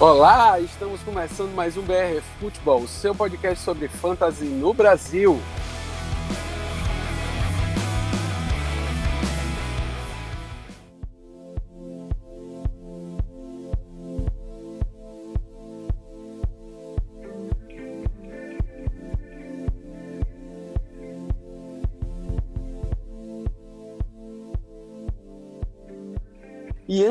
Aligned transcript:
Olá, 0.00 0.60
estamos 0.60 1.02
começando 1.02 1.52
mais 1.54 1.76
um 1.76 1.82
BR 1.82 2.22
Futebol, 2.38 2.86
seu 2.86 3.14
podcast 3.14 3.64
sobre 3.64 3.88
fantasy 3.88 4.44
no 4.44 4.72
Brasil. 4.72 5.40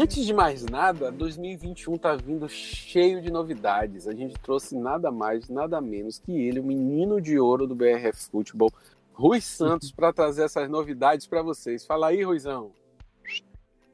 Antes 0.07 0.25
de 0.25 0.33
mais 0.33 0.63
nada, 0.63 1.11
2021 1.11 1.97
tá 1.97 2.15
vindo 2.15 2.47
cheio 2.47 3.21
de 3.21 3.29
novidades. 3.29 4.07
A 4.07 4.13
gente 4.13 4.35
trouxe 4.39 4.73
nada 4.73 5.11
mais, 5.11 5.49
nada 5.49 5.81
menos 5.81 6.17
que 6.17 6.31
ele, 6.31 6.61
o 6.61 6.63
menino 6.63 7.19
de 7.19 7.37
ouro 7.37 7.67
do 7.67 7.75
BRF 7.75 8.29
Futebol, 8.31 8.71
Rui 9.11 9.41
Santos, 9.41 9.91
para 9.91 10.13
trazer 10.13 10.45
essas 10.45 10.69
novidades 10.69 11.27
para 11.27 11.41
vocês. 11.41 11.85
Fala 11.85 12.07
aí, 12.07 12.23
Ruizão. 12.23 12.71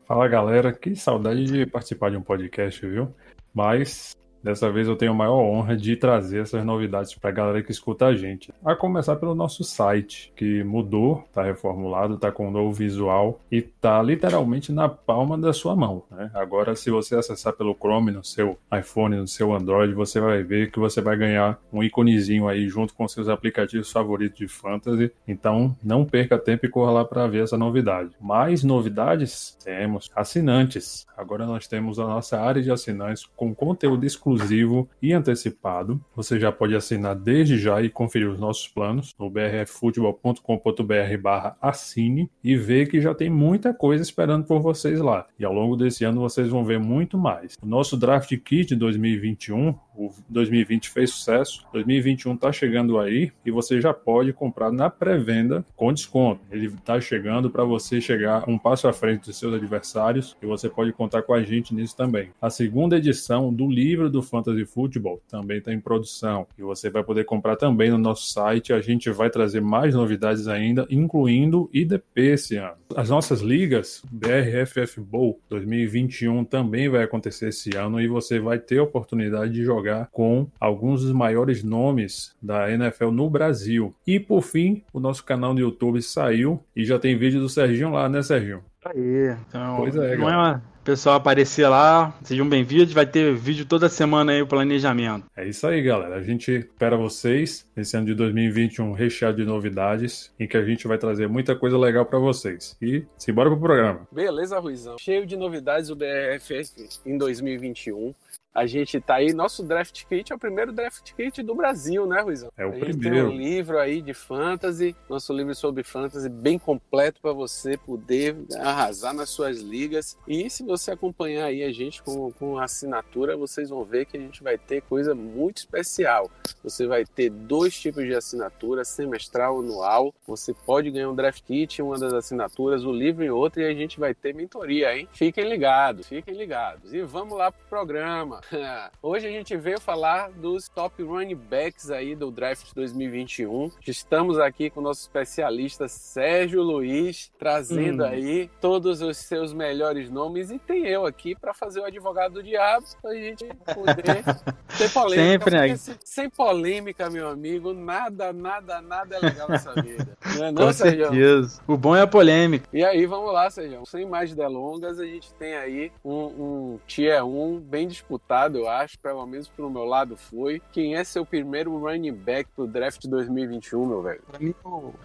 Fala 0.06 0.28
galera, 0.28 0.72
que 0.72 0.96
saudade 0.96 1.46
de 1.46 1.66
participar 1.66 2.12
de 2.12 2.18
um 2.18 2.22
podcast, 2.22 2.86
viu? 2.86 3.12
Mas 3.52 4.16
Dessa 4.44 4.70
vez 4.70 4.90
eu 4.90 4.98
tenho 4.98 5.14
a 5.14 5.16
maior 5.16 5.42
honra 5.42 5.78
de 5.78 5.96
trazer 5.96 6.42
essas 6.42 6.66
novidades 6.66 7.16
para 7.16 7.30
a 7.30 7.34
galera 7.34 7.64
que 7.64 7.72
escuta 7.72 8.08
a 8.08 8.14
gente. 8.14 8.54
A 8.64 8.76
começar 8.76 9.16
pelo 9.16 9.34
nosso 9.34 9.64
site, 9.64 10.34
que 10.36 10.62
mudou, 10.66 11.24
está 11.26 11.42
reformulado, 11.42 12.16
está 12.16 12.30
com 12.30 12.50
um 12.50 12.52
novo 12.52 12.74
visual 12.74 13.40
e 13.50 13.60
está 13.60 14.02
literalmente 14.02 14.70
na 14.74 14.90
palma 14.90 15.38
da 15.38 15.54
sua 15.54 15.78
mão. 15.78 16.04
Né? 16.12 16.30
Agora, 16.34 16.76
se 16.76 16.92
você 16.92 17.16
acessar 17.16 17.54
pelo 17.54 17.74
Chrome 17.74 18.12
no 18.12 18.22
seu 18.22 18.58
iPhone, 18.78 19.16
no 19.16 19.28
seu 19.28 19.54
Android, 19.54 19.94
você 19.94 20.20
vai 20.20 20.44
ver 20.44 20.72
que 20.72 20.80
você 20.80 21.00
vai 21.00 21.16
ganhar 21.16 21.58
um 21.72 21.82
iconezinho 21.82 22.50
aí 22.50 22.68
junto 22.68 22.94
com 22.94 23.08
seus 23.08 23.30
aplicativos 23.30 23.90
favoritos 23.90 24.38
de 24.38 24.48
fantasy. 24.50 25.10
Então, 25.26 25.74
não 25.82 26.04
perca 26.04 26.38
tempo 26.38 26.66
e 26.66 26.70
corra 26.70 26.92
lá 26.92 27.06
para 27.06 27.28
ver 27.28 27.44
essa 27.44 27.58
novidade. 27.58 28.10
Mais 28.20 28.62
novidades? 28.62 29.58
Temos 29.64 30.12
assinantes. 30.14 31.08
Agora 31.16 31.46
nós 31.46 31.66
temos 31.66 31.98
a 31.98 32.04
nossa 32.06 32.42
área 32.42 32.62
de 32.62 32.72
assinantes 32.72 33.26
com 33.38 33.56
conteúdo 33.56 34.06
exclusivo 34.06 34.33
exclusivo 34.34 34.90
e 35.02 35.14
antecipado. 35.14 36.04
Você 36.16 36.40
já 36.40 36.52
pode 36.52 36.76
assinar 36.76 37.16
desde 37.16 37.58
já 37.58 37.82
e 37.82 37.90
conferir 37.90 38.30
os 38.30 38.40
nossos 38.40 38.68
planos 38.68 39.14
no 39.20 39.30
brffutebol.com.br 39.30 41.18
barra 41.22 41.56
assine 41.62 42.30
e 42.44 42.56
ver 42.56 42.90
que 42.90 43.00
já 43.00 43.14
tem 43.14 43.30
muita 43.30 43.74
coisa 43.74 44.04
esperando 44.04 44.46
por 44.46 44.60
vocês 44.60 45.00
lá. 45.00 45.28
E 45.38 45.46
ao 45.46 45.54
longo 45.54 45.76
desse 45.76 46.04
ano 46.04 46.22
vocês 46.22 46.50
vão 46.50 46.66
ver 46.66 46.80
muito 46.80 47.18
mais. 47.18 47.56
O 47.62 47.66
nosso 47.66 47.96
Draft 47.98 48.36
Kit 48.38 48.76
2021 48.76 49.76
o 49.96 50.12
2020 50.30 50.90
fez 50.90 51.12
sucesso, 51.12 51.66
2021 51.74 52.34
está 52.34 52.52
chegando 52.52 53.00
aí 53.00 53.32
e 53.46 53.52
você 53.52 53.80
já 53.80 53.94
pode 53.94 54.34
comprar 54.34 54.72
na 54.72 54.90
pré-venda 54.90 55.66
com 55.76 55.94
desconto. 55.94 56.42
Ele 56.52 56.68
está 56.68 57.00
chegando 57.00 57.50
para 57.50 57.64
você 57.64 58.02
chegar 58.02 58.48
um 58.50 58.58
passo 58.58 58.88
à 58.88 58.94
frente 58.94 59.26
dos 59.26 59.38
seus 59.38 59.54
adversários 59.54 60.36
e 60.42 60.46
você 60.46 60.70
pode 60.70 60.92
contar 60.94 61.22
com 61.22 61.34
a 61.34 61.44
gente 61.44 61.74
nisso 61.74 61.96
também. 61.96 62.30
A 62.42 62.50
segunda 62.50 62.98
edição 62.98 63.54
do 63.54 63.70
livro 63.70 64.10
do 64.10 64.22
Fantasy 64.22 64.66
Football 64.66 65.22
também 65.28 65.60
está 65.60 65.72
em 65.72 65.80
produção 65.80 66.48
e 66.58 66.62
você 66.62 66.90
vai 66.90 67.04
poder 67.04 67.26
comprar 67.26 67.56
também 67.56 67.92
no 67.92 67.98
nosso 67.98 68.32
site. 68.32 68.74
A 68.74 68.82
gente 68.82 69.10
vai 69.12 69.30
trazer 69.30 69.62
mais 69.62 69.94
novidades 69.94 70.48
ainda, 70.48 70.88
incluindo 70.90 71.70
IDP 71.72 72.34
esse 72.34 72.56
ano. 72.56 72.76
As 72.96 73.10
nossas 73.10 73.42
ligas, 73.42 74.04
BRFF 74.12 75.00
Bowl 75.02 75.40
2021 75.50 76.44
também 76.46 76.90
vai 76.90 77.04
acontecer 77.04 77.50
esse 77.50 77.76
ano 77.76 78.00
e 78.00 78.08
você 78.08 78.40
vai 78.40 78.60
ter 78.60 78.80
a 78.80 78.84
oportunidade 78.84 79.54
de 79.54 79.64
jogar 79.64 79.83
jogar 79.84 80.08
com 80.12 80.48
alguns 80.60 81.02
dos 81.02 81.12
maiores 81.12 81.64
nomes 81.64 82.34
da 82.42 82.72
NFL 82.72 83.12
no 83.12 83.30
Brasil. 83.30 83.94
E 84.08 84.20
por 84.20 84.42
fim, 84.42 84.84
o 84.94 85.00
nosso 85.00 85.24
canal 85.26 85.54
no 85.54 85.60
YouTube 85.60 86.02
saiu 86.02 86.64
e 86.76 86.86
já 86.86 86.98
tem 86.98 87.18
vídeo 87.18 87.42
do 87.42 87.50
Serginho 87.50 87.92
lá, 87.92 88.08
né, 88.08 88.22
Serginho? 88.24 88.64
Aí, 88.86 89.36
então, 89.48 89.78
pois 89.78 89.96
é, 89.96 90.16
não 90.18 90.30
é 90.30 90.36
uma 90.36 90.74
pessoal 90.84 91.16
aparecer 91.16 91.68
lá, 91.68 92.14
sejam 92.24 92.48
bem-vindos. 92.48 92.94
Vai 92.94 93.06
ter 93.06 93.34
vídeo 93.34 93.66
toda 93.66 93.88
semana 93.88 94.34
aí 94.34 94.42
o 94.42 94.48
planejamento. 94.48 95.26
É 95.36 95.48
isso 95.48 95.66
aí, 95.66 95.82
galera. 95.82 96.16
A 96.16 96.22
gente 96.22 96.52
espera 96.52 96.98
vocês 96.98 97.66
nesse 97.76 97.96
ano 97.96 98.08
de 98.08 98.14
2021 98.14 98.92
recheado 98.92 99.38
de 99.38 99.46
novidades, 99.46 100.34
em 100.38 100.46
que 100.46 100.58
a 100.58 100.64
gente 100.64 100.86
vai 100.86 100.98
trazer 100.98 101.30
muita 101.30 101.56
coisa 101.56 101.78
legal 101.78 102.06
para 102.06 102.20
vocês. 102.20 102.76
E 102.82 103.06
simbora 103.18 103.50
pro 103.50 103.60
programa. 103.60 104.02
Beleza, 104.12 104.60
Ruizão. 104.60 104.98
Cheio 105.00 105.26
de 105.26 105.38
novidades 105.38 105.90
o 105.90 105.96
BRF 105.96 106.62
em 107.06 107.18
2021. 107.18 108.14
A 108.54 108.68
gente 108.68 109.00
tá 109.02 109.16
aí, 109.16 109.34
nosso 109.34 109.64
draft 109.64 110.06
kit 110.06 110.32
é 110.32 110.36
o 110.36 110.40
primeiro 110.40 110.72
draft 110.72 111.12
kit 111.14 111.42
do 111.42 111.56
Brasil, 111.56 112.06
né, 112.06 112.22
Ruizão? 112.22 112.52
É 112.56 112.64
o 112.64 112.70
a 112.70 112.74
gente 112.74 112.98
primeiro. 112.98 113.28
tem 113.28 113.36
um 113.36 113.38
livro 113.38 113.80
aí 113.80 114.00
de 114.00 114.14
fantasy, 114.14 114.96
nosso 115.10 115.34
livro 115.34 115.56
sobre 115.56 115.82
fantasy 115.84 116.30
bem 116.30 116.60
completo 116.60 117.20
para 117.20 117.34
você 117.34 117.78
poder 117.78 118.36
arrasar 118.60 119.12
nas 119.12 119.30
suas 119.30 119.60
ligas. 119.60 120.18
E 120.28 120.50
se 120.52 120.64
você 120.64 120.92
acompanhar 120.92 121.46
aí 121.46 121.64
a 121.64 121.72
gente 121.72 122.04
com, 122.04 122.32
com 122.34 122.60
assinatura, 122.60 123.36
vocês 123.36 123.70
vão 123.70 123.84
ver 123.84 124.06
que 124.06 124.18
a 124.18 124.20
gente 124.20 124.44
vai 124.44 124.56
ter 124.56 124.82
coisa 124.82 125.16
muito 125.16 125.58
especial. 125.58 126.30
Você 126.64 126.86
vai 126.86 127.06
ter 127.06 127.32
dois 127.32 127.76
tipos 127.80 128.04
de 128.04 128.14
assinatura, 128.14 128.86
semestral, 128.86 129.60
anual. 129.60 130.14
Você 130.28 130.54
pode 130.54 130.92
ganhar 130.92 131.10
um 131.10 131.16
draft 131.16 131.44
kit, 131.44 131.82
uma 131.82 131.98
das 131.98 132.14
assinaturas, 132.14 132.86
o 132.86 132.92
livro 132.92 133.24
em 133.24 133.30
outra, 133.32 133.64
e 133.64 133.66
a 133.66 133.74
gente 133.74 134.00
vai 134.00 134.14
ter 134.14 134.36
mentoria, 134.36 134.96
hein? 134.96 135.10
Fiquem 135.12 135.50
ligados, 135.50 136.08
fiquem 136.08 136.36
ligados. 136.36 136.94
E 136.94 137.02
vamos 137.02 137.36
lá 137.36 137.52
pro 137.52 137.66
programa. 137.68 138.43
Hoje 139.02 139.28
a 139.28 139.30
gente 139.30 139.56
veio 139.56 139.80
falar 139.80 140.32
dos 140.32 140.68
top 140.70 141.02
running 141.04 141.36
backs 141.36 141.90
aí 141.90 142.16
do 142.16 142.32
draft 142.32 142.74
2021. 142.74 143.72
Estamos 143.86 144.40
aqui 144.40 144.70
com 144.70 144.80
o 144.80 144.84
nosso 144.84 145.02
especialista 145.02 145.88
Sérgio 145.88 146.62
Luiz, 146.62 147.32
trazendo 147.38 148.04
hum. 148.04 148.08
aí 148.08 148.50
todos 148.60 149.02
os 149.02 149.18
seus 149.18 149.54
melhores 149.54 150.10
nomes 150.10 150.52
e 150.52 150.60
tem 150.60 150.88
eu 150.88 151.06
aqui 151.06 151.36
para 151.36 151.54
fazer 151.54 151.80
o 151.80 151.86
advogado 151.86 152.34
do 152.34 152.44
diabo 152.44 152.86
pra 153.02 153.14
gente 153.14 153.46
poder 153.74 154.24
ter 154.78 154.92
polêmica. 154.92 155.46
Sempre, 155.46 155.56
né? 155.56 155.78
Sem 156.04 156.30
polêmica, 156.30 157.10
meu 157.10 157.30
amigo, 157.30 157.74
nada, 157.74 158.34
nada, 158.34 158.82
nada 158.82 159.16
é 159.16 159.20
legal 159.20 159.50
nessa 159.50 159.74
vida. 159.82 160.18
Não 160.38 160.46
é 160.46 160.52
não, 160.52 160.66
com 160.66 160.74
Sérgio? 160.74 161.06
certeza. 161.08 161.62
O 161.68 161.78
bom 161.78 161.96
é 161.96 162.02
a 162.02 162.08
polêmica. 162.08 162.68
E 162.74 162.84
aí, 162.84 163.06
vamos 163.06 163.34
lá, 163.34 163.50
Sérgio. 163.50 163.86
Sem 163.86 164.06
mais 164.06 164.34
delongas, 164.34 165.00
a 165.00 165.06
gente 165.06 165.34
tem 165.36 165.56
aí 165.56 165.92
um, 166.04 166.14
um 166.14 166.80
tier 166.88 167.24
1 167.24 167.60
bem 167.60 167.88
disputado 167.88 168.33
eu 168.56 168.68
acho, 168.68 169.00
pelo 169.00 169.26
menos 169.26 169.48
pro 169.48 169.70
meu 169.70 169.86
lado 169.86 170.18
foi. 170.18 170.62
Quem 170.72 170.96
é 170.96 171.04
seu 171.04 171.26
primeiro 171.26 171.78
running 171.78 172.14
back 172.14 172.50
pro 172.56 172.68
draft 172.68 173.06
2021, 173.06 173.86
meu 173.86 174.02
velho? 174.02 174.22
Pra 174.30 174.40
mim 174.40 174.54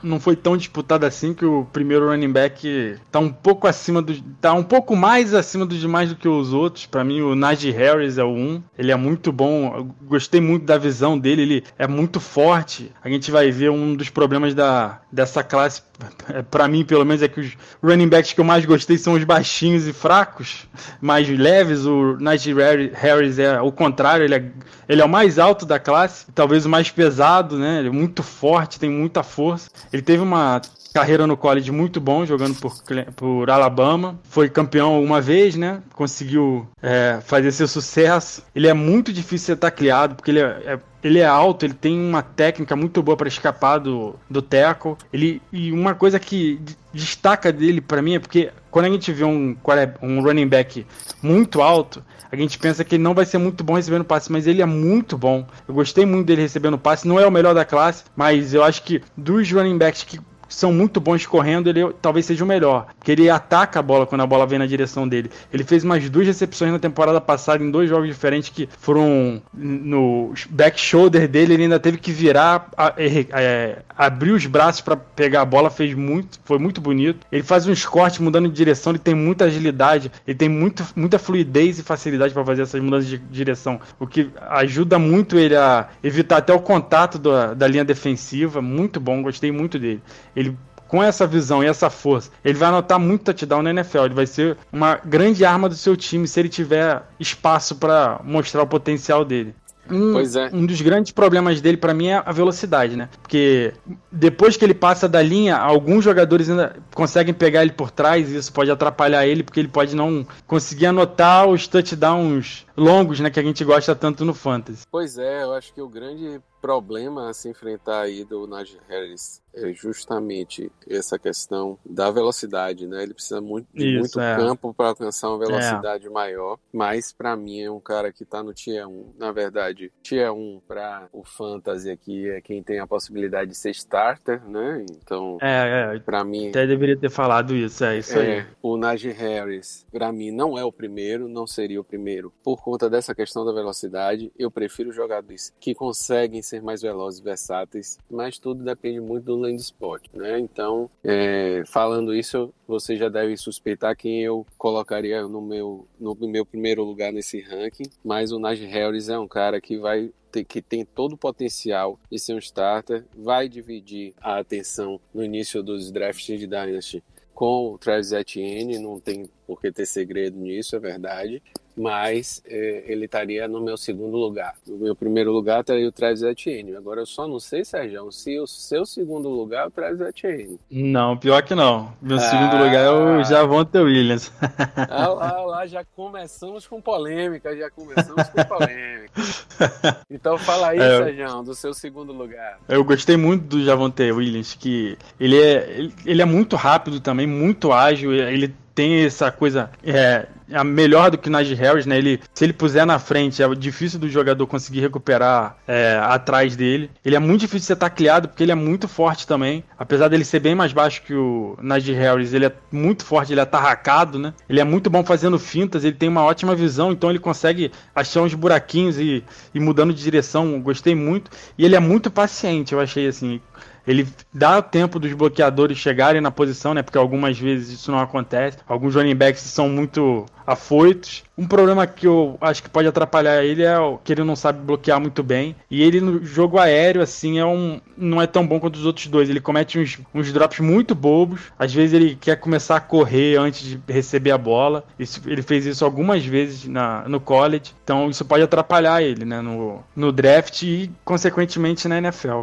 não 0.03 0.19
foi 0.19 0.37
tão 0.37 0.57
disputado 0.57 1.05
assim 1.05 1.35
que 1.35 1.45
o 1.45 1.65
primeiro 1.65 2.09
running 2.09 2.33
back 2.33 2.97
tá 3.11 3.19
um 3.19 3.31
pouco 3.31 3.67
acima 3.67 4.01
do. 4.01 4.21
tá 4.41 4.53
um 4.53 4.63
pouco 4.63 4.97
mais 4.97 5.35
acima 5.35 5.67
dos 5.67 5.79
demais 5.79 6.09
do 6.09 6.17
que 6.17 6.29
os 6.29 6.53
outros. 6.53 6.87
Para 6.87 7.05
mim, 7.05 7.21
o 7.21 7.35
Najee 7.35 7.71
Harris 7.71 8.19
é 8.19 8.25
o 8.25 8.29
um. 8.29 8.63
Ele 8.77 8.93
é 8.93 8.97
muito 8.97 9.33
bom. 9.33 9.77
Eu 9.77 9.85
gostei 10.07 10.41
muito 10.41 10.65
da 10.65 10.79
visão 10.79 11.19
dele, 11.19 11.43
ele 11.43 11.65
é 11.79 11.87
muito 11.87 12.21
forte. 12.21 12.93
A 13.03 13.09
gente 13.09 13.31
vai 13.31 13.51
ver 13.51 13.71
um 13.71 13.95
dos 13.95 14.11
problemas 14.11 14.55
da, 14.55 15.01
dessa 15.11 15.43
classe, 15.43 15.83
para 16.51 16.69
mim, 16.69 16.85
pelo 16.85 17.05
menos, 17.05 17.23
é 17.23 17.29
que 17.29 17.41
os 17.41 17.57
running 17.83 18.09
backs 18.09 18.33
que 18.33 18.41
eu 18.41 18.45
mais 18.45 18.65
gostei 18.65 18.97
são 18.97 19.15
os 19.15 19.25
baixinhos 19.25 19.87
e 19.87 19.93
fracos, 19.93 20.67
mais 21.01 21.29
leves. 21.29 21.85
O 21.87 22.17
Najee 22.21 22.55
Harris 22.95 23.18
Harris 23.19 23.39
é 23.39 23.61
o 23.61 23.71
contrário, 23.73 24.25
ele 24.25 24.35
é, 24.35 24.45
ele 24.89 25.03
é 25.03 25.05
o 25.05 25.09
mais 25.09 25.39
alto 25.39 25.67
da 25.67 25.79
classe, 25.79 26.27
talvez 26.35 26.65
o 26.65 26.69
mais 26.69 26.91
pesado, 26.91 27.59
né? 27.59 27.81
Ele 27.81 27.89
é 27.89 27.93
muito 27.93 28.23
forte, 28.23 28.79
tem 28.79 28.91
muita 28.91 29.23
força. 29.23 29.71
Ele 29.93 30.03
teve 30.03 30.23
uma 30.23 30.61
carreira 30.93 31.27
no 31.27 31.37
college 31.37 31.71
muito 31.71 32.01
bom, 32.01 32.25
jogando 32.25 32.57
por, 32.57 32.73
por 33.15 33.51
Alabama. 33.51 34.19
Foi 34.25 34.49
campeão 34.49 35.03
uma 35.03 35.21
vez, 35.21 35.55
né? 35.55 35.83
Conseguiu 35.95 36.67
é, 36.83 37.19
fazer 37.25 37.53
seu 37.53 37.69
sucesso. 37.69 38.43
Ele 38.55 38.67
é 38.67 38.75
muito 38.75 39.13
difícil 39.13 39.39
de 39.39 39.45
ser 39.47 39.57
tacleado, 39.57 40.15
porque 40.15 40.31
ele 40.31 40.41
é, 40.41 40.63
é 40.67 40.79
ele 41.03 41.19
é 41.21 41.27
alto, 41.27 41.65
ele 41.65 41.75
tem 41.75 41.99
uma 41.99 42.23
técnica 42.23 42.75
muito 42.75 43.03
boa 43.03 43.17
para 43.17 43.29
escapar 43.29 43.79
do, 43.79 44.15
do 44.29 44.43
tackle. 44.43 44.97
Ele, 45.13 45.41
e 45.53 45.71
uma 45.73 45.95
coisa 45.95 46.19
que 46.19 46.61
destaca 46.93 47.53
dele 47.53 47.81
para 47.81 48.03
mim 48.03 48.15
é 48.15 48.19
porque 48.19 48.51
quando 48.71 48.87
a 48.87 48.91
gente 48.91 49.13
vê 49.13 49.25
um, 49.25 49.57
um 50.03 50.23
running 50.23 50.49
back 50.49 50.87
muito 51.23 51.63
alto, 51.63 52.03
a 52.31 52.37
gente 52.37 52.59
pensa 52.59 52.85
que 52.85 52.97
ele 52.97 53.03
não 53.03 53.15
vai 53.15 53.25
ser 53.25 53.39
muito 53.39 53.65
bom 53.65 53.75
recebendo 53.75 54.05
passe, 54.05 54.31
mas 54.31 54.47
ele 54.47 54.61
é 54.61 54.67
muito 54.67 55.17
bom. 55.17 55.47
Eu 55.67 55.75
gostei 55.75 56.05
muito 56.05 56.27
dele 56.27 56.43
recebendo 56.43 56.77
passe. 56.77 57.07
Não 57.07 57.19
é 57.19 57.27
o 57.27 57.31
melhor 57.31 57.55
da 57.55 57.65
classe, 57.65 58.05
mas 58.15 58.53
eu 58.53 58.63
acho 58.63 58.83
que 58.83 59.01
dos 59.17 59.51
running 59.51 59.79
backs 59.79 60.03
que 60.03 60.21
são 60.49 60.73
muito 60.73 61.01
bons 61.01 61.27
correndo, 61.27 61.69
ele 61.69 61.93
talvez 62.01 62.27
seja 62.27 62.45
o 62.45 62.47
melhor. 62.47 62.87
Porque 62.99 63.13
ele 63.13 63.29
ataca 63.29 63.79
a 63.79 63.83
bola 63.83 64.07
quando 64.07 64.23
a 64.23 64.27
bola 64.27 64.47
vem 64.47 64.59
na 64.59 64.67
direção 64.67 65.07
dele. 65.07 65.31
Ele 65.53 65.65
fez 65.65 65.85
umas 65.85 66.09
duas 66.09 66.27
recepções 66.27 66.73
na 66.73 66.79
temporada 66.79 67.21
passada 67.21 67.63
em 67.63 67.71
dois 67.71 67.89
jogos 67.89 68.09
diferentes 68.09 68.49
que 68.49 68.69
foram 68.79 69.43
no 69.53 70.33
back 70.51 70.81
shoulder 70.81 71.29
dele, 71.29 71.55
ele 71.55 71.63
ainda 71.65 71.79
teve 71.79 71.99
que 71.99 72.13
virar, 72.13 72.71
é, 72.97 73.27
é, 73.31 73.79
abrir 73.97 74.33
os 74.33 74.47
braços 74.47 74.81
para 74.81 74.97
pegar 74.97 75.43
a 75.43 75.45
bola, 75.45 75.71
fez 75.71 75.95
muito, 75.95 76.41
foi 76.45 76.59
muito 76.59 76.81
bonito. 76.81 77.27
Ele 77.31 77.43
faz 77.43 77.67
uns 77.67 77.85
cortes 77.85 78.19
mudando 78.19 78.49
de 78.49 78.55
direção, 78.55 78.93
ele 78.93 78.99
tem 78.99 79.15
muita 79.15 79.45
agilidade, 79.45 80.11
ele 80.27 80.37
tem 80.37 80.49
muito, 80.49 80.85
muita 80.97 81.19
fluidez 81.19 81.79
e 81.79 81.83
facilidade 81.83 82.33
para 82.33 82.45
fazer 82.45 82.63
essas 82.63 82.81
mudanças 82.81 83.09
de 83.09 83.19
direção, 83.19 83.81
o 83.99 84.07
que 84.07 84.31
ajuda 84.51 84.99
muito 84.99 85.39
ele 85.39 85.57
a 85.57 85.89
evitar 86.03 86.39
até 86.39 86.53
o 86.53 86.61
contato 86.61 87.19
da, 87.19 87.55
da 87.55 87.67
linha 87.67 87.85
defensiva. 87.85 88.63
Muito 88.63 89.01
bom, 89.01 89.23
gostei 89.23 89.51
muito 89.51 89.79
dele. 89.79 90.03
Ele 90.39 90.57
com 90.89 91.03
essa 91.03 91.27
visão 91.27 91.63
e 91.63 91.67
essa 91.67 91.91
força, 91.91 92.31
ele 92.43 92.55
vai 92.57 92.71
anotar 92.71 92.99
muito 92.99 93.25
touchdown 93.25 93.63
na 93.63 93.71
NFL. 93.71 94.07
Ele 94.07 94.15
vai 94.15 94.27
ser 94.27 94.57
uma 94.73 94.97
grande 94.97 95.45
arma 95.45 95.69
do 95.69 95.75
seu 95.75 95.95
time 95.97 96.27
se 96.27 96.41
ele 96.41 96.49
tiver 96.49 97.03
espaço 97.21 97.77
para 97.77 98.21
mostrar 98.25 98.63
o 98.63 98.67
potencial 98.67 99.25
dele. 99.25 99.55
Um, 99.91 100.13
pois 100.13 100.37
é. 100.37 100.51
um 100.53 100.67
dos 100.67 100.81
grandes 100.83 101.13
problemas 101.13 101.61
dele 101.61 101.77
para 101.77 101.95
mim 101.95 102.09
é 102.09 102.23
a 102.25 102.33
velocidade, 102.33 102.95
né? 102.97 103.09
Porque 103.23 103.73
depois 104.13 104.57
que 104.57 104.65
ele 104.65 104.75
passa 104.75 105.09
da 105.09 105.23
linha, 105.23 105.57
alguns 105.57 106.05
jogadores 106.05 106.51
ainda 106.51 106.77
conseguem 106.95 107.33
pegar 107.33 107.63
ele 107.63 107.73
por 107.73 107.91
trás 107.91 108.31
e 108.31 108.37
isso 108.37 108.53
pode 108.53 108.71
atrapalhar 108.71 109.27
ele 109.27 109.43
porque 109.43 109.61
ele 109.61 109.69
pode 109.69 109.97
não 109.97 110.27
conseguir 110.47 110.87
anotar 110.87 111.47
os 111.47 111.67
touchdowns 111.67 112.67
longos, 112.79 113.21
né, 113.21 113.31
que 113.31 113.41
a 113.41 113.43
gente 113.43 113.65
gosta 113.65 113.95
tanto 113.95 114.25
no 114.25 114.33
fantasy. 114.33 114.85
Pois 114.91 115.19
é, 115.19 115.43
eu 115.43 115.53
acho 115.53 115.73
que 115.75 115.83
o 115.83 115.89
grande 115.89 116.41
problema 116.61 117.31
a 117.31 117.35
se 117.35 117.49
enfrentar 117.49 118.03
aí 118.03 118.25
do 118.25 118.47
Najee 118.47 118.81
Harris 118.89 119.43
é 119.55 119.73
justamente 119.73 120.71
essa 120.89 121.19
questão 121.19 121.79
da 121.85 122.11
velocidade, 122.11 122.87
né? 122.87 123.03
Ele 123.03 123.15
precisa 123.15 123.41
muito, 123.41 123.67
de 123.75 123.89
Isso, 123.89 124.01
muito 124.01 124.21
é. 124.21 124.37
campo 124.37 124.75
para 124.75 124.89
alcançar 124.89 125.29
uma 125.29 125.39
velocidade 125.39 126.07
é. 126.07 126.11
maior, 126.11 126.59
mas 126.73 127.13
para 127.13 127.37
mim 127.37 127.61
é 127.61 127.71
um 127.71 127.81
cara 127.81 128.13
que 128.13 128.23
está 128.23 128.43
no 128.43 128.53
Tier 128.53 128.87
1. 128.87 129.15
Na 129.19 129.33
verdade, 129.33 129.91
Tier 130.03 130.33
1 130.33 130.63
para 130.67 131.09
o 131.13 131.25
Fantasy 131.25 131.91
aqui 131.91 132.29
é 132.29 132.41
quem 132.41 132.63
tem 132.63 132.79
a 132.79 132.87
possibilidade 132.87 133.51
de 133.51 133.57
ser 133.57 133.71
starter, 133.71 134.45
né? 134.49 134.85
Então, 134.91 135.39
é, 135.41 135.97
é. 135.97 135.99
para 135.99 136.23
mim... 136.25 136.51
Até 136.51 136.67
deveria 136.67 136.97
ter 136.97 137.11
falado 137.11 137.55
isso, 137.55 137.85
é 137.85 137.99
isso 137.99 138.19
é, 138.19 138.41
aí. 138.41 138.47
O 138.63 138.77
Najee 138.77 139.13
Harris, 139.13 139.87
para 139.91 140.13
mim, 140.13 140.31
não 140.31 140.57
é 140.57 140.65
o 140.65 140.73
primeiro, 140.73 141.29
não 141.29 141.47
seria 141.47 141.81
o 141.81 141.85
primeiro. 141.85 142.33
Por 142.45 142.63
conta 142.69 142.91
dessa 142.91 143.15
questão 143.15 143.47
da 143.47 143.53
velocidade, 143.53 144.31
eu 144.39 144.51
prefiro 144.51 144.93
jogadores 144.93 145.55
que 145.59 145.75
conseguem 145.75 146.43
ser 146.43 146.61
mais 146.61 146.83
velozes 146.83 147.19
versáteis, 147.19 147.99
mas 148.11 148.39
tudo 148.39 148.63
depende 148.63 149.01
muito 149.01 149.25
do 149.25 149.37
lane 149.37 149.57
spot, 149.57 150.05
né? 150.13 150.39
Então, 150.39 150.91
é, 151.03 151.63
falando 151.67 152.15
isso, 152.15 152.53
você 152.67 152.95
já 152.95 153.09
deve 153.09 153.39
suspeitar 153.39 153.97
quem 153.97 154.23
eu 154.23 154.47
colocaria 154.59 155.27
no 155.27 155.41
meu, 155.41 155.89
no 155.99 156.15
meu 156.29 156.45
primeiro 156.45 156.85
lugar 156.85 157.11
nesse 157.11 157.41
ranking, 157.41 157.91
mas 158.05 158.33
o 158.33 158.39
Najee 158.39 158.67
Harris 158.67 159.09
é 159.09 159.19
um 159.19 159.27
cara 159.27 159.63
que 159.63 159.79
vai 159.79 160.13
que 160.47 160.61
tem 160.61 160.85
todo 160.85 161.15
o 161.15 161.19
potencial 161.19 161.99
de 162.13 162.19
ser 162.19 162.35
um 162.35 162.39
starter, 162.39 163.03
vai 163.17 163.49
dividir 163.49 164.13
a 164.21 164.39
atenção 164.39 165.01
no 165.13 165.25
início 165.25 165.63
dos 165.63 165.91
drafts 165.91 166.39
de 166.39 166.47
Dynasty 166.47 167.03
com 167.33 167.73
o 167.73 167.79
Travis 167.79 168.13
Etienne, 168.13 168.79
não 168.79 169.01
tem 169.01 169.31
por 169.47 169.59
que 169.59 169.73
ter 169.73 169.87
segredo 169.87 170.37
nisso, 170.37 170.77
é 170.77 170.79
verdade 170.79 171.43
mas 171.79 172.43
é, 172.47 172.85
ele 172.87 173.05
estaria 173.05 173.47
no 173.47 173.61
meu 173.61 173.77
segundo 173.77 174.17
lugar. 174.17 174.55
No 174.67 174.77
meu 174.77 174.97
primeiro 174.97 175.33
lugar 175.33 175.61
estaria 175.61 175.89
o 175.89 175.93
Travis 175.93 176.23
Etienne. 176.23 176.77
Agora 176.77 177.01
eu 177.01 177.07
só 177.07 177.27
não 177.27 177.39
sei, 177.39 177.65
Sérgio, 177.65 178.11
se 178.11 178.39
o 178.39 178.47
seu 178.47 178.85
segundo 178.85 179.29
lugar 179.29 179.65
é 179.65 179.69
o 179.69 179.71
Travis 179.71 180.01
Etienne. 180.01 180.59
Não, 180.71 181.17
pior 181.17 181.43
que 181.43 181.55
não. 181.55 181.93
Meu 182.03 182.17
ah, 182.17 182.21
segundo 182.21 182.65
lugar 182.65 182.85
é 182.85 182.91
o 182.91 183.25
Javonte 183.25 183.79
Williams. 183.79 184.33
Ah, 184.91 185.09
lá, 185.09 185.41
lá, 185.45 185.67
já 185.67 185.85
começamos 185.85 186.67
com 186.67 186.81
polêmica, 186.81 187.55
já 187.57 187.71
começamos 187.71 188.29
com 188.29 188.45
polêmica. 188.45 189.13
Então 190.11 190.39
fala 190.39 190.69
aí, 190.69 190.79
é, 190.79 190.99
Sérgio, 190.99 191.43
do 191.43 191.55
seu 191.55 191.75
segundo 191.75 192.13
lugar. 192.13 192.59
Eu 192.69 192.83
gostei 192.85 193.17
muito 193.17 193.45
do 193.45 193.65
Javonte 193.65 194.11
Williams, 194.11 194.55
que 194.55 194.97
ele 195.19 195.41
é, 195.41 195.71
ele, 195.71 195.95
ele 196.07 196.23
é 196.23 196.25
muito 196.25 196.57
rápido 196.57 197.01
também, 197.01 197.27
muito 197.27 197.73
ágil, 197.73 198.13
ele 198.13 198.55
tem 198.79 199.05
essa 199.05 199.33
coisa 199.33 199.73
é, 199.85 200.27
é 200.49 200.63
melhor 200.63 201.11
do 201.11 201.19
que 201.19 201.29
Najee 201.29 201.57
Harris, 201.57 201.85
né? 201.85 201.99
Ele, 201.99 202.21
se 202.33 202.45
ele 202.45 202.53
puser 202.53 202.87
na 202.87 203.01
frente, 203.01 203.43
é 203.43 203.55
difícil 203.57 203.99
do 203.99 204.09
jogador 204.09 204.47
conseguir 204.47 204.79
recuperar 204.79 205.57
é, 205.67 205.99
atrás 206.01 206.55
dele. 206.55 206.89
Ele 207.05 207.17
é 207.17 207.19
muito 207.19 207.41
difícil 207.41 207.59
de 207.59 207.65
ser 207.65 207.77
tacleado 207.77 208.29
porque 208.29 208.45
ele 208.45 208.53
é 208.53 208.55
muito 208.55 208.87
forte 208.87 209.27
também. 209.27 209.65
Apesar 209.77 210.07
dele 210.07 210.25
ser 210.25 210.39
bem 210.39 210.55
mais 210.55 210.73
baixo 210.73 211.03
que 211.03 211.13
o 211.13 211.59
Najee 211.61 211.93
Harris, 211.93 212.33
ele 212.33 212.47
é 212.47 212.53
muito 212.71 213.05
forte, 213.05 213.33
ele 213.33 213.41
é 213.41 213.43
atarracado, 213.43 214.17
né? 214.17 214.33
Ele 214.49 214.61
é 214.61 214.65
muito 214.65 214.89
bom 214.89 215.03
fazendo 215.03 215.41
fintas, 215.41 215.83
ele 215.83 215.97
tem 215.97 216.09
uma 216.09 216.23
ótima 216.23 216.55
visão, 216.55 216.93
então 216.93 217.11
ele 217.11 217.19
consegue 217.19 217.73
achar 217.93 218.23
uns 218.23 218.33
buraquinhos 218.33 218.97
e, 218.97 219.25
e 219.53 219.59
mudando 219.59 219.93
de 219.93 220.01
direção. 220.01 220.61
Gostei 220.61 220.95
muito. 220.95 221.33
E 221.59 221.65
ele 221.65 221.75
é 221.75 221.81
muito 221.81 222.13
paciente, 222.13 222.75
eu 222.75 222.79
achei 222.79 223.09
assim 223.09 223.41
ele 223.89 224.07
dá 224.33 224.61
tempo 224.61 224.99
dos 224.99 225.15
bloqueadores 225.15 225.79
chegarem 225.79 226.21
na 226.21 226.31
posição, 226.31 226.75
né? 226.75 226.83
Porque 226.83 226.99
algumas 226.99 227.39
vezes 227.39 227.71
isso 227.71 227.91
não 227.91 227.99
acontece. 227.99 228.59
Alguns 228.69 228.95
running 228.95 229.17
backs 229.17 229.41
são 229.41 229.67
muito 229.67 230.27
afoitos. 230.47 231.25
Um 231.37 231.47
problema 231.47 231.87
que 231.87 232.07
eu 232.07 232.37
acho 232.41 232.63
que 232.63 232.69
pode 232.69 232.89
atrapalhar 232.89 233.45
ele 233.45 233.63
é 233.63 233.77
que 234.03 234.13
ele 234.13 234.25
não 234.25 234.35
sabe 234.35 234.61
bloquear 234.61 235.01
muito 235.01 235.23
bem. 235.23 235.55
E 235.71 235.83
ele 235.83 236.01
no 236.01 236.25
jogo 236.25 236.59
aéreo, 236.59 237.01
assim, 237.01 237.39
é 237.39 237.45
um, 237.45 237.81
não 237.97 238.21
é 238.21 238.27
tão 238.27 238.47
bom 238.47 238.59
quanto 238.59 238.77
os 238.77 238.85
outros 238.85 239.07
dois. 239.07 239.31
Ele 239.31 239.41
comete 239.41 239.79
uns, 239.79 239.99
uns 240.15 240.33
drops 240.33 240.59
muito 240.61 240.95
bobos. 240.95 241.43
Às 241.59 241.73
vezes 241.73 241.95
ele 241.95 242.17
quer 242.19 242.37
começar 242.37 242.77
a 242.77 242.81
correr 242.81 243.37
antes 243.37 243.63
de 243.63 243.81
receber 243.89 244.33
a 244.33 244.39
bola. 244.39 244.85
Isso, 244.99 245.23
ele 245.27 245.43
fez 245.43 245.65
isso 245.65 245.85
algumas 245.85 246.25
vezes 246.25 246.67
na, 246.67 247.09
no 247.09 247.21
college. 247.21 247.75
Então 247.85 248.11
isso 248.11 248.25
pode 248.25 248.43
atrapalhar 248.43 249.03
ele, 249.03 249.25
né? 249.25 249.41
No, 249.41 249.83
no 249.95 250.11
draft 250.11 250.63
e, 250.63 250.91
consequentemente, 251.05 251.89
na 251.89 251.99
NFL. 251.99 252.43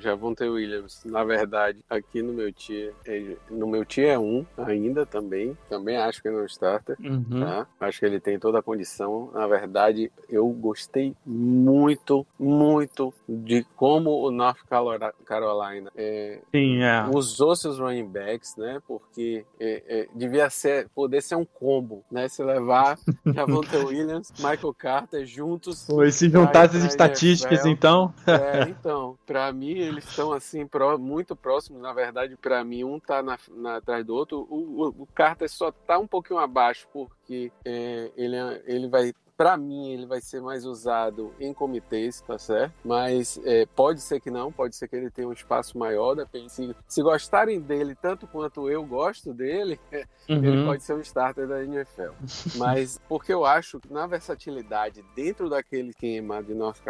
Javonte 0.00 0.44
Williams, 0.44 1.02
na 1.04 1.24
verdade, 1.24 1.78
aqui 1.88 2.22
no 2.22 2.32
meu 2.32 2.52
tier, 2.52 2.92
é, 3.06 3.36
no 3.50 3.66
meu 3.66 3.84
tier 3.84 4.14
é 4.14 4.18
um 4.18 4.44
ainda 4.56 5.04
também. 5.06 5.56
Também 5.68 5.96
acho 5.96 6.22
que 6.22 6.28
ele 6.28 6.38
não 6.38 6.46
starter. 6.46 6.96
Uhum. 7.00 7.40
Tá? 7.40 7.66
Acho 7.80 8.00
que 8.00 8.06
ele 8.06 8.20
tem 8.20 8.38
toda 8.38 8.58
a 8.58 8.62
condição. 8.62 9.30
Na 9.32 9.46
verdade, 9.46 10.10
eu 10.28 10.48
gostei 10.48 11.14
muito, 11.24 12.26
muito 12.38 13.12
de 13.28 13.64
como 13.76 14.10
o 14.26 14.30
North 14.30 14.60
Carolina 15.24 15.90
é, 15.96 16.40
Sim, 16.50 16.82
é. 16.82 17.06
usou 17.12 17.54
seus 17.54 17.78
running 17.78 18.06
backs, 18.06 18.56
né? 18.56 18.80
Porque 18.86 19.44
é, 19.58 19.82
é 19.88 20.08
devia 20.14 20.48
ser, 20.50 20.88
poder 20.94 21.22
ser 21.22 21.36
um 21.36 21.44
combo, 21.44 22.04
né? 22.10 22.28
Se 22.28 22.42
levar 22.42 22.98
Javonte 23.26 23.76
Williams, 23.76 24.32
Michael 24.38 24.74
Carter 24.74 25.26
juntos. 25.26 25.84
Pô, 25.86 26.08
se 26.10 26.28
juntar 26.28 26.66
essas 26.66 26.84
estatísticas, 26.84 27.64
NFL, 27.64 27.68
então. 27.68 28.14
É, 28.26 28.68
então, 28.68 29.18
para 29.26 29.52
mim 29.52 29.89
eles 29.90 30.08
estão 30.08 30.32
assim 30.32 30.68
muito 30.98 31.36
próximos. 31.36 31.82
Na 31.82 31.92
verdade, 31.92 32.36
para 32.36 32.64
mim 32.64 32.84
um 32.84 32.98
tá 32.98 33.22
na, 33.22 33.38
na, 33.48 33.76
atrás 33.76 34.04
do 34.04 34.14
outro. 34.14 34.46
O, 34.48 34.84
o, 34.84 34.88
o 35.02 35.06
Carter 35.14 35.48
só 35.48 35.70
tá 35.70 35.98
um 35.98 36.06
pouquinho 36.06 36.38
abaixo 36.38 36.88
por 36.92 37.10
que 37.26 37.52
é, 37.64 38.10
ele, 38.16 38.36
é, 38.36 38.62
ele 38.66 38.88
vai 38.88 39.12
para 39.40 39.56
mim, 39.56 39.88
ele 39.88 40.04
vai 40.04 40.20
ser 40.20 40.42
mais 40.42 40.66
usado 40.66 41.32
em 41.40 41.54
comitês, 41.54 42.20
tá 42.20 42.38
certo? 42.38 42.74
Mas 42.84 43.40
é, 43.42 43.64
pode 43.74 44.02
ser 44.02 44.20
que 44.20 44.30
não, 44.30 44.52
pode 44.52 44.76
ser 44.76 44.86
que 44.86 44.94
ele 44.94 45.08
tenha 45.08 45.26
um 45.26 45.32
espaço 45.32 45.78
maior, 45.78 46.14
depende. 46.14 46.52
Se, 46.52 46.76
se 46.86 47.02
gostarem 47.02 47.58
dele 47.58 47.94
tanto 47.94 48.26
quanto 48.26 48.68
eu 48.68 48.84
gosto 48.84 49.32
dele, 49.32 49.80
uhum. 50.28 50.44
ele 50.44 50.66
pode 50.66 50.82
ser 50.82 50.92
um 50.92 51.00
starter 51.00 51.48
da 51.48 51.64
NFL. 51.64 52.10
Mas 52.56 53.00
porque 53.08 53.32
eu 53.32 53.46
acho 53.46 53.80
que 53.80 53.90
na 53.90 54.06
versatilidade 54.06 55.02
dentro 55.16 55.48
daquele 55.48 55.88
esquema 55.88 56.42
de 56.42 56.52
North 56.52 56.82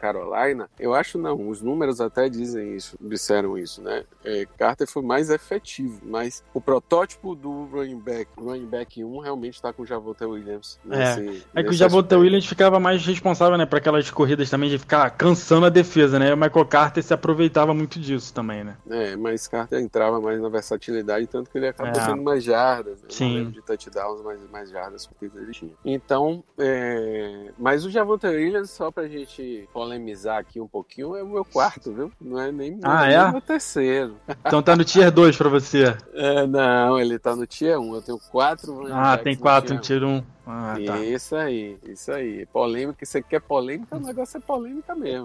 Carolina, 0.00 0.68
eu 0.80 0.94
acho 0.94 1.18
não, 1.18 1.48
os 1.48 1.62
números 1.62 2.00
até 2.00 2.28
dizem 2.28 2.74
isso, 2.74 2.98
disseram 3.00 3.56
isso, 3.56 3.80
né? 3.80 4.04
É, 4.24 4.44
Carter 4.58 4.88
foi 4.88 5.02
mais 5.02 5.30
efetivo, 5.30 6.00
mas 6.02 6.42
o 6.52 6.60
protótipo 6.60 7.36
do 7.36 7.66
running 7.66 8.00
back, 8.00 8.28
running 8.36 8.66
back 8.66 9.04
1 9.04 9.18
realmente 9.20 9.54
está 9.54 9.72
com 9.72 9.82
o 9.84 9.86
Javonte 9.86 10.24
Williams. 10.24 10.80
Nesse, 10.84 11.44
é, 11.54 11.60
é 11.60 11.62
que 11.62 11.70
o 11.70 11.72
Javonte 11.72 11.91
Williams 11.96 12.46
ficava 12.46 12.78
mais 12.78 13.04
responsável, 13.04 13.56
né, 13.56 13.66
para 13.66 13.78
aquelas 13.78 14.10
corridas 14.10 14.48
também 14.50 14.70
de 14.70 14.78
ficar 14.78 15.10
cansando 15.10 15.66
a 15.66 15.68
defesa, 15.68 16.18
né? 16.18 16.30
E 16.30 16.32
o 16.32 16.36
Michael 16.36 16.66
Carter 16.66 17.02
se 17.02 17.12
aproveitava 17.12 17.74
muito 17.74 17.98
disso 17.98 18.32
também, 18.32 18.64
né? 18.64 18.76
É, 18.88 19.16
mas 19.16 19.46
Carter 19.48 19.80
entrava 19.80 20.20
mais 20.20 20.40
na 20.40 20.48
versatilidade, 20.48 21.26
tanto 21.26 21.50
que 21.50 21.58
ele 21.58 21.68
acabou 21.68 22.00
é. 22.00 22.06
tendo 22.06 22.22
mais 22.22 22.44
jardas, 22.44 23.02
né? 23.02 23.08
Sim. 23.08 23.50
de 23.50 23.62
touchdowns, 23.62 24.22
mais, 24.22 24.50
mais 24.50 24.70
jardas 24.70 25.08
que 25.18 25.24
ele 25.24 25.52
tinha. 25.52 25.72
Então, 25.84 26.42
é... 26.58 27.50
mas 27.58 27.84
o 27.84 27.90
Javonte 27.90 28.26
Williams, 28.26 28.70
só 28.70 28.90
pra 28.90 29.08
gente 29.08 29.68
polemizar 29.72 30.38
aqui 30.38 30.60
um 30.60 30.68
pouquinho, 30.68 31.16
é 31.16 31.22
o 31.22 31.28
meu 31.28 31.44
quarto, 31.44 31.92
viu? 31.92 32.12
Não 32.20 32.40
é 32.40 32.50
nem, 32.50 32.78
ah, 32.82 33.06
nem 33.06 33.16
é? 33.16 33.24
o 33.24 33.32
meu 33.32 33.40
terceiro. 33.40 34.16
Então 34.44 34.62
tá 34.62 34.76
no 34.76 34.84
tier 34.84 35.10
2 35.10 35.36
pra 35.36 35.48
você. 35.48 35.96
É, 36.14 36.46
não, 36.46 36.98
ele 36.98 37.18
tá 37.18 37.34
no 37.34 37.46
tier 37.46 37.78
1. 37.78 37.94
Eu 37.94 38.02
tenho 38.02 38.18
quatro. 38.30 38.86
Ah, 38.92 39.16
tem 39.16 39.36
quatro 39.36 39.74
no 39.74 39.80
tier 39.80 40.02
1. 40.02 40.22
Ah, 40.46 40.74
tá. 40.84 40.98
Isso 40.98 41.36
aí, 41.36 41.78
isso 41.84 42.10
aí. 42.12 42.46
Polêmica, 42.46 43.04
você 43.04 43.22
quer 43.22 43.40
polêmica, 43.40 43.96
o 43.96 44.00
negócio 44.00 44.38
é 44.38 44.40
polêmica 44.40 44.94
mesmo. 44.94 45.24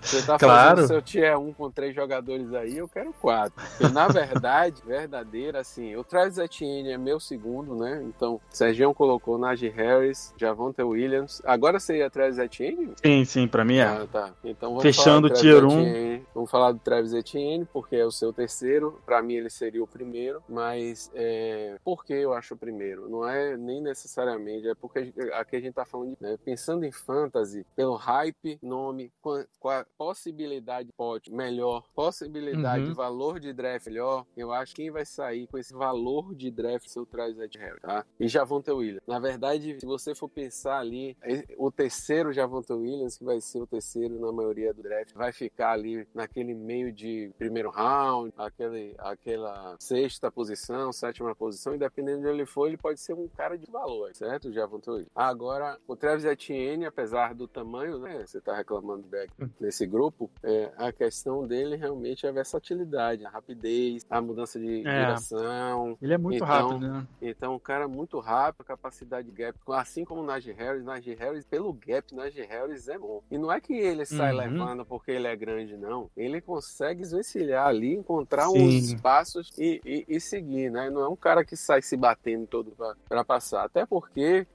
Você 0.00 0.22
tá 0.22 0.38
Claro. 0.38 0.76
fazendo 0.76 0.88
seu 0.88 1.02
tier 1.02 1.38
1 1.38 1.52
com 1.52 1.70
três 1.70 1.94
jogadores 1.94 2.52
aí, 2.54 2.76
eu 2.78 2.88
quero 2.88 3.12
quatro. 3.20 3.54
E, 3.80 3.88
na 3.88 4.08
verdade, 4.08 4.82
verdadeira, 4.86 5.60
assim, 5.60 5.94
o 5.96 6.04
Travis 6.04 6.38
Etienne 6.38 6.90
é 6.92 6.98
meu 6.98 7.18
segundo, 7.20 7.76
né? 7.76 8.02
Então, 8.04 8.40
Sergião 8.50 8.92
colocou 8.92 9.38
Najee 9.38 9.68
Harris, 9.70 10.34
Javonte 10.36 10.82
Williams. 10.82 11.40
Agora 11.44 11.78
seria 11.78 12.10
Travis 12.10 12.38
Etienne? 12.38 12.92
Sim, 13.04 13.24
sim, 13.24 13.46
pra 13.48 13.64
mim 13.64 13.76
é. 13.76 13.84
Ah, 13.84 14.06
tá. 14.10 14.30
Então 14.44 14.78
Fechando 14.80 15.28
o 15.28 15.30
tier 15.30 15.58
Travis 15.58 15.74
1. 15.76 15.80
Etienne. 15.80 16.26
Vamos 16.34 16.50
falar 16.50 16.72
do 16.72 16.78
Travis 16.78 17.12
Etienne, 17.12 17.66
porque 17.72 17.96
é 17.96 18.04
o 18.04 18.10
seu 18.10 18.32
terceiro. 18.32 19.00
Pra 19.06 19.22
mim, 19.22 19.34
ele 19.34 19.50
seria 19.50 19.82
o 19.82 19.86
primeiro. 19.86 20.42
Mas 20.48 21.10
é... 21.14 21.76
por 21.84 22.04
que 22.04 22.12
eu 22.12 22.32
acho 22.34 22.54
o 22.54 22.56
primeiro? 22.56 23.08
Não 23.08 23.28
é 23.28 23.56
nem 23.56 23.80
necessariamente, 24.24 24.68
é 24.68 24.74
porque 24.74 25.12
aqui 25.34 25.56
a 25.56 25.60
gente 25.60 25.74
tá 25.74 25.84
falando 25.84 26.16
de. 26.16 26.22
né, 26.22 26.36
pensando 26.44 26.84
em 26.84 26.92
fantasy, 26.92 27.64
pelo 27.76 27.94
hype, 27.94 28.58
nome, 28.62 29.12
com 29.20 29.68
a 29.68 29.84
possibilidade 29.96 30.90
pode 30.96 31.32
melhor, 31.32 31.84
possibilidade 31.94 32.84
Uhum. 32.84 32.90
de 32.90 32.94
valor 32.96 33.40
de 33.40 33.52
draft 33.52 33.86
melhor, 33.86 34.26
eu 34.36 34.52
acho 34.52 34.74
que 34.74 34.82
quem 34.82 34.90
vai 34.90 35.04
sair 35.04 35.46
com 35.46 35.56
esse 35.58 35.72
valor 35.72 36.34
de 36.34 36.50
draft 36.50 36.88
se 36.88 36.98
eu 36.98 37.06
Travis 37.06 37.38
Etienne, 37.38 37.78
tá? 37.80 38.04
E 38.18 38.26
Javonte 38.28 38.70
Williams. 38.70 39.02
Na 39.06 39.18
verdade, 39.18 39.78
se 39.78 39.86
você 39.86 40.14
for 40.14 40.28
pensar 40.28 40.78
ali, 40.78 41.16
o 41.56 41.70
terceiro 41.70 42.32
Javonte 42.32 42.72
Williams, 42.72 43.16
que 43.16 43.24
vai 43.24 43.40
ser 43.40 43.60
o 43.60 43.66
terceiro 43.66 44.18
na 44.18 44.32
maioria 44.32 44.72
do 44.74 44.82
draft, 44.82 45.12
vai 45.14 45.32
ficar 45.32 45.72
ali 45.72 46.06
naquele 46.14 46.54
meio 46.54 46.92
de 46.92 47.30
primeiro 47.38 47.70
round, 47.70 48.32
aquele, 48.36 48.94
aquela 48.98 49.76
sexta 49.78 50.30
posição, 50.30 50.92
sétima 50.92 51.34
posição, 51.34 51.74
e 51.74 51.78
dependendo 51.78 52.22
de 52.22 52.28
onde 52.28 52.36
ele 52.38 52.46
for, 52.46 52.66
ele 52.66 52.76
pode 52.76 53.00
ser 53.00 53.14
um 53.14 53.28
cara 53.28 53.56
de 53.56 53.70
valor, 53.70 54.10
certo? 54.14 54.48
O 54.48 54.52
Javonte 54.52 54.88
Williams. 54.88 55.10
Agora, 55.14 55.78
o 55.86 55.96
Travis 55.96 56.24
Etienne, 56.24 56.86
apesar 56.86 57.34
do 57.34 57.46
tamanho, 57.48 57.98
né? 57.98 58.24
Você 58.26 58.40
tá 58.40 58.54
reclamando 58.56 59.02
do 59.02 59.08
back 59.08 59.32
nesse 59.60 59.86
grupo, 59.86 60.30
é, 60.42 60.72
a 60.76 60.92
questão 60.92 61.46
dele 61.46 61.76
realmente 61.76 62.24
é 62.24 62.28
a 62.28 62.32
versatilidade, 62.32 63.24
a 63.26 63.30
rapidez, 63.30 64.04
a 64.08 64.20
mudança 64.20 64.58
de 64.58 64.86
É. 64.86 65.04
direção, 65.04 65.98
Ele 66.00 66.14
é 66.14 66.18
muito 66.18 66.36
Então, 66.36 66.46
rápido, 66.46 66.78
né? 66.80 67.06
então, 67.20 67.54
um 67.54 67.58
cara 67.58 67.88
muito 67.88 68.18
rápido, 68.20 68.64
capacidade 68.64 69.28
de 69.30 69.34
gap, 69.36 69.58
assim 69.68 70.04
como 70.04 70.22
o 70.22 70.24
Najee 70.24 70.52
Harris. 70.52 70.84
Najee 70.84 71.14
Harris, 71.16 71.44
pelo 71.44 71.72
gap, 71.72 72.14
Najee 72.14 72.46
Harris 72.46 72.88
é 72.88 72.98
bom. 72.98 73.22
E 73.30 73.36
não 73.36 73.50
é 73.50 73.60
que 73.60 73.72
ele 73.72 74.04
sai 74.06 74.32
Uhum. 74.32 74.38
levando 74.38 74.84
porque 74.86 75.10
ele 75.10 75.26
é 75.26 75.34
grande, 75.36 75.76
não. 75.76 76.08
Ele 76.16 76.40
consegue 76.40 77.00
desvencilhar 77.02 77.66
ali, 77.66 77.94
encontrar 77.94 78.46
Sim. 78.48 78.62
uns 78.66 78.74
espaços 78.90 79.50
e, 79.58 79.80
e- 79.84 80.04
e 80.08 80.20
seguir, 80.20 80.70
né? 80.70 80.88
Não 80.90 81.02
é 81.02 81.08
um 81.08 81.16
cara 81.16 81.44
que 81.44 81.56
sai 81.56 81.82
se 81.82 81.96
batendo 81.96 82.46
todo 82.46 82.76
para 83.08 83.24
passar. 83.24 83.64
Até 83.64 83.84
porque, 83.86 84.03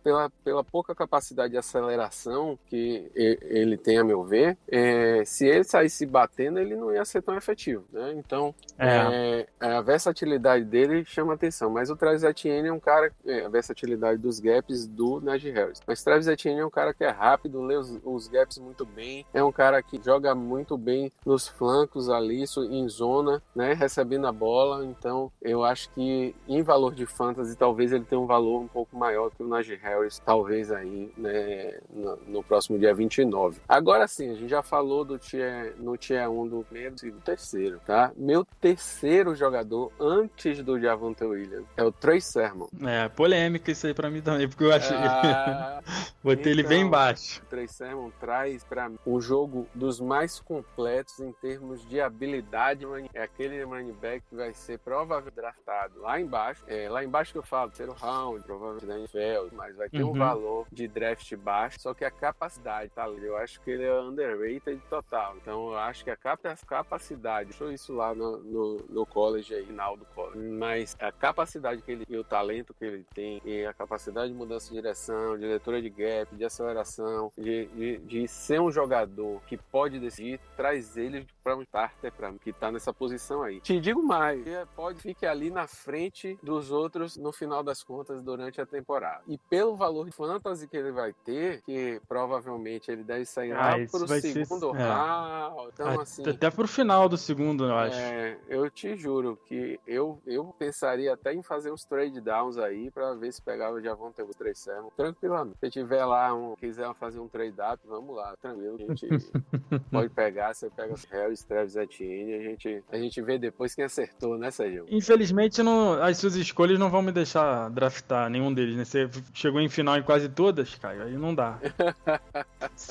pela, 0.04 0.30
pela 0.44 0.64
pouca 0.64 0.94
capacidade 0.94 1.52
de 1.52 1.58
aceleração 1.58 2.58
que 2.68 3.10
ele 3.16 3.78
tem, 3.78 3.98
a 3.98 4.04
meu 4.04 4.24
ver, 4.24 4.58
é, 4.68 5.24
se 5.26 5.46
ele 5.48 5.64
sair 5.64 5.90
se 5.90 6.06
batendo, 6.06 6.60
ele 6.60 6.76
não 6.76 6.94
ia 6.94 7.04
ser 7.06 7.22
tão 7.22 7.36
efetivo, 7.36 7.84
né? 7.92 8.14
Então, 8.16 8.54
É. 8.78 9.48
é, 9.60 9.68
a 9.78 9.82
versatilidade 9.82 10.66
dele 10.66 11.04
chama 11.06 11.34
atenção, 11.34 11.70
mas 11.70 11.90
o 11.90 11.96
Travis 11.96 12.24
Etienne 12.24 12.70
é 12.70 12.74
um 12.74 12.80
cara, 12.80 13.12
é, 13.26 13.46
a 13.46 13.50
versatilidade 13.50 14.20
dos 14.20 14.40
gaps 14.40 14.88
do 14.88 15.20
Najee 15.22 15.52
Harris. 15.52 15.82
Mas 15.86 16.04
Travis 16.04 16.28
Etienne 16.28 16.62
é 16.62 16.66
um 16.66 16.70
cara 16.70 16.94
que 16.94 17.04
é 17.04 17.10
rápido, 17.10 17.62
lê 17.62 17.76
os, 17.76 18.00
os 18.04 18.28
gaps 18.28 18.58
muito 18.58 18.86
bem, 18.86 19.26
é 19.34 19.44
um 19.44 19.52
cara 19.52 19.82
que 19.82 20.00
joga 20.04 20.34
muito 20.36 20.78
bem 20.78 21.12
nos 21.26 21.48
flancos 21.48 22.10
ali, 22.10 22.44
em 22.70 22.88
zona, 22.88 23.42
né, 23.56 23.74
recebendo 23.74 24.28
a 24.28 24.32
bola. 24.32 24.86
Então, 24.86 25.32
eu 25.42 25.64
acho 25.64 25.90
que 25.92 26.36
em 26.48 26.62
valor 26.62 26.94
de 26.94 27.06
fantasy, 27.06 27.56
talvez 27.56 27.92
ele 27.92 28.06
tenha 28.06 28.20
um 28.20 28.26
valor 28.26 28.60
um 28.62 28.68
pouco 28.68 28.96
maior 28.98 29.30
que 29.40 29.44
o 29.44 29.48
Najee 29.48 29.78
Harris, 29.78 30.20
talvez 30.20 30.70
aí, 30.70 31.10
né, 31.18 31.80
no, 31.90 32.18
no 32.28 32.44
próximo 32.44 32.78
dia 32.78 32.94
29. 32.94 33.62
Agora 33.68 34.06
sim, 34.06 34.30
a 34.32 34.34
gente 34.34 34.50
já 34.50 34.62
falou 34.62 35.06
do 35.06 35.18
tier, 35.18 35.74
no 35.78 35.96
tier 35.96 36.30
1 36.30 36.48
do 36.48 36.66
primeiro, 36.66 37.00
segundo, 37.00 37.22
terceiro, 37.22 37.80
tá? 37.86 38.12
Meu 38.18 38.46
terceiro 38.60 39.34
jogador 39.34 39.94
antes 39.98 40.62
do 40.62 40.78
Javonte 40.78 41.24
Williams 41.24 41.66
é 41.78 41.84
o 41.84 41.92
Trey 41.92 42.20
Sermon. 42.20 42.68
É, 42.86 43.08
polêmica 43.08 43.72
isso 43.72 43.88
aí 43.88 43.94
pra 43.94 44.10
mim 44.10 44.22
também, 44.22 44.48
porque 44.50 44.66
eu 44.66 44.74
acho. 44.74 44.94
Ah, 44.94 45.82
Botei 46.22 46.52
ele 46.52 46.64
bem 46.64 46.80
então. 46.80 46.88
embaixo. 46.88 47.42
o 47.42 47.46
Trey 47.46 47.68
Sermon 47.68 48.10
traz 48.20 48.64
para 48.66 48.90
mim 48.90 48.98
um 49.06 49.22
jogo 49.22 49.68
dos 49.74 50.02
mais 50.02 50.40
completos 50.42 51.20
em 51.22 51.32
termos 51.32 51.88
de 51.88 52.02
habilidade. 52.02 52.86
É 53.14 53.24
aquele 53.24 53.64
running 53.64 53.94
back 53.94 54.26
que 54.30 54.36
vai 54.36 54.54
ser 54.54 54.80
provavelmente 54.80 55.36
draftado 55.36 56.02
lá 56.02 56.20
embaixo. 56.20 56.64
É, 56.68 56.90
lá 56.90 57.04
embaixo 57.04 57.32
que 57.32 57.38
eu 57.38 57.44
falo, 57.44 57.70
terceiro 57.70 57.94
round, 57.94 58.44
provavelmente 58.44 58.86
da 58.86 58.98
NFL, 58.98 59.29
mas 59.52 59.76
vai 59.76 59.90
ter 59.90 60.04
um 60.04 60.10
Uhum. 60.10 60.18
valor 60.18 60.68
de 60.72 60.88
draft 60.88 61.36
baixo, 61.36 61.80
só 61.80 61.94
que 61.94 62.04
a 62.06 62.12
capacidade 62.12 62.90
tá 62.92 63.04
ali. 63.04 63.26
Eu 63.26 63.38
acho 63.38 63.62
que 63.62 63.70
ele 63.72 63.84
é 63.84 64.00
underrated 64.02 64.82
total. 64.90 65.36
Então 65.38 65.72
eu 65.72 65.78
acho 65.78 66.04
que 66.04 66.10
a 66.10 66.16
capa- 66.18 66.56
capacidade, 66.68 67.50
deixou 67.50 67.72
isso 67.72 67.94
lá 67.94 68.14
no, 68.16 68.38
no, 68.38 68.78
no 68.90 69.06
college 69.06 69.54
aí, 69.54 69.66
final 69.66 69.96
do 69.98 70.06
college. 70.06 70.40
Mas 70.40 70.96
a 71.00 71.12
capacidade 71.12 71.82
que 71.82 71.92
ele 71.92 72.06
e 72.10 72.18
o 72.18 72.24
talento 72.24 72.74
que 72.74 72.86
ele 72.86 73.06
tem, 73.14 73.42
e 73.46 73.66
a 73.66 73.74
capacidade 73.74 74.32
de 74.32 74.38
mudança 74.38 74.70
de 74.70 74.76
direção, 74.76 75.38
de 75.38 75.46
leitura 75.46 75.82
de 75.82 75.90
gap, 75.90 76.36
de 76.36 76.44
aceleração, 76.46 77.32
de, 77.38 77.66
de, 77.68 77.98
de 78.00 78.28
ser 78.28 78.60
um 78.60 78.72
jogador 78.72 79.42
que 79.48 79.58
pode 79.58 80.00
decidir, 80.00 80.40
traz 80.56 80.98
ele 80.98 81.28
para 81.44 81.56
um 81.56 81.62
starter 81.62 82.12
para 82.14 82.32
que 82.34 82.52
tá 82.54 82.72
nessa 82.72 82.94
posição 82.94 83.44
aí. 83.44 83.60
Te 83.62 83.80
digo 83.80 84.02
mais, 84.04 84.46
ele 84.46 84.66
pode 84.76 85.00
ficar 85.02 85.32
ali 85.32 85.50
na 85.52 85.68
frente 85.68 86.38
dos 86.42 86.72
outros 86.72 87.18
no 87.18 87.32
final 87.32 87.62
das 87.64 87.84
contas 87.84 88.22
durante 88.24 88.60
a 88.62 88.66
temporada. 88.66 89.19
E 89.28 89.38
pelo 89.50 89.76
valor 89.76 90.06
de 90.06 90.12
fantasy 90.12 90.68
que 90.68 90.78
ele 90.78 90.92
vai 90.92 91.14
ter, 91.26 91.62
que 91.64 92.02
provavelmente 92.08 92.92
ele 92.92 93.04
deve 93.04 93.26
sair 93.26 93.52
Ah, 93.52 93.76
lá 93.78 93.86
pro 93.90 94.06
vai 94.08 94.22
ser- 94.22 94.46
segundo 94.46 94.76
é. 94.76 94.82
round. 94.82 95.70
Então, 95.74 95.88
Até- 95.88 96.02
assim, 96.02 96.30
Até 96.30 96.50
pro 96.50 96.68
final 96.68 97.08
do 97.10 97.18
segundo, 97.18 97.66
eu 97.66 97.76
acho. 97.76 97.98
é, 97.98 98.38
eu 98.48 98.70
te 98.70 98.96
juro 98.96 99.38
que 99.46 99.80
eu, 99.88 100.22
eu 100.26 100.46
pensaria 100.58 101.14
até 101.14 101.34
em 101.34 101.42
fazer 101.44 101.72
uns 101.72 101.84
trade 101.86 102.20
downs 102.22 102.58
aí 102.58 102.90
pra 102.92 103.14
ver 103.14 103.32
se 103.34 103.42
pegava 103.42 103.76
o 103.76 103.82
Javonte 103.82 104.22
o 104.22 104.28
três 104.34 104.60
Sermon. 104.60 104.90
Tranquilamente. 104.96 105.58
Se 105.60 105.70
tiver 105.70 106.06
lá, 106.06 106.34
um, 106.34 106.56
quiser 106.56 106.94
fazer 106.96 107.20
um 107.20 107.28
trade 107.28 107.56
up, 107.62 107.80
vamos 107.88 108.16
lá, 108.16 108.36
tranquilo. 108.42 108.76
A 108.76 108.96
gente 108.96 109.08
pode 109.92 110.10
pegar, 110.10 110.54
você 110.54 110.70
pega 110.70 110.96
Harris, 111.12 111.44
Travis 111.44 111.76
Etienne, 111.76 112.34
a 112.36 112.42
gente, 112.42 112.84
a 112.92 112.98
gente 112.98 113.22
vê 113.22 113.38
depois 113.38 113.74
quem 113.76 113.86
acertou, 113.86 114.38
né, 114.38 114.52
Sérgio? 114.52 114.86
Infelizmente, 114.90 115.62
não, 115.64 115.94
as 116.02 116.18
suas 116.18 116.36
escolhas 116.36 116.78
não 116.80 116.90
vão 116.90 117.02
me 117.02 117.12
deixar 117.12 117.70
draftar 117.70 118.30
nenhum 118.30 118.54
deles, 118.54 118.76
né? 118.76 118.86
Você 118.86 119.08
chegou 119.34 119.60
em 119.62 119.70
final 119.70 119.98
em 119.98 120.04
quase 120.04 120.28
todas, 120.30 120.76
Caio, 120.76 121.04
aí 121.04 121.18
não 121.18 121.34
dá. 121.36 121.58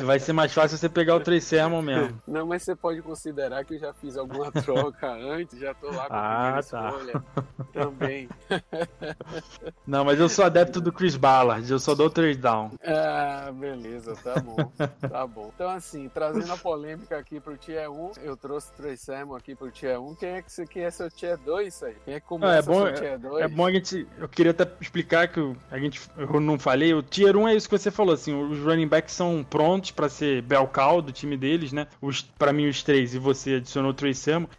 Vai 0.00 0.18
ser 0.18 0.32
mais 0.32 0.52
fácil 0.52 0.76
você 0.78 0.88
pegar 0.88 1.16
o 1.16 1.20
Trey 1.20 1.40
Sermon 1.40 1.82
mesmo. 1.82 2.20
Não, 2.26 2.46
mas 2.46 2.62
você 2.62 2.74
pode 2.76 3.02
considerar 3.02 3.64
que 3.64 3.74
eu 3.74 3.78
já 3.78 3.92
fiz 3.92 4.16
alguma 4.16 4.50
troca 4.62 5.08
antes, 5.10 5.58
já 5.58 5.74
tô 5.74 5.88
lá 5.90 6.06
com 6.08 6.14
a 6.14 6.58
Ah, 6.58 6.62
tá. 6.62 6.88
escolha 6.88 7.24
também. 7.72 8.28
Não, 9.86 10.04
mas 10.04 10.18
eu 10.20 10.28
sou 10.28 10.44
adepto 10.44 10.80
do 10.80 10.92
Chris 10.92 11.16
Ballard, 11.16 11.70
eu 11.70 11.78
só 11.78 11.94
dou 11.94 12.10
trade 12.10 12.38
down. 12.38 12.70
Ah, 12.84 13.50
beleza, 13.52 14.14
tá 14.16 14.34
bom. 14.40 14.70
Tá 15.08 15.26
bom. 15.26 15.50
Então, 15.54 15.70
assim, 15.70 16.08
trazendo 16.08 16.52
a 16.52 16.56
polêmica 16.56 17.18
aqui 17.18 17.40
pro 17.40 17.56
Tier 17.56 17.90
1, 17.90 18.12
eu 18.22 18.36
trouxe 18.36 18.70
o 18.70 18.74
Trey 18.76 18.96
Sermon 18.96 19.34
aqui 19.34 19.54
pro 19.54 19.70
Tier 19.70 20.00
1. 20.00 20.14
Quem 20.16 20.28
é 20.30 20.42
que 20.42 20.52
você 20.52 20.66
quer 20.66 20.80
é 20.80 20.90
seu 20.90 21.10
Tier 21.10 21.38
2 21.38 21.82
aí? 21.82 21.96
Quem 22.04 22.14
é 22.14 22.20
que 22.20 22.26
começa 22.26 22.52
Ah, 22.54 22.56
é 22.58 22.62
bom- 22.62 22.86
seu 22.86 22.94
Tier 22.94 23.18
2? 23.18 23.44
É 23.44 23.48
bom 23.48 23.66
a 23.66 23.72
gente. 23.72 24.06
Eu 24.18 24.28
queria 24.28 24.50
até 24.52 24.66
explicar 24.80 25.28
que 25.28 25.40
a 25.70 25.78
gente. 25.78 25.97
Eu 26.16 26.40
não 26.40 26.58
falei. 26.58 26.92
O 26.92 27.02
Tier 27.02 27.36
1 27.36 27.48
é 27.48 27.56
isso 27.56 27.68
que 27.68 27.78
você 27.78 27.90
falou, 27.90 28.14
assim. 28.14 28.34
Os 28.34 28.58
running 28.58 28.88
backs 28.88 29.14
são 29.14 29.46
prontos 29.48 29.90
pra 29.90 30.08
ser 30.08 30.42
Belcal 30.42 31.00
do 31.00 31.12
time 31.12 31.36
deles, 31.36 31.72
né? 31.72 31.86
Os, 32.00 32.22
pra 32.22 32.52
mim, 32.52 32.68
os 32.68 32.82
três, 32.82 33.14
e 33.14 33.18
você 33.18 33.54
adicionou 33.54 33.92
o 33.92 33.94
Trey. 33.94 34.08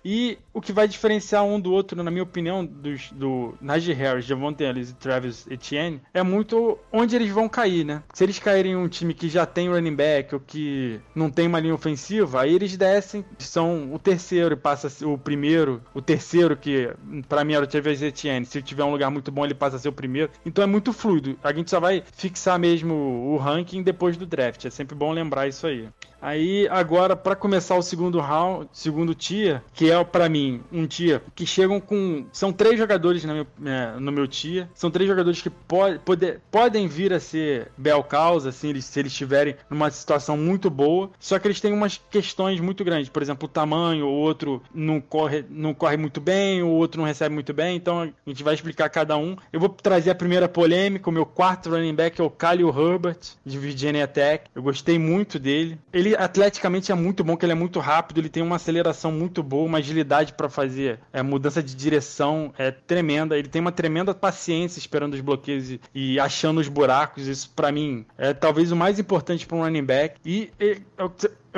E 0.06 0.38
o 0.54 0.62
que 0.62 0.72
vai 0.72 0.88
diferenciar 0.88 1.44
um 1.44 1.60
do 1.60 1.72
outro, 1.72 2.02
na 2.02 2.12
minha 2.12 2.24
opinião, 2.24 2.66
dos, 2.66 3.12
do 3.12 3.56
Najee 3.60 3.94
Harris, 3.94 4.26
Javonte 4.26 4.64
Ellis 4.64 4.92
e 4.92 4.96
Travis 4.96 5.48
Etienne, 5.50 6.02
é 6.14 6.24
muito 6.24 6.78
onde 6.92 7.16
eles 7.16 7.30
vão 7.30 7.50
cair, 7.50 7.84
né? 7.84 8.04
Se 8.14 8.24
eles 8.24 8.40
caírem 8.40 8.74
em 8.74 8.76
um 8.76 8.88
time 8.88 9.14
que 9.14 9.28
já 9.28 9.46
tem 9.46 9.70
running 9.70 9.96
back 9.96 10.34
ou 10.34 10.40
que 10.40 11.00
não 11.16 11.30
tem 11.30 11.48
uma 11.48 11.60
linha 11.60 11.74
ofensiva, 11.74 12.42
aí 12.42 12.54
eles 12.54 12.78
descem, 12.78 13.26
são 13.38 13.94
o 13.94 14.00
terceiro 14.00 14.54
e 14.54 14.58
passa 14.58 14.90
o 15.06 15.18
primeiro, 15.18 15.82
o 15.94 16.02
terceiro 16.02 16.56
que 16.56 16.90
pra 17.28 17.44
mim 17.44 17.54
era 17.54 17.66
o 17.66 17.68
Travis 17.68 18.02
Etienne. 18.02 18.46
Se 18.46 18.62
tiver 18.62 18.84
um 18.84 18.92
lugar 18.92 19.10
muito 19.10 19.32
bom, 19.32 19.44
ele 19.44 19.54
passa 19.54 19.78
a 19.78 19.80
ser 19.80 19.90
o 19.90 19.94
primeiro. 19.94 20.32
Então 20.46 20.64
é 20.64 20.68
muito 20.68 20.94
fluido. 20.94 21.29
A 21.44 21.54
gente 21.54 21.70
só 21.70 21.80
vai 21.80 22.04
fixar 22.14 22.58
mesmo 22.60 22.94
o 22.94 23.38
ranking 23.38 23.84
depois 23.84 24.18
do 24.18 24.26
draft. 24.26 24.66
É 24.66 24.70
sempre 24.70 24.96
bom 24.96 25.12
lembrar 25.12 25.48
isso 25.48 25.68
aí. 25.68 25.90
Aí 26.22 26.68
agora 26.70 27.16
para 27.16 27.36
começar 27.36 27.76
o 27.76 27.82
segundo 27.82 28.20
round, 28.20 28.68
segundo 28.72 29.16
tier, 29.16 29.62
que 29.74 29.90
é 29.90 30.04
para 30.04 30.30
mim 30.30 30.62
um 30.72 30.86
tier 30.86 31.22
que 31.36 31.46
chegam 31.46 31.80
com 31.80 32.26
são 32.32 32.52
três 32.52 32.78
jogadores 32.78 33.24
meu, 33.26 33.48
é, 33.66 34.00
no 34.00 34.12
meu 34.12 34.28
tier, 34.28 34.68
são 34.74 34.92
três 34.92 35.10
jogadores 35.10 35.42
que 35.42 35.50
pode, 35.50 36.00
pode, 36.00 36.40
podem 36.52 36.88
vir 36.88 37.14
a 37.14 37.20
ser 37.20 37.72
bel 37.78 38.04
causa, 38.04 38.50
assim, 38.50 38.70
eles, 38.70 38.86
se 38.86 39.00
eles 39.00 39.12
estiverem 39.12 39.56
numa 39.70 39.90
situação 39.90 40.38
muito 40.38 40.70
boa, 40.70 41.10
só 41.20 41.38
que 41.40 41.48
eles 41.48 41.62
têm 41.62 41.74
umas 41.74 42.00
questões 42.10 42.60
muito 42.60 42.84
grandes, 42.84 43.10
por 43.10 43.22
exemplo, 43.22 43.46
o 43.46 43.52
tamanho, 43.52 44.08
o 44.08 44.14
outro 44.14 44.62
não 44.74 45.00
corre, 45.00 45.46
não 45.50 45.74
corre 45.74 45.98
muito 45.98 46.20
bem, 46.20 46.62
o 46.64 46.70
outro 46.70 47.00
não 47.00 47.08
recebe 47.08 47.34
muito 47.34 47.54
bem, 47.54 47.76
então 47.76 48.02
a 48.02 48.30
gente 48.30 48.44
vai 48.44 48.54
explicar 48.54 48.90
cada 48.90 49.18
um. 49.18 49.36
Eu 49.52 49.60
vou 49.60 49.70
trazer 49.70 50.12
a 50.12 50.16
primeira 50.16 50.48
polêmica, 50.48 51.10
o 51.10 51.14
meu 51.14 51.26
quarto 51.26 51.70
running 51.70 51.96
back 51.96 52.20
é 52.20 52.24
o 52.24 52.30
Khalil 52.30 52.70
Herbert, 52.70 53.20
de 53.46 53.58
Virginia 53.58 54.08
Tech. 54.08 54.46
Eu 54.54 54.62
gostei 54.62 54.98
muito 54.98 55.40
dele. 55.40 55.78
Ele 55.94 56.09
atleticamente 56.16 56.92
é 56.92 56.96
muito 56.96 57.24
bom, 57.24 57.36
que 57.36 57.46
ele 57.46 57.54
é 57.54 57.56
muito 57.56 57.80
rápido, 57.80 58.20
ele 58.20 58.30
tem 58.30 58.44
uma 58.44 58.56
aceleração 58.58 59.12
muito 59.12 59.42
boa, 59.44 59.66
uma 59.66 59.78
agilidade 59.78 60.34
para 60.34 60.50
fazer 60.50 61.00
é, 61.12 61.22
mudança 61.22 61.62
de 61.62 61.76
direção 61.76 62.54
é 62.58 62.72
tremenda. 62.72 63.38
Ele 63.38 63.48
tem 63.48 63.62
uma 63.62 63.72
tremenda 63.72 64.14
paciência 64.14 64.80
esperando 64.80 65.14
os 65.14 65.22
bloqueios 65.22 65.72
e, 65.72 65.82
e 65.94 66.20
achando 66.20 66.60
os 66.60 66.68
buracos. 66.68 67.28
Isso 67.28 67.52
para 67.56 67.72
mim 67.72 68.06
é 68.18 68.34
talvez 68.34 68.72
o 68.72 68.76
mais 68.76 69.00
importante 69.00 69.46
para 69.46 69.58
um 69.58 69.62
running 69.62 69.84
back. 69.84 70.20
E, 70.26 70.52
e 70.60 70.82
eu 70.98 71.12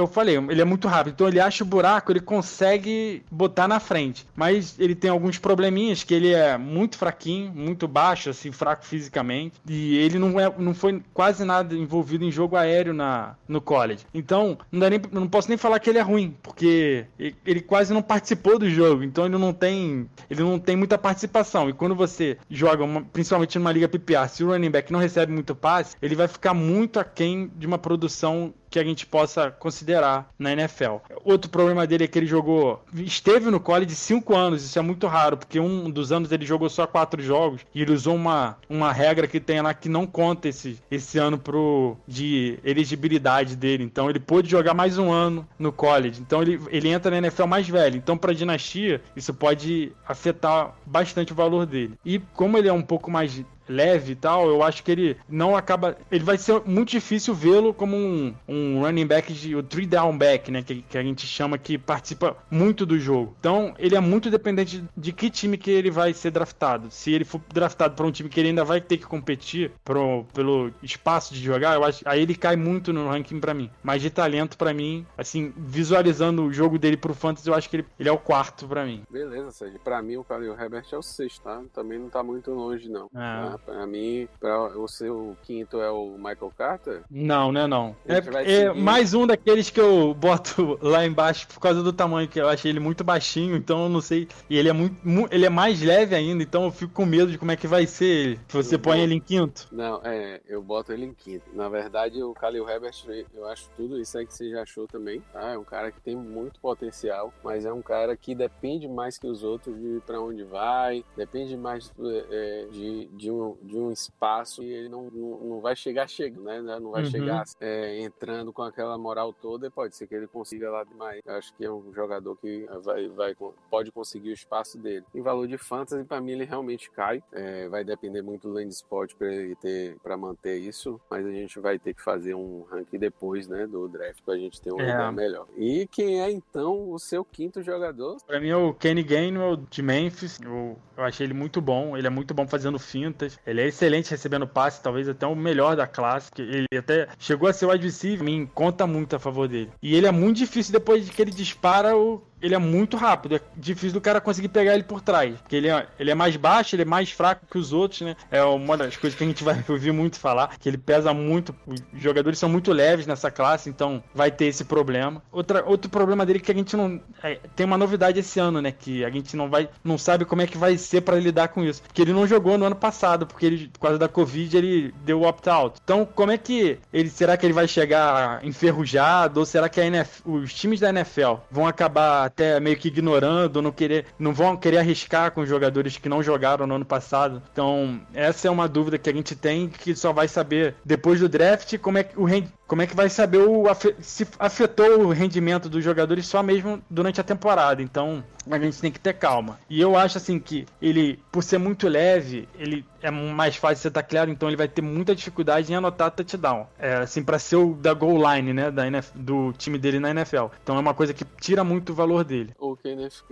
falei, 0.07 0.37
ele 0.37 0.61
é 0.61 0.65
muito 0.65 0.87
rápido, 0.87 1.13
então 1.13 1.27
ele 1.27 1.39
acha 1.39 1.63
o 1.63 1.67
buraco, 1.67 2.11
ele 2.11 2.19
consegue 2.19 3.23
botar 3.29 3.67
na 3.67 3.79
frente. 3.79 4.25
Mas 4.35 4.75
ele 4.79 4.95
tem 4.95 5.09
alguns 5.09 5.37
probleminhas 5.37 6.03
que 6.03 6.13
ele 6.13 6.33
é 6.33 6.57
muito 6.57 6.97
fraquinho, 6.97 7.51
muito 7.53 7.87
baixo, 7.87 8.29
assim, 8.29 8.51
fraco 8.51 8.85
fisicamente. 8.85 9.59
E 9.67 9.97
ele 9.97 10.17
não, 10.19 10.39
é, 10.39 10.51
não 10.57 10.73
foi 10.73 11.01
quase 11.13 11.43
nada 11.43 11.75
envolvido 11.75 12.23
em 12.23 12.31
jogo 12.31 12.55
aéreo 12.55 12.93
na, 12.93 13.35
no 13.47 13.61
college. 13.61 14.05
Então, 14.13 14.57
não, 14.71 14.89
nem, 14.89 15.01
não 15.11 15.27
posso 15.27 15.49
nem 15.49 15.57
falar 15.57 15.79
que 15.79 15.89
ele 15.89 15.99
é 15.99 16.01
ruim, 16.01 16.35
porque 16.41 17.05
ele 17.45 17.61
quase 17.61 17.93
não 17.93 18.01
participou 18.01 18.57
do 18.57 18.69
jogo. 18.69 19.03
Então 19.03 19.25
ele 19.25 19.37
não 19.37 19.53
tem. 19.53 20.09
Ele 20.29 20.41
não 20.41 20.59
tem 20.59 20.75
muita 20.75 20.97
participação. 20.97 21.69
E 21.69 21.73
quando 21.73 21.95
você 21.95 22.37
joga, 22.49 22.83
uma, 22.83 23.01
principalmente 23.01 23.57
numa 23.57 23.71
liga 23.71 23.87
PPR, 23.87 24.27
se 24.29 24.43
o 24.43 24.47
running 24.47 24.71
back 24.71 24.91
não 24.91 24.99
recebe 24.99 25.31
muito 25.31 25.55
passe, 25.55 25.95
ele 26.01 26.15
vai 26.15 26.27
ficar 26.27 26.53
muito 26.53 26.99
aquém 26.99 27.51
de 27.55 27.67
uma 27.67 27.77
produção 27.77 28.53
que 28.71 28.79
a 28.79 28.83
gente 28.83 29.05
possa 29.05 29.51
considerar 29.51 30.29
na 30.39 30.53
NFL. 30.53 30.97
Outro 31.23 31.51
problema 31.51 31.85
dele 31.85 32.05
é 32.05 32.07
que 32.07 32.17
ele 32.17 32.25
jogou, 32.25 32.81
esteve 32.93 33.51
no 33.51 33.59
college 33.59 33.93
5 33.93 34.35
anos, 34.35 34.63
isso 34.63 34.79
é 34.79 34.81
muito 34.81 35.05
raro, 35.07 35.35
porque 35.37 35.59
um 35.59 35.89
dos 35.89 36.11
anos 36.11 36.31
ele 36.31 36.45
jogou 36.45 36.69
só 36.69 36.87
4 36.87 37.21
jogos 37.21 37.61
e 37.75 37.81
ele 37.81 37.91
usou 37.91 38.15
uma, 38.15 38.57
uma 38.69 38.93
regra 38.93 39.27
que 39.27 39.39
tem 39.39 39.61
lá 39.61 39.73
que 39.73 39.89
não 39.89 40.07
conta 40.07 40.47
esse, 40.47 40.79
esse 40.89 41.17
ano 41.17 41.37
pro, 41.37 41.97
de 42.07 42.57
elegibilidade 42.63 43.55
dele. 43.55 43.83
Então 43.83 44.09
ele 44.09 44.19
pôde 44.19 44.49
jogar 44.49 44.73
mais 44.73 44.97
um 44.97 45.11
ano 45.11 45.45
no 45.59 45.71
college. 45.71 46.21
Então 46.21 46.41
ele, 46.41 46.59
ele 46.69 46.87
entra 46.87 47.11
na 47.11 47.17
NFL 47.17 47.45
mais 47.45 47.67
velho. 47.67 47.97
Então, 47.97 48.17
para 48.17 48.33
dinastia, 48.33 49.01
isso 49.15 49.33
pode 49.33 49.91
afetar 50.07 50.73
bastante 50.85 51.33
o 51.33 51.35
valor 51.35 51.65
dele. 51.65 51.95
E 52.05 52.19
como 52.33 52.57
ele 52.57 52.69
é 52.69 52.73
um 52.73 52.81
pouco 52.81 53.11
mais 53.11 53.43
leve 53.71 54.13
e 54.13 54.15
tal, 54.15 54.47
eu 54.47 54.61
acho 54.61 54.83
que 54.83 54.91
ele 54.91 55.17
não 55.27 55.55
acaba. 55.55 55.97
Ele 56.11 56.23
vai 56.23 56.37
ser 56.37 56.61
muito 56.65 56.89
difícil 56.89 57.33
vê-lo 57.33 57.73
como 57.73 57.95
um, 57.95 58.33
um 58.47 58.81
running 58.81 59.07
back 59.07 59.33
de 59.33 59.55
o 59.55 59.63
three 59.63 59.85
down 59.85 60.17
back, 60.17 60.51
né? 60.51 60.61
Que, 60.61 60.81
que 60.81 60.97
a 60.97 61.03
gente 61.03 61.25
chama 61.25 61.57
que 61.57 61.77
participa 61.77 62.37
muito 62.49 62.85
do 62.85 62.99
jogo. 62.99 63.35
Então, 63.39 63.73
ele 63.79 63.95
é 63.95 63.99
muito 63.99 64.29
dependente 64.29 64.83
de 64.95 65.11
que 65.11 65.29
time 65.29 65.57
que 65.57 65.71
ele 65.71 65.89
vai 65.89 66.13
ser 66.13 66.31
draftado. 66.31 66.91
Se 66.91 67.11
ele 67.11 67.25
for 67.25 67.41
draftado 67.53 67.95
para 67.95 68.05
um 68.05 68.11
time 68.11 68.29
que 68.29 68.39
ele 68.39 68.49
ainda 68.49 68.63
vai 68.63 68.81
ter 68.81 68.97
que 68.97 69.05
competir 69.05 69.71
pro, 69.83 70.25
pelo 70.33 70.71
espaço 70.83 71.33
de 71.33 71.41
jogar, 71.41 71.75
eu 71.75 71.83
acho 71.83 72.01
aí 72.05 72.21
ele 72.21 72.35
cai 72.35 72.55
muito 72.55 72.91
no 72.91 73.07
ranking 73.07 73.39
para 73.39 73.53
mim. 73.53 73.69
Mas 73.83 74.01
de 74.01 74.09
talento 74.09 74.57
para 74.57 74.73
mim, 74.73 75.05
assim, 75.17 75.53
visualizando 75.55 76.43
o 76.43 76.53
jogo 76.53 76.77
dele 76.77 76.97
pro 76.97 77.13
fantasy, 77.13 77.47
eu 77.47 77.55
acho 77.55 77.69
que 77.69 77.77
ele, 77.77 77.85
ele 77.99 78.09
é 78.09 78.11
o 78.11 78.17
quarto 78.17 78.67
para 78.67 78.85
mim. 78.85 79.03
Beleza, 79.09 79.51
Sérgio. 79.51 79.79
Para 79.79 80.01
mim 80.01 80.17
o 80.17 80.23
Khalil 80.23 80.59
Herbert 80.59 80.85
é 80.91 80.97
o 80.97 81.01
sexto, 81.01 81.43
tá? 81.43 81.61
Também 81.73 81.99
não 81.99 82.09
tá 82.09 82.23
muito 82.23 82.51
longe 82.51 82.89
não. 82.89 83.05
É. 83.13 83.19
Tá? 83.19 83.59
Pra 83.65 83.85
mim, 83.85 84.27
pra, 84.39 84.77
o 84.77 84.87
seu 84.87 85.35
quinto 85.43 85.79
é 85.81 85.89
o 85.89 86.15
Michael 86.17 86.51
Carter? 86.57 87.01
Não, 87.09 87.51
né? 87.51 87.67
Não. 87.67 87.95
É, 88.05 88.61
é 88.63 88.73
mais 88.73 89.13
um 89.13 89.25
daqueles 89.25 89.69
que 89.69 89.79
eu 89.79 90.13
boto 90.13 90.77
lá 90.81 91.05
embaixo 91.05 91.47
por 91.47 91.59
causa 91.59 91.81
do 91.81 91.93
tamanho, 91.93 92.27
que 92.27 92.39
eu 92.39 92.49
achei 92.49 92.71
ele 92.71 92.79
muito 92.79 93.03
baixinho, 93.03 93.55
então 93.55 93.83
eu 93.83 93.89
não 93.89 94.01
sei. 94.01 94.27
E 94.49 94.57
ele 94.57 94.69
é 94.69 94.73
muito. 94.73 95.33
ele 95.33 95.45
é 95.45 95.49
mais 95.49 95.81
leve 95.81 96.15
ainda, 96.15 96.43
então 96.43 96.65
eu 96.65 96.71
fico 96.71 96.93
com 96.93 97.05
medo 97.05 97.31
de 97.31 97.37
como 97.37 97.51
é 97.51 97.55
que 97.55 97.67
vai 97.67 97.85
ser 97.85 98.05
ele. 98.05 98.39
Se 98.47 98.57
você 98.57 98.75
eu 98.75 98.79
põe 98.79 98.97
boto... 98.97 99.03
ele 99.03 99.15
em 99.15 99.19
quinto. 99.19 99.67
Não, 99.71 100.01
é, 100.03 100.41
eu 100.47 100.61
boto 100.61 100.91
ele 100.91 101.05
em 101.05 101.13
quinto. 101.13 101.45
Na 101.53 101.69
verdade, 101.69 102.21
o 102.21 102.33
Khalil 102.33 102.67
Herbert, 102.67 102.95
eu 103.33 103.47
acho 103.47 103.69
tudo 103.75 103.99
isso 103.99 104.17
aí 104.17 104.25
que 104.25 104.33
você 104.33 104.49
já 104.49 104.63
achou 104.63 104.87
também, 104.87 105.21
tá? 105.31 105.51
É 105.51 105.57
um 105.57 105.63
cara 105.63 105.91
que 105.91 106.01
tem 106.01 106.15
muito 106.15 106.59
potencial, 106.59 107.33
mas 107.43 107.65
é 107.65 107.73
um 107.73 107.81
cara 107.81 108.15
que 108.15 108.35
depende 108.35 108.87
mais 108.87 109.17
que 109.17 109.27
os 109.27 109.43
outros 109.43 109.79
de 109.79 110.01
para 110.05 110.19
onde 110.19 110.43
vai, 110.43 111.03
depende 111.15 111.55
mais 111.55 111.91
é, 112.29 112.67
de, 112.71 113.05
de 113.07 113.31
um 113.31 113.40
de 113.61 113.77
um 113.77 113.91
espaço 113.91 114.63
e 114.63 114.71
ele 114.71 114.89
não, 114.89 115.09
não, 115.11 115.37
não 115.39 115.61
vai 115.61 115.75
chegar 115.75 116.07
chegando, 116.07 116.63
né? 116.63 116.79
Não 116.79 116.91
vai 116.91 117.03
uhum. 117.03 117.09
chegar 117.09 117.43
é, 117.59 118.01
entrando 118.01 118.53
com 118.53 118.61
aquela 118.61 118.97
moral 118.97 119.33
toda 119.33 119.67
e 119.67 119.69
pode 119.69 119.95
ser 119.95 120.07
que 120.07 120.15
ele 120.15 120.27
consiga 120.27 120.69
lá 120.69 120.83
demais. 120.83 121.21
Eu 121.25 121.35
acho 121.35 121.53
que 121.55 121.65
é 121.65 121.71
um 121.71 121.93
jogador 121.93 122.35
que 122.37 122.65
vai, 122.83 123.07
vai, 123.09 123.35
pode 123.69 123.91
conseguir 123.91 124.29
o 124.29 124.33
espaço 124.33 124.77
dele. 124.77 125.05
Em 125.13 125.21
valor 125.21 125.47
de 125.47 125.57
fantasy, 125.57 126.03
para 126.03 126.21
mim, 126.21 126.31
ele 126.31 126.45
realmente 126.45 126.89
cai. 126.91 127.23
É, 127.31 127.67
vai 127.67 127.83
depender 127.83 128.21
muito 128.21 128.47
do 128.47 128.53
land 128.53 128.69
spot 128.69 129.13
para 129.15 129.33
ele 129.33 129.55
ter 129.55 129.97
para 130.03 130.17
manter 130.17 130.57
isso, 130.57 130.99
mas 131.09 131.25
a 131.25 131.31
gente 131.31 131.59
vai 131.59 131.77
ter 131.77 131.93
que 131.93 132.01
fazer 132.01 132.33
um 132.33 132.63
ranking 132.69 132.97
depois, 132.97 133.47
né, 133.47 133.67
do 133.67 133.87
draft 133.87 134.21
para 134.23 134.35
a 134.35 134.37
gente 134.37 134.61
ter 134.61 134.73
um 134.73 134.79
é. 134.79 134.91
lugar 134.91 135.11
melhor. 135.11 135.47
E 135.57 135.87
quem 135.87 136.21
é 136.21 136.31
então 136.31 136.91
o 136.91 136.99
seu 136.99 137.23
quinto 137.23 137.61
jogador? 137.61 138.17
Para 138.25 138.39
mim 138.39 138.49
é 138.49 138.55
o 138.55 138.73
Kenny 138.73 139.03
Gainwell 139.03 139.57
de 139.57 139.81
Memphis. 139.81 140.39
Eu, 140.41 140.77
eu 140.97 141.03
achei 141.03 141.25
ele 141.25 141.33
muito 141.33 141.61
bom. 141.61 141.97
Ele 141.97 142.07
é 142.07 142.09
muito 142.09 142.33
bom 142.33 142.47
fazendo 142.47 142.79
fintas. 142.79 143.30
Ele 143.45 143.61
é 143.61 143.67
excelente 143.67 144.11
recebendo 144.11 144.47
passe, 144.47 144.81
talvez 144.81 145.07
até 145.07 145.25
o 145.25 145.35
melhor 145.35 145.75
da 145.75 145.87
classe. 145.87 146.29
Ele 146.37 146.67
até 146.77 147.07
chegou 147.19 147.49
a 147.49 147.53
ser 147.53 147.65
o 147.65 147.71
receiver, 147.71 148.23
me 148.23 148.47
conta 148.47 148.85
muito 148.85 149.15
a 149.15 149.19
favor 149.19 149.47
dele. 149.47 149.71
E 149.81 149.95
ele 149.95 150.07
é 150.07 150.11
muito 150.11 150.37
difícil 150.37 150.73
depois 150.73 151.05
de 151.05 151.11
que 151.11 151.21
ele 151.21 151.31
dispara 151.31 151.95
o 151.95 152.21
ele 152.41 152.55
é 152.55 152.57
muito 152.57 152.97
rápido. 152.97 153.35
É 153.35 153.41
difícil 153.55 153.93
do 153.93 154.01
cara 154.01 154.19
conseguir 154.19 154.49
pegar 154.49 154.73
ele 154.73 154.83
por 154.83 155.01
trás. 155.01 155.39
Porque 155.39 155.55
ele 155.55 155.69
é, 155.69 155.87
ele 155.99 156.11
é 156.11 156.15
mais 156.15 156.35
baixo, 156.35 156.75
ele 156.75 156.81
é 156.81 156.85
mais 156.85 157.11
fraco 157.11 157.45
que 157.49 157.57
os 157.57 157.71
outros, 157.71 158.01
né? 158.01 158.15
É 158.29 158.43
uma 158.43 158.75
das 158.75 158.97
coisas 158.97 159.17
que 159.17 159.23
a 159.23 159.27
gente 159.27 159.43
vai 159.43 159.63
ouvir 159.69 159.91
muito 159.91 160.19
falar. 160.19 160.57
Que 160.57 160.67
ele 160.67 160.77
pesa 160.77 161.13
muito. 161.13 161.55
Os 161.67 161.81
jogadores 161.93 162.39
são 162.39 162.49
muito 162.49 162.71
leves 162.71 163.05
nessa 163.05 163.29
classe, 163.29 163.69
então 163.69 164.03
vai 164.13 164.31
ter 164.31 164.45
esse 164.45 164.65
problema. 164.65 165.21
Outra, 165.31 165.63
outro 165.65 165.89
problema 165.89 166.25
dele 166.25 166.39
é 166.39 166.41
que 166.41 166.51
a 166.51 166.55
gente 166.55 166.75
não. 166.75 166.99
É, 167.21 167.39
tem 167.55 167.65
uma 167.65 167.77
novidade 167.77 168.19
esse 168.19 168.39
ano, 168.39 168.61
né? 168.61 168.71
Que 168.71 169.05
a 169.05 169.09
gente 169.09 169.35
não 169.35 169.49
vai. 169.49 169.69
não 169.83 169.97
sabe 169.97 170.25
como 170.25 170.41
é 170.41 170.47
que 170.47 170.57
vai 170.57 170.77
ser 170.77 171.01
para 171.01 171.17
lidar 171.17 171.49
com 171.49 171.63
isso. 171.63 171.83
Que 171.93 172.01
ele 172.01 172.13
não 172.13 172.25
jogou 172.25 172.57
no 172.57 172.65
ano 172.65 172.75
passado, 172.75 173.27
porque 173.27 173.45
ele, 173.45 173.67
por 173.67 173.79
causa 173.79 173.97
da 173.97 174.07
Covid, 174.07 174.57
ele 174.57 174.93
deu 175.05 175.21
opt-out. 175.23 175.79
Então, 175.83 176.05
como 176.05 176.31
é 176.31 176.37
que 176.37 176.79
ele. 176.91 177.09
Será 177.09 177.37
que 177.37 177.45
ele 177.45 177.53
vai 177.53 177.67
chegar 177.67 178.43
enferrujado? 178.43 179.39
Ou 179.39 179.45
será 179.45 179.69
que 179.69 179.81
NFL, 179.81 180.29
os 180.29 180.53
times 180.53 180.79
da 180.79 180.89
NFL 180.89 181.35
vão 181.49 181.67
acabar 181.67 182.30
até 182.31 182.59
meio 182.59 182.77
que 182.77 182.87
ignorando, 182.87 183.61
não 183.61 183.71
querer, 183.71 184.05
não 184.17 184.33
vão 184.33 184.55
querer 184.57 184.77
arriscar 184.77 185.31
com 185.31 185.45
jogadores 185.45 185.97
que 185.97 186.09
não 186.09 186.23
jogaram 186.23 186.65
no 186.65 186.75
ano 186.75 186.85
passado. 186.85 187.41
Então, 187.51 188.01
essa 188.13 188.47
é 188.47 188.51
uma 188.51 188.67
dúvida 188.67 188.97
que 188.97 189.09
a 189.09 189.13
gente 189.13 189.35
tem 189.35 189.67
que 189.67 189.95
só 189.95 190.13
vai 190.13 190.27
saber 190.27 190.75
depois 190.83 191.19
do 191.19 191.29
draft 191.29 191.77
como 191.77 191.97
é 191.97 192.03
que 192.03 192.17
o 192.19 192.23
como 192.71 192.83
é 192.83 192.87
que 192.87 192.95
vai 192.95 193.09
saber 193.09 193.39
o 193.39 193.65
se 193.99 194.25
afetou 194.39 195.01
o 195.01 195.09
rendimento 195.11 195.67
dos 195.67 195.83
jogadores 195.83 196.25
só 196.25 196.41
mesmo 196.41 196.81
durante 196.89 197.19
a 197.19 197.23
temporada. 197.23 197.81
Então, 197.81 198.23
a 198.49 198.57
gente 198.57 198.79
tem 198.79 198.89
que 198.89 198.99
ter 198.99 199.13
calma. 199.13 199.59
E 199.69 199.81
eu 199.81 199.97
acho 199.97 200.17
assim 200.17 200.39
que 200.39 200.65
ele, 200.81 201.19
por 201.29 201.43
ser 201.43 201.57
muito 201.57 201.89
leve, 201.89 202.47
ele 202.57 202.85
é 203.01 203.11
mais 203.11 203.55
fácil 203.55 203.77
você 203.77 203.91
taclear, 203.91 204.29
então 204.29 204.47
ele 204.47 204.55
vai 204.55 204.67
ter 204.67 204.81
muita 204.81 205.15
dificuldade 205.15 205.71
em 205.71 205.75
anotar 205.75 206.11
touchdown. 206.11 206.67
É, 206.79 206.95
assim, 206.95 207.23
para 207.23 207.39
ser 207.39 207.57
o 207.57 207.73
da 207.73 207.93
goal 207.93 208.17
line, 208.33 208.53
né, 208.53 208.71
da 208.71 208.87
NF, 208.87 209.17
do 209.17 209.51
time 209.53 209.77
dele 209.77 209.99
na 209.99 210.11
NFL. 210.11 210.45
Então 210.63 210.75
é 210.77 210.79
uma 210.79 210.93
coisa 210.93 211.13
que 211.13 211.25
tira 211.39 211.63
muito 211.63 211.91
o 211.91 211.95
valor 211.95 212.23
dele. 212.23 212.53
O 212.59 212.75
Kenneth 212.75 213.23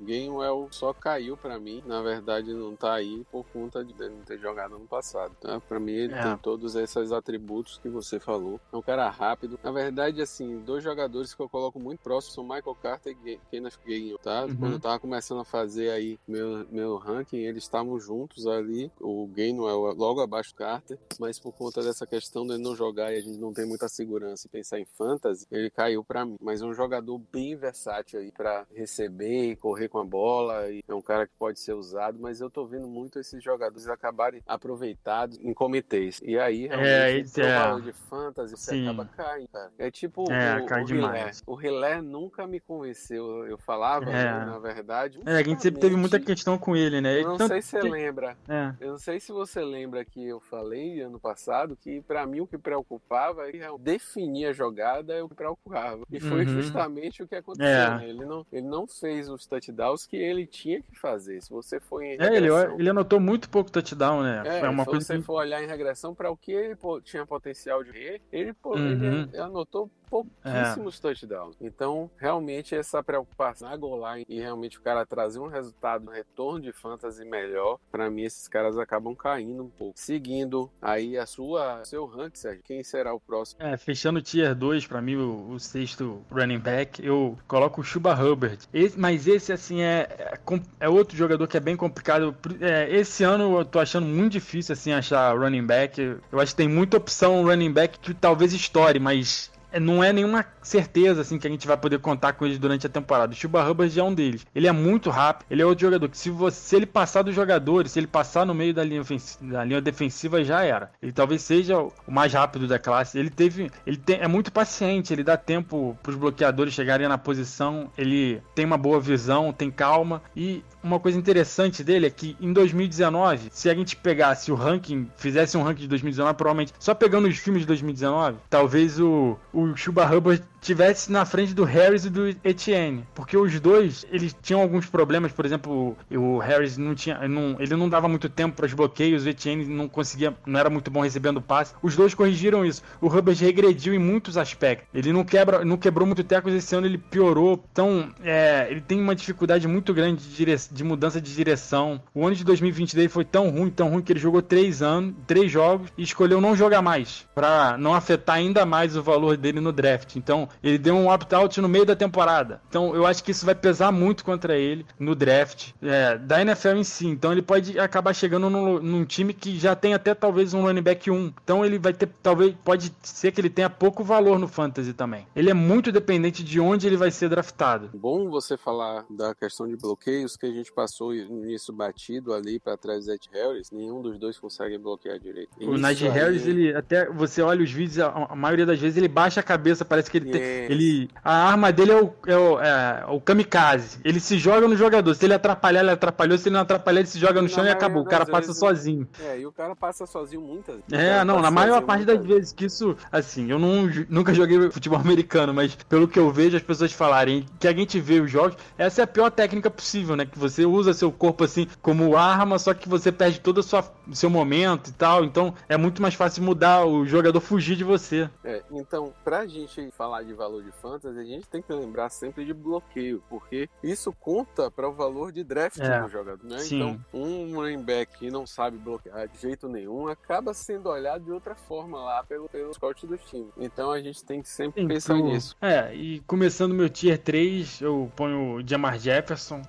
Gainwell 0.00 0.68
só 0.70 0.92
caiu 0.92 1.36
para 1.36 1.58
mim, 1.58 1.82
na 1.86 2.02
verdade 2.02 2.52
não 2.52 2.76
tá 2.76 2.94
aí 2.94 3.24
por 3.32 3.44
conta 3.52 3.84
de 3.84 3.94
não 3.98 4.20
ter 4.24 4.38
jogado 4.38 4.78
no 4.78 4.86
passado. 4.86 5.32
Tá? 5.40 5.60
Para 5.60 5.80
mim 5.80 5.92
ele 5.92 6.14
é. 6.14 6.22
tem 6.22 6.36
todos 6.36 6.74
esses 6.74 7.10
atributos 7.10 7.78
que 7.82 7.88
você 7.88 8.20
falou. 8.20 8.43
É 8.72 8.76
um 8.76 8.82
cara 8.82 9.08
rápido. 9.08 9.58
Na 9.62 9.70
verdade, 9.70 10.20
assim, 10.20 10.58
dois 10.60 10.82
jogadores 10.82 11.34
que 11.34 11.40
eu 11.40 11.48
coloco 11.48 11.78
muito 11.78 12.00
próximos 12.00 12.34
são 12.34 12.44
Michael 12.44 12.76
Carter 12.82 13.16
e 13.24 13.38
Kenneth 13.50 13.78
Gainwell, 13.86 14.18
tá? 14.18 14.44
Uhum. 14.44 14.56
Quando 14.56 14.72
eu 14.72 14.80
tava 14.80 14.98
começando 14.98 15.40
a 15.40 15.44
fazer 15.44 15.90
aí 15.90 16.18
meu, 16.26 16.66
meu 16.70 16.96
ranking, 16.96 17.38
eles 17.38 17.64
estavam 17.64 17.98
juntos 17.98 18.46
ali. 18.46 18.90
O 19.00 19.26
Gainwell 19.28 19.90
é 19.90 19.94
logo 19.94 20.20
abaixo 20.20 20.50
do 20.50 20.56
Carter, 20.56 20.98
mas 21.18 21.38
por 21.38 21.52
conta 21.52 21.82
dessa 21.82 22.06
questão 22.06 22.46
de 22.46 22.58
não 22.58 22.74
jogar 22.74 23.12
e 23.12 23.18
a 23.18 23.20
gente 23.20 23.38
não 23.38 23.52
tem 23.52 23.66
muita 23.66 23.88
segurança 23.88 24.46
e 24.46 24.50
pensar 24.50 24.78
em 24.78 24.84
fantasy, 24.84 25.46
ele 25.50 25.70
caiu 25.70 26.04
para 26.04 26.24
mim. 26.24 26.36
Mas 26.40 26.60
é 26.60 26.64
um 26.64 26.74
jogador 26.74 27.18
bem 27.32 27.56
versátil 27.56 28.20
aí 28.20 28.30
para 28.30 28.66
receber 28.74 29.50
e 29.50 29.56
correr 29.56 29.88
com 29.88 29.98
a 29.98 30.04
bola. 30.04 30.70
E 30.70 30.82
é 30.86 30.94
um 30.94 31.02
cara 31.02 31.26
que 31.26 31.32
pode 31.38 31.58
ser 31.60 31.72
usado, 31.72 32.18
mas 32.20 32.40
eu 32.40 32.50
tô 32.50 32.66
vendo 32.66 32.88
muito 32.88 33.18
esses 33.18 33.42
jogadores 33.42 33.88
acabarem 33.88 34.42
aproveitados 34.46 35.38
em 35.40 35.52
comitês. 35.52 36.20
E 36.22 36.38
aí, 36.38 36.66
realmente, 36.66 37.40
é, 37.40 37.44
é. 37.44 37.58
valor 37.58 37.82
de 37.82 37.92
fantasy 37.92 38.33
fantasy, 38.34 38.56
você 38.56 38.70
Sim. 38.72 38.82
acaba 38.88 39.04
caindo, 39.16 39.48
cara. 39.48 39.70
É 39.78 39.90
tipo 39.90 40.30
É, 40.30 40.60
o, 40.60 40.66
cai 40.66 40.82
o 40.82 40.86
demais. 40.86 41.40
Rilé. 41.40 41.42
O 41.46 41.54
Rilé 41.54 42.02
nunca 42.02 42.46
me 42.46 42.60
convenceu. 42.60 43.46
Eu 43.46 43.56
falava, 43.58 44.10
É. 44.10 44.12
né, 44.12 44.44
na 44.46 44.58
verdade. 44.58 45.20
É, 45.24 45.36
a 45.36 45.42
gente 45.42 45.62
sempre 45.62 45.80
teve 45.80 45.96
muita 45.96 46.18
questão 46.20 46.58
com 46.58 46.76
ele, 46.76 47.00
né? 47.00 47.20
Eu 47.20 47.28
não 47.28 47.36
Tanto 47.36 47.48
sei 47.52 47.62
se 47.62 47.68
você 47.70 47.80
que- 47.80 47.88
lembra. 47.88 48.36
É. 48.48 48.74
Eu 48.80 48.90
não 48.92 48.98
sei 48.98 49.20
se 49.20 49.32
você 49.32 49.62
lembra 49.62 50.04
que 50.04 50.24
eu 50.26 50.40
falei 50.40 51.00
ano 51.00 51.18
passado 51.20 51.76
que 51.76 52.00
pra 52.02 52.26
mim 52.26 52.40
o 52.40 52.46
que 52.46 52.58
preocupava 52.58 53.48
é 53.48 53.52
definir 53.78 54.46
a 54.46 54.52
jogada 54.52 55.14
é 55.14 55.22
o 55.22 55.28
que 55.28 55.34
preocupava. 55.34 56.02
E 56.10 56.20
foi 56.20 56.44
Uhum. 56.44 56.60
justamente 56.62 57.22
o 57.22 57.28
que 57.28 57.34
aconteceu. 57.34 57.64
É. 57.66 57.98
né? 57.98 58.08
Ele, 58.08 58.24
não, 58.24 58.46
ele 58.52 58.66
não 58.66 58.86
fez 58.86 59.28
os 59.28 59.46
touchdowns 59.46 60.06
que 60.06 60.16
ele 60.16 60.46
tinha 60.46 60.80
que 60.82 60.98
fazer. 60.98 61.40
Se 61.42 61.50
você 61.50 61.78
for 61.80 62.02
em 62.02 62.12
É, 62.12 62.14
ele, 62.36 62.50
regressão- 62.50 62.78
ele 62.78 62.90
anotou 62.90 63.20
muito 63.20 63.48
pouco 63.48 63.70
touchdown, 63.70 64.22
né? 64.22 64.42
é, 64.46 64.60
Foi 64.60 64.68
uma 64.68 64.84
se 64.84 64.90
coisa 64.90 65.06
você 65.06 65.16
que... 65.18 65.22
for 65.22 65.34
olhar 65.34 65.62
em 65.62 65.66
regressão 65.66 66.14
para 66.14 66.30
o 66.30 66.36
que 66.36 66.52
ele 66.52 66.76
tinha 67.02 67.24
potencial 67.26 67.82
de 67.82 67.90
ele, 68.32 68.52
pô, 68.54 68.74
Uhum. 68.76 69.22
ele 69.32 69.38
anotou 69.38 69.90
pouquíssimos 70.22 71.00
touchdowns. 71.00 71.56
Então, 71.60 72.10
realmente, 72.18 72.74
essa 72.74 73.02
preocupação 73.02 73.68
na 73.68 73.76
goal 73.76 74.00
line 74.14 74.24
e 74.28 74.40
realmente 74.40 74.78
o 74.78 74.82
cara 74.82 75.04
trazer 75.06 75.38
um 75.40 75.48
resultado, 75.48 76.08
um 76.08 76.12
retorno 76.12 76.60
de 76.60 76.72
fantasy 76.72 77.24
melhor, 77.24 77.78
para 77.90 78.10
mim 78.10 78.22
esses 78.22 78.46
caras 78.48 78.78
acabam 78.78 79.14
caindo 79.14 79.62
um 79.64 79.68
pouco. 79.70 79.94
Seguindo 79.98 80.70
aí 80.80 81.16
a 81.18 81.26
sua 81.26 81.84
seu 81.84 82.06
ranking, 82.06 82.36
Sérgio, 82.38 82.62
quem 82.64 82.82
será 82.84 83.14
o 83.14 83.20
próximo? 83.20 83.62
É, 83.62 83.76
fechando 83.76 84.18
o 84.18 84.22
Tier 84.22 84.54
2, 84.54 84.86
pra 84.86 85.00
mim, 85.00 85.16
o, 85.16 85.50
o 85.50 85.60
sexto 85.60 86.22
running 86.30 86.58
back, 86.58 87.04
eu 87.04 87.36
coloco 87.48 87.80
o 87.80 87.84
Chuba 87.84 88.14
Hubbard. 88.14 88.58
Esse- 88.72 88.98
mas 88.98 89.26
esse, 89.26 89.52
assim, 89.52 89.82
é, 89.82 90.06
é, 90.18 90.38
é 90.80 90.88
outro 90.88 91.16
jogador 91.16 91.46
que 91.48 91.56
é 91.56 91.60
bem 91.60 91.76
complicado. 91.76 92.34
É, 92.60 92.94
esse 92.94 93.24
ano 93.24 93.58
eu 93.58 93.64
tô 93.64 93.78
achando 93.78 94.06
muito 94.06 94.32
difícil, 94.32 94.72
assim, 94.72 94.92
achar 94.92 95.36
running 95.36 95.64
back. 95.66 96.00
Eu 96.00 96.40
acho 96.40 96.52
que 96.52 96.56
tem 96.56 96.68
muita 96.68 96.96
opção 96.96 97.44
running 97.44 97.72
back 97.72 97.98
que 97.98 98.14
talvez 98.14 98.52
estoure, 98.52 98.98
mas 98.98 99.50
é, 99.53 99.53
não 99.80 100.02
é 100.02 100.12
nenhuma 100.12 100.46
certeza 100.62 101.20
assim 101.20 101.38
que 101.38 101.46
a 101.46 101.50
gente 101.50 101.66
vai 101.66 101.76
poder 101.76 101.98
contar 101.98 102.32
com 102.34 102.46
eles 102.46 102.58
durante 102.58 102.86
a 102.86 102.90
temporada. 102.90 103.32
O 103.32 103.36
Chuba 103.36 103.68
Hubbard 103.68 103.98
é 103.98 104.02
um 104.02 104.14
deles. 104.14 104.46
Ele 104.54 104.66
é 104.66 104.72
muito 104.72 105.10
rápido, 105.10 105.46
ele 105.50 105.62
é 105.62 105.66
outro 105.66 105.86
jogador 105.86 106.08
que 106.08 106.16
se 106.16 106.30
você 106.30 106.54
se 106.54 106.76
ele 106.76 106.86
passar 106.86 107.22
dos 107.22 107.34
jogadores, 107.34 107.92
se 107.92 107.98
ele 107.98 108.06
passar 108.06 108.46
no 108.46 108.54
meio 108.54 108.72
da 108.72 108.82
linha, 108.82 109.02
da 109.40 109.64
linha 109.64 109.80
defensiva 109.80 110.42
já 110.42 110.62
era. 110.62 110.90
Ele 111.02 111.12
talvez 111.12 111.42
seja 111.42 111.78
o 111.78 111.92
o 112.06 112.12
mais 112.12 112.32
rápido 112.32 112.66
da 112.66 112.78
classe. 112.78 113.18
Ele 113.18 113.30
teve, 113.30 113.70
ele 113.86 113.96
tem, 113.96 114.20
é 114.20 114.28
muito 114.28 114.52
paciente, 114.52 115.12
ele 115.12 115.22
dá 115.22 115.36
tempo 115.36 115.98
para 116.02 116.10
os 116.10 116.16
bloqueadores 116.16 116.74
chegarem 116.74 117.08
na 117.08 117.18
posição, 117.18 117.90
ele 117.96 118.42
tem 118.54 118.64
uma 118.64 118.78
boa 118.78 119.00
visão, 119.00 119.52
tem 119.52 119.70
calma 119.70 120.22
e 120.36 120.62
uma 120.82 121.00
coisa 121.00 121.18
interessante 121.18 121.82
dele 121.82 122.06
é 122.06 122.10
que 122.10 122.36
em 122.40 122.52
2019, 122.52 123.48
se 123.50 123.70
a 123.70 123.74
gente 123.74 123.96
pegasse 123.96 124.52
o 124.52 124.54
ranking, 124.54 125.08
fizesse 125.16 125.56
um 125.56 125.62
ranking 125.62 125.82
de 125.82 125.88
2019, 125.88 126.34
provavelmente 126.36 126.72
só 126.78 126.94
pegando 126.94 127.26
os 127.26 127.38
filmes 127.38 127.62
de 127.62 127.66
2019, 127.66 128.38
talvez 128.50 129.00
o, 129.00 129.38
o 129.52 129.63
Chuba 129.76 130.04
Hubbard 130.04 130.42
tivesse 130.60 131.12
na 131.12 131.24
frente 131.26 131.52
do 131.52 131.62
Harris 131.64 132.04
e 132.06 132.10
do 132.10 132.28
Etienne, 132.42 133.04
porque 133.14 133.36
os 133.36 133.60
dois 133.60 134.06
eles 134.10 134.34
tinham 134.42 134.60
alguns 134.62 134.86
problemas, 134.86 135.30
por 135.30 135.44
exemplo, 135.44 135.94
o, 136.10 136.16
o 136.18 136.38
Harris 136.38 136.78
não 136.78 136.94
tinha, 136.94 137.28
não, 137.28 137.56
ele 137.60 137.76
não 137.76 137.88
dava 137.88 138.08
muito 138.08 138.28
tempo 138.30 138.56
para 138.56 138.64
os 138.66 138.72
bloqueios, 138.72 139.24
o 139.24 139.28
Etienne 139.28 139.66
não 139.66 139.86
conseguia, 139.88 140.34
não 140.46 140.58
era 140.58 140.70
muito 140.70 140.90
bom 140.90 141.00
recebendo 141.02 141.40
passe. 141.40 141.74
Os 141.82 141.94
dois 141.94 142.14
corrigiram 142.14 142.64
isso. 142.64 142.82
O 143.00 143.06
Hubbard 143.08 143.42
regrediu 143.44 143.92
em 143.94 143.98
muitos 143.98 144.38
aspectos. 144.38 144.88
Ele 144.94 145.12
não 145.12 145.22
quebra, 145.22 145.64
não 145.64 145.76
quebrou 145.76 146.06
muito 146.06 146.24
tecos 146.24 146.54
esse 146.54 146.74
ano, 146.74 146.86
ele 146.86 146.96
piorou. 146.98 147.62
Então, 147.70 148.08
é, 148.22 148.66
ele 148.70 148.80
tem 148.80 148.98
uma 149.00 149.14
dificuldade 149.14 149.68
muito 149.68 149.92
grande 149.92 150.22
de, 150.24 150.34
dire- 150.34 150.54
de 150.70 150.84
mudança 150.84 151.20
de 151.20 151.34
direção. 151.34 152.00
O 152.14 152.26
ano 152.26 152.34
de 152.36 152.44
2020 152.44 152.96
dele 152.96 153.08
foi 153.08 153.24
tão 153.24 153.50
ruim, 153.50 153.68
tão 153.70 153.90
ruim 153.90 154.02
que 154.02 154.12
ele 154.12 154.20
jogou 154.20 154.40
três 154.40 154.80
anos, 154.80 155.14
três 155.26 155.50
jogos 155.52 155.90
e 155.98 156.02
escolheu 156.02 156.40
não 156.40 156.56
jogar 156.56 156.80
mais 156.80 157.26
para 157.34 157.76
não 157.76 157.94
afetar 157.94 158.36
ainda 158.36 158.64
mais 158.64 158.96
o 158.96 159.02
valor 159.02 159.36
dele 159.36 159.53
no 159.60 159.72
draft. 159.72 160.16
Então, 160.16 160.48
ele 160.62 160.78
deu 160.78 160.94
um 160.94 161.08
opt-out 161.08 161.60
no 161.60 161.68
meio 161.68 161.84
da 161.84 161.96
temporada. 161.96 162.60
Então, 162.68 162.94
eu 162.94 163.06
acho 163.06 163.22
que 163.22 163.30
isso 163.30 163.46
vai 163.46 163.54
pesar 163.54 163.92
muito 163.92 164.24
contra 164.24 164.56
ele 164.56 164.86
no 164.98 165.14
draft 165.14 165.72
é, 165.82 166.18
da 166.18 166.40
NFL 166.40 166.76
em 166.76 166.84
si. 166.84 167.06
Então, 167.06 167.32
ele 167.32 167.42
pode 167.42 167.78
acabar 167.78 168.14
chegando 168.14 168.50
num, 168.50 168.80
num 168.80 169.04
time 169.04 169.32
que 169.32 169.58
já 169.58 169.74
tem 169.74 169.94
até 169.94 170.14
talvez 170.14 170.54
um 170.54 170.62
running 170.62 170.82
back 170.82 171.10
1. 171.10 171.32
Então, 171.42 171.64
ele 171.64 171.78
vai 171.78 171.92
ter, 171.92 172.08
talvez, 172.22 172.54
pode 172.64 172.92
ser 173.02 173.32
que 173.32 173.40
ele 173.40 173.50
tenha 173.50 173.70
pouco 173.70 174.02
valor 174.02 174.38
no 174.38 174.48
fantasy 174.48 174.92
também. 174.92 175.26
Ele 175.34 175.50
é 175.50 175.54
muito 175.54 175.90
dependente 175.90 176.42
de 176.42 176.60
onde 176.60 176.86
ele 176.86 176.96
vai 176.96 177.10
ser 177.10 177.28
draftado. 177.28 177.90
Bom 177.94 178.28
você 178.28 178.56
falar 178.56 179.04
da 179.10 179.34
questão 179.34 179.68
de 179.68 179.76
bloqueios, 179.76 180.36
que 180.36 180.46
a 180.46 180.52
gente 180.52 180.72
passou 180.72 181.12
nisso 181.12 181.72
batido 181.72 182.32
ali 182.32 182.58
para 182.58 182.76
trás 182.76 183.06
do 183.06 183.12
Ed 183.12 183.28
Harris, 183.32 183.70
nenhum 183.70 184.02
dos 184.02 184.18
dois 184.18 184.38
consegue 184.38 184.78
bloquear 184.78 185.18
direito. 185.18 185.50
O 185.60 185.78
Najee 185.78 186.08
Harris, 186.08 186.46
ele 186.46 186.74
até 186.74 187.06
você 187.10 187.42
olha 187.42 187.62
os 187.62 187.70
vídeos, 187.70 187.98
a, 187.98 188.08
a 188.30 188.36
maioria 188.36 188.66
das 188.66 188.78
vezes 188.78 188.96
ele 188.96 189.08
baixa 189.08 189.42
cabeça, 189.44 189.84
parece 189.84 190.10
que 190.10 190.18
ele 190.18 190.30
tem, 190.30 190.40
Yes. 190.40 190.70
ele 190.70 191.10
a 191.22 191.48
arma 191.48 191.72
dele 191.72 191.92
é 191.92 191.96
o, 192.02 192.12
é 192.26 192.36
o, 192.36 192.60
é 192.60 193.04
o 193.08 193.20
kamikaze. 193.20 193.98
Ele 194.04 194.20
se 194.20 194.38
joga 194.38 194.66
no 194.68 194.76
jogador. 194.76 195.14
Se 195.14 195.24
ele 195.24 195.34
atrapalhar, 195.34 195.80
ele 195.80 195.90
atrapalhou. 195.90 196.36
Se 196.38 196.48
ele 196.48 196.54
não 196.54 196.62
atrapalhar, 196.62 197.00
ele 197.00 197.08
se 197.08 197.18
joga 197.18 197.40
no 197.40 197.48
chão 197.48 197.64
e 197.64 197.70
acabou. 197.70 198.02
O 198.02 198.06
cara 198.06 198.26
passa 198.26 198.48
vezes, 198.48 198.58
sozinho. 198.58 199.08
É, 199.20 199.38
e 199.38 199.46
o 199.46 199.52
cara 199.52 199.74
passa 199.76 200.06
sozinho 200.06 200.40
muitas 200.42 200.76
vezes. 200.76 200.92
É, 200.92 201.24
não, 201.24 201.40
na 201.40 201.50
maior 201.50 201.82
parte 201.82 202.04
das 202.04 202.24
vezes 202.24 202.52
que 202.52 202.64
isso, 202.66 202.96
assim, 203.10 203.50
eu 203.50 203.58
não, 203.58 203.88
nunca 204.08 204.32
joguei 204.34 204.70
futebol 204.70 204.98
americano, 205.00 205.52
mas 205.54 205.74
pelo 205.74 206.08
que 206.08 206.18
eu 206.18 206.30
vejo 206.30 206.56
as 206.56 206.62
pessoas 206.62 206.92
falarem 206.92 207.46
que 207.58 207.68
a 207.68 207.72
gente 207.72 208.00
vê 208.00 208.20
os 208.20 208.30
jogos, 208.30 208.56
essa 208.78 209.02
é 209.02 209.04
a 209.04 209.06
pior 209.06 209.30
técnica 209.30 209.70
possível, 209.70 210.16
né? 210.16 210.24
Que 210.26 210.38
você 210.38 210.64
usa 210.64 210.92
seu 210.92 211.10
corpo 211.12 211.44
assim 211.44 211.66
como 211.82 212.16
arma, 212.16 212.58
só 212.58 212.74
que 212.74 212.88
você 212.88 213.10
perde 213.12 213.40
todo 213.40 213.58
o 213.58 214.14
seu 214.14 214.30
momento 214.30 214.88
e 214.90 214.92
tal. 214.92 215.24
Então 215.24 215.54
é 215.68 215.76
muito 215.76 216.00
mais 216.02 216.14
fácil 216.14 216.42
mudar 216.42 216.84
o 216.84 217.06
jogador 217.06 217.40
fugir 217.40 217.76
de 217.76 217.84
você. 217.84 218.28
É, 218.44 218.62
então, 218.72 219.12
pra 219.24 219.46
gente 219.46 219.90
falar 219.92 220.22
de 220.22 220.32
valor 220.34 220.62
de 220.62 220.70
fantasy, 220.72 221.18
a 221.18 221.24
gente 221.24 221.48
tem 221.48 221.62
que 221.62 221.72
lembrar 221.72 222.10
sempre 222.10 222.44
de 222.44 222.52
bloqueio, 222.52 223.22
porque 223.28 223.68
isso 223.82 224.12
conta 224.12 224.70
para 224.70 224.88
o 224.88 224.92
valor 224.92 225.32
de 225.32 225.42
draft 225.42 225.78
É, 225.78 226.00
do 226.02 226.08
jogador, 226.08 226.44
né? 226.44 226.58
sim. 226.58 226.76
Então, 226.76 227.00
um 227.12 227.54
running 227.54 227.82
back 227.82 228.18
que 228.18 228.30
não 228.30 228.46
sabe 228.46 228.76
bloquear 228.78 229.26
de 229.28 229.38
jeito 229.38 229.68
nenhum 229.68 230.06
acaba 230.08 230.52
sendo 230.52 230.88
olhado 230.88 231.24
de 231.24 231.32
outra 231.32 231.54
forma 231.54 231.98
lá 231.98 232.22
pelo, 232.24 232.48
pelo 232.48 232.72
scout 232.74 233.06
do 233.06 233.16
time. 233.16 233.50
Então, 233.56 233.90
a 233.90 234.00
gente 234.00 234.24
tem 234.24 234.42
que 234.42 234.48
sempre 234.48 234.82
Sim, 234.82 234.88
pensar 234.88 235.14
nisso. 235.14 235.56
É, 235.60 235.94
e 235.94 236.20
começando 236.20 236.74
meu 236.74 236.88
tier 236.90 237.18
3, 237.18 237.80
eu 237.80 238.10
ponho 238.14 238.56
o 238.56 238.66
Jamar 238.68 238.98
Jefferson, 238.98 239.62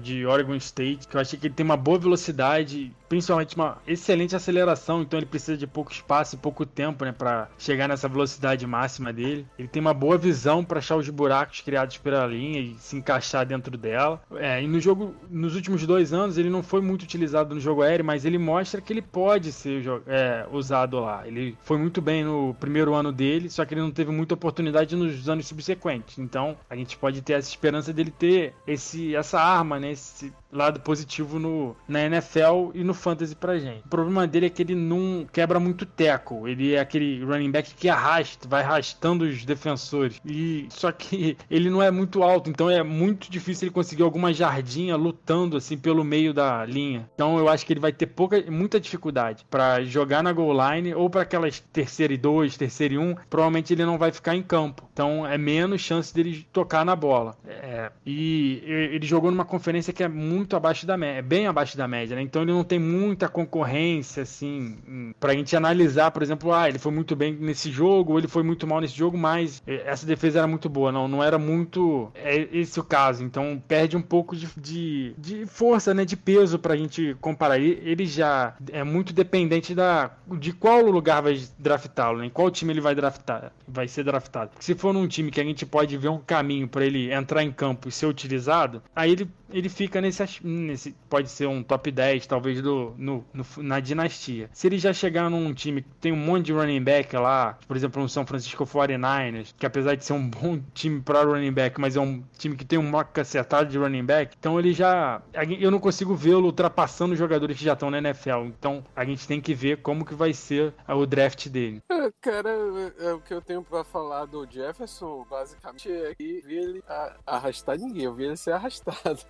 de 0.00 0.24
Oregon 0.26 0.54
State, 0.56 1.08
que 1.08 1.16
eu 1.16 1.20
achei 1.20 1.38
que 1.38 1.46
ele 1.46 1.54
tem 1.54 1.64
uma 1.64 1.76
boa 1.76 1.98
velocidade, 1.98 2.94
principalmente 3.12 3.54
uma 3.56 3.76
excelente 3.86 4.34
aceleração, 4.34 5.02
então 5.02 5.18
ele 5.18 5.26
precisa 5.26 5.54
de 5.54 5.66
pouco 5.66 5.92
espaço 5.92 6.34
e 6.34 6.38
pouco 6.38 6.64
tempo, 6.64 7.04
né, 7.04 7.12
para 7.12 7.46
chegar 7.58 7.86
nessa 7.86 8.08
velocidade 8.08 8.66
máxima 8.66 9.12
dele. 9.12 9.46
Ele 9.58 9.68
tem 9.68 9.82
uma 9.82 9.92
boa 9.92 10.16
visão 10.16 10.64
para 10.64 10.78
achar 10.78 10.96
os 10.96 11.06
buracos 11.10 11.60
criados 11.60 11.98
pela 11.98 12.26
linha 12.26 12.58
e 12.58 12.74
se 12.78 12.96
encaixar 12.96 13.44
dentro 13.44 13.76
dela. 13.76 14.18
É, 14.36 14.62
e 14.62 14.66
no 14.66 14.80
jogo, 14.80 15.14
nos 15.28 15.54
últimos 15.54 15.86
dois 15.86 16.14
anos, 16.14 16.38
ele 16.38 16.48
não 16.48 16.62
foi 16.62 16.80
muito 16.80 17.02
utilizado 17.02 17.54
no 17.54 17.60
jogo 17.60 17.82
aéreo, 17.82 18.02
mas 18.02 18.24
ele 18.24 18.38
mostra 18.38 18.80
que 18.80 18.90
ele 18.90 19.02
pode 19.02 19.52
ser 19.52 19.84
é, 20.06 20.46
usado 20.50 20.98
lá. 20.98 21.28
Ele 21.28 21.54
foi 21.64 21.76
muito 21.76 22.00
bem 22.00 22.24
no 22.24 22.54
primeiro 22.58 22.94
ano 22.94 23.12
dele, 23.12 23.50
só 23.50 23.62
que 23.66 23.74
ele 23.74 23.82
não 23.82 23.90
teve 23.90 24.10
muita 24.10 24.32
oportunidade 24.32 24.96
nos 24.96 25.28
anos 25.28 25.46
subsequentes. 25.46 26.18
Então, 26.18 26.56
a 26.70 26.74
gente 26.74 26.96
pode 26.96 27.20
ter 27.20 27.34
essa 27.34 27.50
esperança 27.50 27.92
dele 27.92 28.10
ter 28.10 28.54
esse, 28.66 29.14
essa 29.14 29.38
arma, 29.38 29.78
né, 29.78 29.92
esse 29.92 30.32
lado 30.52 30.80
positivo 30.80 31.38
no, 31.38 31.74
na 31.88 32.02
NFL 32.02 32.70
e 32.74 32.84
no 32.84 32.92
fantasy 32.92 33.34
pra 33.34 33.58
gente. 33.58 33.82
O 33.86 33.88
problema 33.88 34.26
dele 34.26 34.46
é 34.46 34.50
que 34.50 34.62
ele 34.62 34.74
não 34.74 35.26
quebra 35.32 35.58
muito 35.58 35.86
teco. 35.86 36.46
Ele 36.46 36.74
é 36.74 36.80
aquele 36.80 37.24
running 37.24 37.50
back 37.50 37.74
que 37.74 37.88
arrasta, 37.88 38.46
vai 38.46 38.62
arrastando 38.62 39.24
os 39.24 39.44
defensores. 39.44 40.20
E 40.24 40.66
só 40.68 40.92
que 40.92 41.36
ele 41.50 41.70
não 41.70 41.82
é 41.82 41.90
muito 41.90 42.22
alto, 42.22 42.50
então 42.50 42.68
é 42.68 42.82
muito 42.82 43.30
difícil 43.30 43.66
ele 43.66 43.74
conseguir 43.74 44.02
alguma 44.02 44.32
jardinha 44.32 44.94
lutando 44.96 45.56
assim 45.56 45.78
pelo 45.78 46.04
meio 46.04 46.34
da 46.34 46.64
linha. 46.66 47.08
Então 47.14 47.38
eu 47.38 47.48
acho 47.48 47.64
que 47.64 47.72
ele 47.72 47.80
vai 47.80 47.92
ter 47.92 48.06
pouca, 48.06 48.42
muita 48.50 48.78
dificuldade 48.78 49.46
pra 49.50 49.82
jogar 49.82 50.22
na 50.22 50.32
goal 50.32 50.52
line 50.52 50.94
ou 50.94 51.08
para 51.08 51.22
aquelas 51.22 51.60
terceira 51.72 52.12
e 52.12 52.18
dois, 52.18 52.56
terceira 52.56 52.94
e 52.94 52.98
um. 52.98 53.14
Provavelmente 53.30 53.72
ele 53.72 53.84
não 53.84 53.96
vai 53.96 54.12
ficar 54.12 54.36
em 54.36 54.42
campo. 54.42 54.88
Então 54.92 55.26
é 55.26 55.38
menos 55.38 55.80
chance 55.80 56.12
dele 56.12 56.46
tocar 56.52 56.84
na 56.84 56.94
bola. 56.94 57.36
É, 57.46 57.90
e 58.04 58.62
ele 58.66 59.06
jogou 59.06 59.30
numa 59.30 59.44
conferência 59.44 59.92
que 59.92 60.02
é 60.02 60.08
muito 60.08 60.41
abaixo 60.56 60.86
da 60.86 60.96
média, 60.96 61.18
é 61.18 61.22
bem 61.22 61.46
abaixo 61.46 61.76
da 61.76 61.86
média, 61.88 62.16
né? 62.16 62.22
Então 62.22 62.42
ele 62.42 62.52
não 62.52 62.64
tem 62.64 62.78
muita 62.78 63.28
concorrência, 63.28 64.22
assim, 64.22 64.78
em- 64.86 65.14
pra 65.18 65.34
gente 65.34 65.54
analisar, 65.56 66.10
por 66.10 66.22
exemplo, 66.22 66.52
ah, 66.52 66.68
ele 66.68 66.78
foi 66.78 66.92
muito 66.92 67.14
bem 67.16 67.32
nesse 67.34 67.70
jogo, 67.70 68.12
ou 68.12 68.18
ele 68.18 68.28
foi 68.28 68.42
muito 68.42 68.66
mal 68.66 68.80
nesse 68.80 68.94
jogo, 68.96 69.16
mas 69.16 69.62
eh, 69.66 69.82
essa 69.86 70.06
defesa 70.06 70.38
era 70.40 70.46
muito 70.48 70.68
boa, 70.68 70.90
não, 70.92 71.06
não 71.08 71.22
era 71.22 71.38
muito 71.38 72.10
é 72.14 72.48
esse 72.52 72.78
o 72.80 72.84
caso, 72.84 73.22
então 73.24 73.62
perde 73.66 73.96
um 73.96 74.02
pouco 74.02 74.34
de, 74.36 74.48
de, 74.56 75.14
de 75.18 75.46
força, 75.46 75.92
né, 75.94 76.04
de 76.04 76.16
peso 76.16 76.58
pra 76.58 76.76
gente 76.76 77.16
comparar. 77.20 77.58
Ele, 77.58 78.06
já 78.06 78.54
é 78.70 78.82
muito 78.84 79.12
dependente 79.12 79.74
da, 79.74 80.10
de 80.38 80.52
qual 80.52 80.82
lugar 80.90 81.22
vai 81.22 81.40
draftá-lo, 81.58 82.18
né, 82.18 82.26
em 82.26 82.30
qual 82.30 82.50
time 82.50 82.72
ele 82.72 82.80
vai 82.80 82.94
draftar, 82.94 83.52
vai 83.66 83.86
ser 83.88 84.04
draftado. 84.04 84.50
Se 84.60 84.74
for 84.74 84.92
num 84.92 85.06
time 85.06 85.30
que 85.30 85.40
a 85.40 85.44
gente 85.44 85.64
pode 85.66 85.96
ver 85.96 86.08
um 86.08 86.18
caminho 86.18 86.66
pra 86.68 86.84
ele 86.84 87.12
entrar 87.12 87.42
em 87.42 87.52
campo 87.52 87.88
e 87.88 87.92
ser 87.92 88.06
utilizado, 88.06 88.82
aí 88.94 89.12
ele, 89.12 89.28
ele 89.50 89.68
fica 89.68 90.00
nesse 90.00 90.22
nesse, 90.42 90.94
pode 91.08 91.28
ser 91.30 91.46
um 91.46 91.62
top 91.62 91.90
10, 91.90 92.26
talvez, 92.26 92.60
do, 92.60 92.94
no, 92.96 93.24
no, 93.32 93.44
na 93.58 93.80
dinastia. 93.80 94.48
Se 94.52 94.66
ele 94.66 94.78
já 94.78 94.92
chegar 94.92 95.28
num 95.30 95.52
time 95.52 95.82
que 95.82 95.88
tem 96.00 96.12
um 96.12 96.16
monte 96.16 96.46
de 96.46 96.52
running 96.52 96.82
back 96.82 97.16
lá, 97.16 97.58
por 97.66 97.76
exemplo, 97.76 98.02
um 98.02 98.08
São 98.08 98.26
Francisco 98.26 98.64
49ers, 98.64 99.54
que 99.56 99.66
apesar 99.66 99.94
de 99.94 100.04
ser 100.04 100.12
um 100.12 100.28
bom 100.28 100.60
time 100.72 101.00
para 101.00 101.22
running 101.22 101.52
back, 101.52 101.80
mas 101.80 101.96
é 101.96 102.00
um 102.00 102.22
time 102.38 102.56
que 102.56 102.64
tem 102.64 102.78
um 102.78 102.88
mock 102.88 103.18
acertado 103.20 103.70
de 103.70 103.78
running 103.78 104.04
back, 104.04 104.34
então 104.38 104.58
ele 104.58 104.72
já. 104.72 105.22
Eu 105.58 105.70
não 105.70 105.78
consigo 105.78 106.14
vê-lo 106.14 106.46
ultrapassando 106.46 107.12
os 107.12 107.18
jogadores 107.18 107.56
que 107.56 107.64
já 107.64 107.72
estão 107.72 107.90
na 107.90 107.98
NFL. 107.98 108.44
Então 108.46 108.84
a 108.94 109.04
gente 109.04 109.26
tem 109.26 109.40
que 109.40 109.54
ver 109.54 109.78
como 109.78 110.04
que 110.04 110.14
vai 110.14 110.32
ser 110.32 110.72
o 110.88 111.06
draft 111.06 111.48
dele. 111.48 111.82
É, 111.90 112.10
cara, 112.20 112.50
é, 112.50 113.06
é, 113.06 113.12
o 113.12 113.20
que 113.20 113.32
eu 113.34 113.40
tenho 113.40 113.62
para 113.62 113.84
falar 113.84 114.26
do 114.26 114.46
Jefferson, 114.48 115.26
basicamente, 115.28 115.90
é 115.90 116.14
que 116.14 116.42
vi 116.44 116.56
ele 116.56 116.84
arrastar 117.26 117.78
ninguém, 117.78 118.04
eu 118.04 118.14
vi 118.14 118.24
ele 118.24 118.36
ser 118.36 118.52
arrastado. 118.52 119.20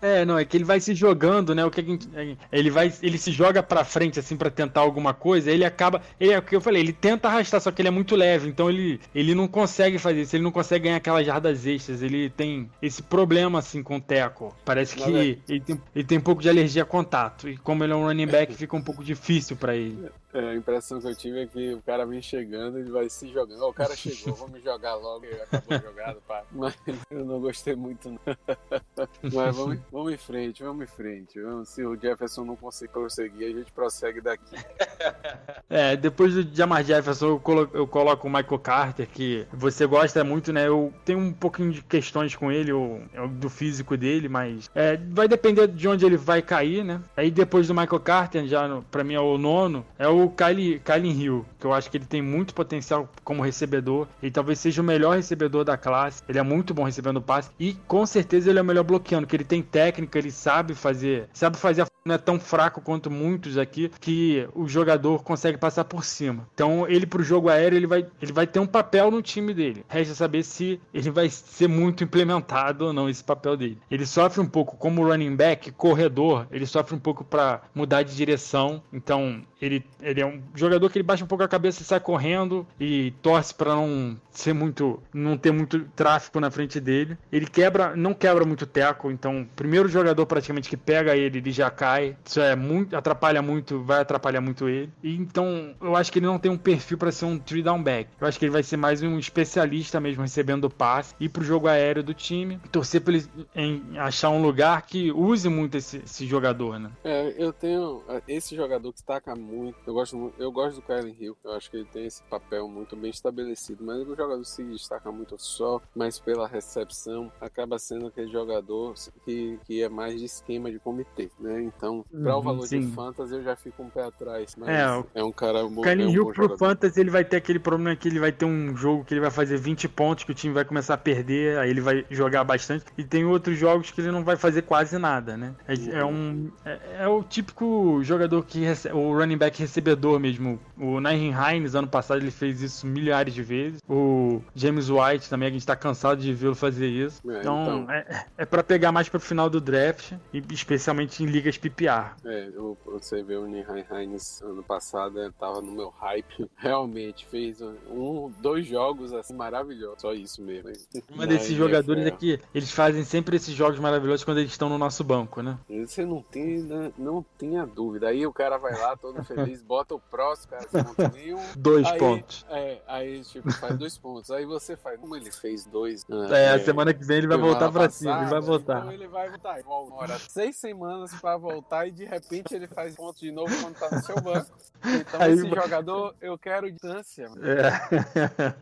É, 0.00 0.24
não, 0.24 0.38
é 0.38 0.44
que 0.48 0.56
ele 0.56 0.64
vai 0.64 0.80
se 0.80 0.94
jogando, 0.94 1.54
né? 1.54 1.64
O 1.64 1.70
que 1.70 1.82
gente, 1.82 2.08
ele 2.50 2.70
vai, 2.70 2.92
ele 3.02 3.18
se 3.18 3.30
joga 3.30 3.62
para 3.62 3.84
frente 3.84 4.18
assim 4.18 4.36
para 4.36 4.50
tentar 4.50 4.80
alguma 4.80 5.14
coisa, 5.14 5.50
ele 5.50 5.64
acaba, 5.64 6.02
ele 6.18 6.32
é 6.32 6.38
o 6.38 6.42
que 6.42 6.56
eu 6.56 6.60
falei, 6.60 6.82
ele 6.82 6.92
tenta 6.92 7.28
arrastar, 7.28 7.60
só 7.60 7.70
que 7.70 7.82
ele 7.82 7.88
é 7.88 7.92
muito 7.92 8.16
leve, 8.16 8.48
então 8.48 8.68
ele, 8.68 9.00
ele 9.14 9.34
não 9.34 9.46
consegue 9.46 9.98
fazer 9.98 10.22
isso, 10.22 10.34
ele 10.34 10.42
não 10.42 10.50
consegue 10.50 10.84
ganhar 10.84 10.96
aquelas 10.96 11.26
jardas 11.26 11.66
extras, 11.66 12.02
ele 12.02 12.30
tem 12.30 12.70
esse 12.80 13.02
problema 13.02 13.58
assim 13.58 13.82
com 13.82 13.96
o 13.96 14.00
teco. 14.00 14.54
Parece 14.64 14.96
que 14.96 15.02
é. 15.02 15.36
ele, 15.48 15.60
tem, 15.60 15.80
ele 15.94 16.04
tem 16.04 16.18
um 16.18 16.22
pouco 16.22 16.42
de 16.42 16.48
alergia 16.48 16.82
a 16.82 16.86
contato 16.86 17.48
e 17.48 17.56
como 17.56 17.84
ele 17.84 17.92
é 17.92 17.96
um 17.96 18.04
running 18.04 18.26
back, 18.26 18.54
fica 18.54 18.76
um 18.76 18.82
pouco 18.82 19.04
difícil 19.04 19.56
para 19.56 19.76
ele. 19.76 20.08
É, 20.38 20.50
a 20.50 20.54
impressão 20.54 21.00
que 21.00 21.06
eu 21.08 21.14
tive 21.16 21.42
é 21.42 21.46
que 21.46 21.74
o 21.74 21.82
cara 21.82 22.06
vem 22.06 22.22
chegando, 22.22 22.78
ele 22.78 22.90
vai 22.90 23.08
se 23.10 23.26
jogando. 23.28 23.60
Oh, 23.60 23.70
o 23.70 23.74
cara 23.74 23.96
chegou, 23.96 24.34
vamos 24.34 24.62
jogar 24.62 24.94
logo, 24.94 25.26
acabou 25.26 25.78
jogado, 25.80 26.22
pá. 26.28 26.44
Mas 26.52 26.78
eu 27.10 27.24
não 27.24 27.40
gostei 27.40 27.74
muito, 27.74 28.08
não. 28.08 28.20
Mas 29.22 29.56
vamos, 29.56 29.78
vamos 29.90 30.12
em 30.12 30.16
frente, 30.16 30.62
vamos 30.62 30.84
em 30.84 30.86
frente. 30.86 31.40
Se 31.64 31.84
o 31.84 31.96
Jefferson 31.96 32.44
não 32.44 32.54
conseguir 32.54 32.92
prosseguir, 32.92 33.48
a 33.48 33.58
gente 33.58 33.72
prossegue 33.72 34.20
daqui. 34.20 34.56
É, 35.70 35.96
depois 35.96 36.34
do 36.34 36.56
Jamar 36.56 36.82
Jefferson, 36.82 37.26
eu 37.26 37.40
coloco, 37.40 37.76
eu 37.76 37.86
coloco 37.86 38.26
o 38.26 38.30
Michael 38.30 38.58
Carter, 38.58 39.06
que 39.06 39.46
você 39.52 39.84
gosta 39.86 40.24
muito, 40.24 40.50
né? 40.50 40.66
Eu 40.66 40.92
tenho 41.04 41.18
um 41.18 41.32
pouquinho 41.32 41.70
de 41.70 41.82
questões 41.82 42.34
com 42.34 42.50
ele, 42.50 42.72
o, 42.72 43.02
do 43.32 43.50
físico 43.50 43.94
dele, 43.94 44.28
mas 44.28 44.70
é, 44.74 44.96
vai 44.96 45.28
depender 45.28 45.68
de 45.68 45.86
onde 45.86 46.06
ele 46.06 46.16
vai 46.16 46.40
cair, 46.40 46.84
né? 46.84 47.02
Aí 47.14 47.30
depois 47.30 47.68
do 47.68 47.74
Michael 47.74 48.00
Carter, 48.00 48.46
já 48.46 48.66
no, 48.66 48.82
pra 48.84 49.04
mim 49.04 49.14
é 49.14 49.20
o 49.20 49.36
nono, 49.36 49.84
é 49.98 50.08
o 50.08 50.27
Kylie, 50.30 50.80
Kylie 50.80 51.22
Hill, 51.22 51.46
que 51.58 51.66
eu 51.66 51.72
acho 51.72 51.90
que 51.90 51.96
ele 51.96 52.06
tem 52.06 52.22
muito 52.22 52.54
potencial 52.54 53.08
como 53.24 53.42
recebedor. 53.42 54.06
Ele 54.22 54.32
talvez 54.32 54.58
seja 54.58 54.82
o 54.82 54.84
melhor 54.84 55.16
recebedor 55.16 55.64
da 55.64 55.76
classe. 55.76 56.22
Ele 56.28 56.38
é 56.38 56.42
muito 56.42 56.74
bom 56.74 56.84
recebendo 56.84 57.20
passe. 57.20 57.50
E 57.58 57.74
com 57.86 58.04
certeza 58.06 58.50
ele 58.50 58.58
é 58.58 58.62
o 58.62 58.64
melhor 58.64 58.84
bloqueando, 58.84 59.26
que 59.26 59.36
ele 59.36 59.44
tem 59.44 59.62
técnica, 59.62 60.18
ele 60.18 60.30
sabe 60.30 60.74
fazer. 60.74 61.28
Sabe 61.32 61.56
fazer 61.56 61.82
a 61.82 61.86
não 62.08 62.14
é 62.14 62.18
tão 62.18 62.40
fraco 62.40 62.80
quanto 62.80 63.10
muitos 63.10 63.58
aqui 63.58 63.90
que 64.00 64.48
o 64.54 64.66
jogador 64.66 65.22
consegue 65.22 65.58
passar 65.58 65.84
por 65.84 66.04
cima. 66.04 66.48
Então 66.54 66.88
ele 66.88 67.06
pro 67.06 67.22
jogo 67.22 67.50
aéreo 67.50 67.76
ele 67.76 67.86
vai, 67.86 68.06
ele 68.20 68.32
vai 68.32 68.46
ter 68.46 68.58
um 68.58 68.66
papel 68.66 69.10
no 69.10 69.20
time 69.20 69.52
dele. 69.52 69.84
Resta 69.88 70.14
saber 70.14 70.42
se 70.42 70.80
ele 70.92 71.10
vai 71.10 71.28
ser 71.28 71.68
muito 71.68 72.02
implementado 72.02 72.86
ou 72.86 72.92
não 72.92 73.08
esse 73.08 73.22
papel 73.22 73.56
dele. 73.56 73.78
Ele 73.90 74.06
sofre 74.06 74.40
um 74.40 74.46
pouco 74.46 74.76
como 74.76 75.06
running 75.06 75.36
back, 75.36 75.70
corredor, 75.72 76.46
ele 76.50 76.66
sofre 76.66 76.94
um 76.94 76.98
pouco 76.98 77.22
para 77.22 77.60
mudar 77.74 78.02
de 78.02 78.16
direção. 78.16 78.82
Então 78.92 79.42
ele, 79.60 79.84
ele 80.08 80.20
é 80.20 80.26
um 80.26 80.40
jogador 80.54 80.88
que 80.90 80.98
ele 80.98 81.02
baixa 81.04 81.24
um 81.24 81.28
pouco 81.28 81.44
a 81.44 81.48
cabeça 81.48 81.82
e 81.82 81.84
sai 81.84 82.00
correndo 82.00 82.66
e 82.80 83.12
torce 83.22 83.54
para 83.54 83.74
não 83.74 84.16
ser 84.30 84.52
muito, 84.52 85.02
não 85.12 85.36
ter 85.36 85.52
muito 85.52 85.80
tráfego 85.96 86.40
na 86.40 86.50
frente 86.50 86.80
dele. 86.80 87.18
Ele 87.30 87.46
quebra, 87.46 87.96
não 87.96 88.14
quebra 88.14 88.44
muito 88.44 88.66
teco, 88.66 89.10
então 89.10 89.46
primeiro 89.56 89.88
jogador 89.88 90.24
praticamente 90.26 90.68
que 90.68 90.76
pega 90.76 91.16
ele, 91.16 91.38
ele 91.38 91.50
já 91.50 91.70
cai. 91.70 92.16
Isso 92.24 92.40
é 92.40 92.54
muito, 92.54 92.96
atrapalha 92.96 93.42
muito, 93.42 93.82
vai 93.82 94.00
atrapalhar 94.00 94.40
muito 94.40 94.68
ele. 94.68 94.92
E 95.02 95.14
então 95.16 95.74
eu 95.80 95.96
acho 95.96 96.10
que 96.12 96.18
ele 96.18 96.26
não 96.26 96.38
tem 96.38 96.50
um 96.50 96.58
perfil 96.58 96.98
para 96.98 97.12
ser 97.12 97.24
um 97.24 97.38
three 97.38 97.62
down 97.62 97.82
back. 97.82 98.10
Eu 98.20 98.26
acho 98.26 98.38
que 98.38 98.44
ele 98.44 98.52
vai 98.52 98.62
ser 98.62 98.76
mais 98.76 99.02
um 99.02 99.18
especialista 99.18 100.00
mesmo 100.00 100.22
recebendo 100.22 100.70
passe, 100.70 101.14
ir 101.18 101.28
pro 101.28 101.44
jogo 101.44 101.68
aéreo 101.68 102.02
do 102.02 102.14
time, 102.14 102.60
torcer 102.70 103.00
para 103.00 103.14
ele 103.14 103.26
em 103.54 103.98
achar 103.98 104.30
um 104.30 104.40
lugar 104.40 104.82
que 104.82 105.10
use 105.10 105.48
muito 105.48 105.76
esse, 105.76 105.98
esse 105.98 106.26
jogador, 106.26 106.78
né? 106.78 106.90
É, 107.04 107.34
eu 107.36 107.52
tenho 107.52 108.02
esse 108.26 108.54
jogador 108.54 108.90
que 108.90 108.96
destaca 108.96 109.34
muito. 109.34 109.78
Eu 109.86 109.97
gosto, 109.98 110.32
eu 110.38 110.52
gosto 110.52 110.76
do 110.76 110.82
Kylie 110.82 111.16
Hill. 111.18 111.36
Eu 111.44 111.52
acho 111.52 111.70
que 111.70 111.78
ele 111.78 111.86
tem 111.86 112.06
esse 112.06 112.22
papel 112.24 112.68
muito 112.68 112.94
bem 112.96 113.10
estabelecido, 113.10 113.84
mas 113.84 113.98
o 113.98 114.14
jogador 114.14 114.44
se 114.44 114.62
destaca 114.62 115.10
muito 115.10 115.36
só, 115.38 115.80
mas 115.94 116.18
pela 116.18 116.46
recepção 116.46 117.32
acaba 117.40 117.78
sendo 117.78 118.06
aquele 118.06 118.30
jogador 118.30 118.94
que, 119.24 119.58
que 119.64 119.82
é 119.82 119.88
mais 119.88 120.18
de 120.18 120.26
esquema 120.26 120.70
de 120.70 120.78
comitê, 120.78 121.30
né? 121.38 121.62
Então, 121.62 122.04
para 122.10 122.34
uhum, 122.34 122.38
o 122.38 122.42
valor 122.42 122.66
sim. 122.66 122.80
de 122.80 122.92
fantasy 122.92 123.34
eu 123.34 123.42
já 123.42 123.56
fico 123.56 123.82
um 123.82 123.90
pé 123.90 124.04
atrás, 124.04 124.54
mas 124.56 124.68
é, 124.68 125.20
é 125.20 125.24
um 125.24 125.32
cara 125.32 125.64
bom. 125.64 125.80
O 125.80 125.84
Kylie 125.84 126.04
é 126.04 126.06
um 126.06 126.10
Hill 126.10 126.32
pro 126.32 126.56
fantasy 126.56 127.00
ele 127.00 127.10
vai 127.10 127.24
ter 127.24 127.36
aquele 127.36 127.58
problema 127.58 127.94
que 127.96 128.08
ele 128.08 128.20
vai 128.20 128.32
ter 128.32 128.44
um 128.44 128.76
jogo 128.76 129.04
que 129.04 129.14
ele 129.14 129.20
vai 129.20 129.30
fazer 129.30 129.56
20 129.56 129.88
pontos 129.88 130.24
que 130.24 130.30
o 130.30 130.34
time 130.34 130.54
vai 130.54 130.64
começar 130.64 130.94
a 130.94 130.98
perder, 130.98 131.58
aí 131.58 131.70
ele 131.70 131.80
vai 131.80 132.04
jogar 132.10 132.44
bastante 132.44 132.84
e 132.96 133.04
tem 133.04 133.24
outros 133.24 133.58
jogos 133.58 133.90
que 133.90 134.00
ele 134.00 134.10
não 134.10 134.22
vai 134.22 134.36
fazer 134.36 134.62
quase 134.62 134.96
nada, 134.98 135.36
né? 135.36 135.54
É, 135.66 135.74
é 135.74 135.76
uhum. 135.76 135.98
é 135.98 136.04
um 136.04 136.50
é, 136.64 136.78
é, 137.00 137.08
o 137.08 137.22
típico 137.22 138.00
jogador 138.02 138.44
que 138.44 138.60
recebe, 138.60 138.94
o 138.94 139.12
running 139.12 139.36
back 139.36 139.60
recebedor 139.88 140.18
mesmo. 140.18 140.60
O 140.76 141.00
Nairn 141.00 141.32
Hines 141.32 141.74
ano 141.74 141.88
passado 141.88 142.20
ele 142.20 142.30
fez 142.30 142.60
isso 142.62 142.86
milhares 142.86 143.34
de 143.34 143.42
vezes. 143.42 143.80
O 143.88 144.40
James 144.54 144.88
White 144.90 145.28
também, 145.28 145.48
a 145.48 145.52
gente 145.52 145.66
tá 145.66 145.74
cansado 145.74 146.20
de 146.20 146.32
vê-lo 146.32 146.54
fazer 146.54 146.88
isso. 146.88 147.20
É, 147.30 147.40
então, 147.40 147.62
então, 147.62 147.90
é, 147.90 148.26
é 148.38 148.44
para 148.44 148.62
pegar 148.62 148.92
mais 148.92 149.08
pro 149.08 149.18
final 149.18 149.48
do 149.48 149.60
draft, 149.60 150.12
e 150.32 150.42
especialmente 150.50 151.22
em 151.22 151.26
ligas 151.26 151.56
PPR. 151.56 152.14
É, 152.24 152.50
você 152.86 153.22
vê 153.22 153.36
o 153.36 153.48
Nairn 153.48 153.84
Hines 153.90 154.42
ano 154.42 154.62
passado, 154.62 155.32
tava 155.38 155.60
no 155.60 155.72
meu 155.72 155.88
hype. 155.88 156.48
Realmente, 156.56 157.26
fez 157.26 157.60
um, 157.60 158.30
dois 158.40 158.66
jogos 158.66 159.12
assim 159.12 159.34
maravilhosos. 159.34 160.02
Só 160.02 160.12
isso 160.12 160.42
mesmo. 160.42 160.70
Uma 161.12 161.26
desses 161.26 161.56
jogadores 161.56 162.06
é 162.06 162.10
que 162.10 162.40
eles 162.54 162.70
fazem 162.70 163.04
sempre 163.04 163.36
esses 163.36 163.54
jogos 163.54 163.78
maravilhosos 163.78 164.24
quando 164.24 164.38
eles 164.38 164.50
estão 164.50 164.68
no 164.68 164.78
nosso 164.78 165.02
banco, 165.02 165.42
né? 165.42 165.58
Você 165.68 166.04
não 166.04 166.22
tem, 166.22 166.62
né, 166.62 166.92
não 166.98 167.24
tenha 167.36 167.66
dúvida. 167.66 168.08
Aí 168.08 168.26
o 168.26 168.32
cara 168.32 168.58
vai 168.58 168.78
lá 168.78 168.96
todo 168.96 169.22
feliz, 169.24 169.62
bota 169.62 169.77
o 169.94 169.98
próximo, 169.98 170.50
cara, 170.50 170.68
você 170.68 170.82
não 170.82 170.94
tem 170.94 171.08
nenhum. 171.22 171.42
Dois 171.56 171.86
aí, 171.86 171.98
pontos. 171.98 172.46
É, 172.50 172.78
aí 172.86 173.22
tipo, 173.24 173.52
faz 173.52 173.76
dois 173.76 173.98
pontos. 173.98 174.30
Aí 174.30 174.44
você 174.44 174.76
faz, 174.76 174.98
como 175.00 175.16
ele 175.16 175.30
fez 175.30 175.64
dois. 175.66 176.04
É, 176.30 176.44
é 176.44 176.50
a 176.54 176.58
semana 176.58 176.94
que 176.94 177.04
vem 177.04 177.18
ele 177.18 177.26
vai 177.26 177.38
voltar 177.38 177.70
pra 177.70 177.88
cima, 177.90 178.20
ele 178.20 178.30
vai 178.30 178.40
voltar. 178.40 178.78
Então 178.78 178.92
ele 178.92 179.08
vai 179.08 179.28
voltar. 179.28 179.56
Demora 179.56 180.18
seis 180.18 180.56
semanas 180.56 181.14
pra 181.20 181.36
voltar 181.36 181.86
e 181.86 181.90
de 181.90 182.04
repente 182.04 182.54
ele 182.54 182.66
faz 182.66 182.94
pontos 182.94 183.20
de 183.20 183.30
novo 183.30 183.54
quando 183.60 183.76
tá 183.76 183.90
no 183.90 184.02
seu 184.02 184.20
banco. 184.20 184.50
Então 184.84 185.20
aí, 185.20 185.32
esse 185.32 185.48
jogador, 185.48 186.14
eu 186.20 186.38
quero 186.38 186.70
distância. 186.70 187.28
É. 187.42 188.54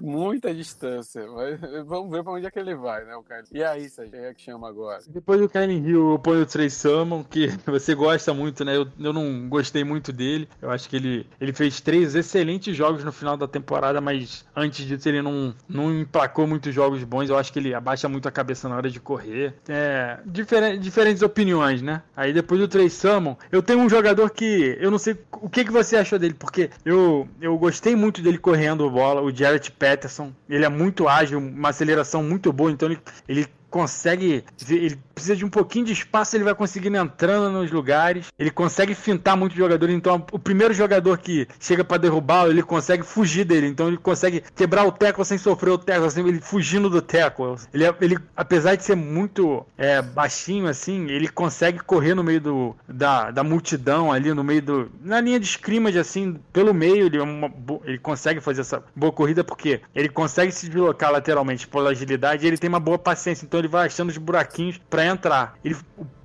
Muita 0.00 0.54
distância. 0.54 1.26
Mas 1.26 1.60
vamos 1.86 2.10
ver 2.10 2.22
pra 2.22 2.32
onde 2.32 2.46
é 2.46 2.50
que 2.50 2.58
ele 2.58 2.74
vai, 2.74 3.04
né, 3.04 3.14
o 3.14 3.22
cara. 3.22 3.44
E 3.52 3.62
aí, 3.62 3.88
Sérgio, 3.88 4.12
quem 4.12 4.24
é 4.24 4.34
que 4.34 4.42
chama 4.42 4.68
agora? 4.68 5.02
Depois 5.06 5.40
do 5.40 5.48
Kylie 5.48 5.78
Hill, 5.78 6.12
eu 6.12 6.18
ponho 6.18 6.42
o 6.42 6.46
Trey 6.46 6.70
Salmon, 6.70 7.22
que 7.22 7.48
você 7.66 7.94
gosta 7.94 8.32
muito, 8.32 8.64
né? 8.64 8.76
Eu, 8.76 8.86
eu 8.98 9.12
não 9.12 9.48
gostei 9.48 9.84
muito 9.84 10.12
dele. 10.12 10.33
Eu 10.60 10.70
acho 10.70 10.88
que 10.88 10.96
ele, 10.96 11.26
ele 11.40 11.52
fez 11.52 11.80
três 11.80 12.14
excelentes 12.14 12.76
jogos 12.76 13.04
no 13.04 13.12
final 13.12 13.36
da 13.36 13.46
temporada, 13.46 14.00
mas 14.00 14.44
antes 14.54 14.86
disso 14.86 15.08
ele 15.08 15.22
não, 15.22 15.54
não 15.68 15.92
emplacou 16.00 16.46
muitos 16.46 16.74
jogos 16.74 17.02
bons. 17.04 17.28
Eu 17.28 17.38
acho 17.38 17.52
que 17.52 17.58
ele 17.58 17.74
abaixa 17.74 18.08
muito 18.08 18.28
a 18.28 18.30
cabeça 18.30 18.68
na 18.68 18.76
hora 18.76 18.90
de 18.90 19.00
correr. 19.00 19.54
É, 19.68 20.18
diferente, 20.26 20.78
diferentes 20.78 21.22
opiniões, 21.22 21.82
né? 21.82 22.02
Aí 22.16 22.32
depois 22.32 22.60
do 22.60 22.68
Trey 22.68 22.90
Salmon, 22.90 23.36
eu 23.50 23.62
tenho 23.62 23.80
um 23.80 23.88
jogador 23.88 24.30
que 24.30 24.76
eu 24.80 24.90
não 24.90 24.98
sei 24.98 25.16
o 25.32 25.48
que, 25.48 25.64
que 25.64 25.72
você 25.72 25.96
achou 25.96 26.18
dele, 26.18 26.34
porque 26.34 26.70
eu, 26.84 27.28
eu 27.40 27.56
gostei 27.58 27.94
muito 27.96 28.22
dele 28.22 28.38
correndo 28.38 28.90
bola, 28.90 29.20
o 29.20 29.34
Jarrett 29.34 29.70
Patterson. 29.72 30.32
Ele 30.48 30.64
é 30.64 30.68
muito 30.68 31.08
ágil, 31.08 31.38
uma 31.38 31.70
aceleração 31.70 32.22
muito 32.22 32.52
boa, 32.52 32.70
então 32.70 32.88
ele, 32.88 32.98
ele 33.28 33.46
consegue. 33.74 34.44
Ele 34.70 34.96
precisa 35.12 35.34
de 35.34 35.44
um 35.44 35.48
pouquinho 35.48 35.84
de 35.84 35.92
espaço, 35.92 36.36
ele 36.36 36.44
vai 36.44 36.54
conseguindo 36.54 36.96
entrando 36.96 37.50
nos 37.50 37.72
lugares. 37.72 38.26
Ele 38.38 38.50
consegue 38.50 38.94
fintar 38.94 39.36
muito 39.36 39.56
jogador. 39.56 39.90
Então, 39.90 40.24
o 40.30 40.38
primeiro 40.38 40.72
jogador 40.72 41.18
que 41.18 41.48
chega 41.58 41.82
para 41.82 41.96
derrubá-lo, 41.96 42.52
ele 42.52 42.62
consegue 42.62 43.02
fugir 43.02 43.44
dele. 43.44 43.66
Então, 43.66 43.88
ele 43.88 43.96
consegue 43.96 44.44
quebrar 44.54 44.86
o 44.86 44.92
teco 44.92 45.24
sem 45.24 45.38
sofrer 45.38 45.70
o 45.70 45.78
teco, 45.78 46.04
assim, 46.04 46.26
ele 46.26 46.40
fugindo 46.40 46.88
do 46.88 47.02
teco. 47.02 47.56
Ele, 47.72 47.84
ele 48.00 48.18
apesar 48.36 48.76
de 48.76 48.84
ser 48.84 48.94
muito 48.94 49.66
é, 49.76 50.00
baixinho, 50.00 50.68
assim, 50.68 51.10
ele 51.10 51.26
consegue 51.26 51.80
correr 51.80 52.14
no 52.14 52.22
meio 52.22 52.40
do, 52.40 52.76
da, 52.88 53.32
da 53.32 53.42
multidão 53.42 54.12
ali, 54.12 54.32
no 54.32 54.44
meio 54.44 54.62
do. 54.62 54.92
Na 55.02 55.20
linha 55.20 55.40
de 55.40 55.46
scrimmage, 55.46 55.98
assim, 55.98 56.36
pelo 56.52 56.72
meio, 56.72 57.06
ele, 57.06 57.16
é 57.16 57.22
uma, 57.22 57.50
ele 57.84 57.98
consegue 57.98 58.40
fazer 58.40 58.60
essa 58.60 58.84
boa 58.94 59.12
corrida 59.12 59.42
porque 59.42 59.80
ele 59.92 60.08
consegue 60.08 60.52
se 60.52 60.68
deslocar 60.68 61.10
lateralmente 61.10 61.66
pela 61.66 61.90
agilidade 61.90 62.44
e 62.44 62.48
ele 62.48 62.58
tem 62.58 62.68
uma 62.68 62.80
boa 62.80 62.98
paciência. 62.98 63.44
Então, 63.44 63.63
ele 63.64 63.72
vai 63.72 63.86
achando 63.86 64.10
os 64.10 64.18
buraquinhos 64.18 64.78
para 64.90 65.04
entrar. 65.04 65.58
Ele, 65.64 65.76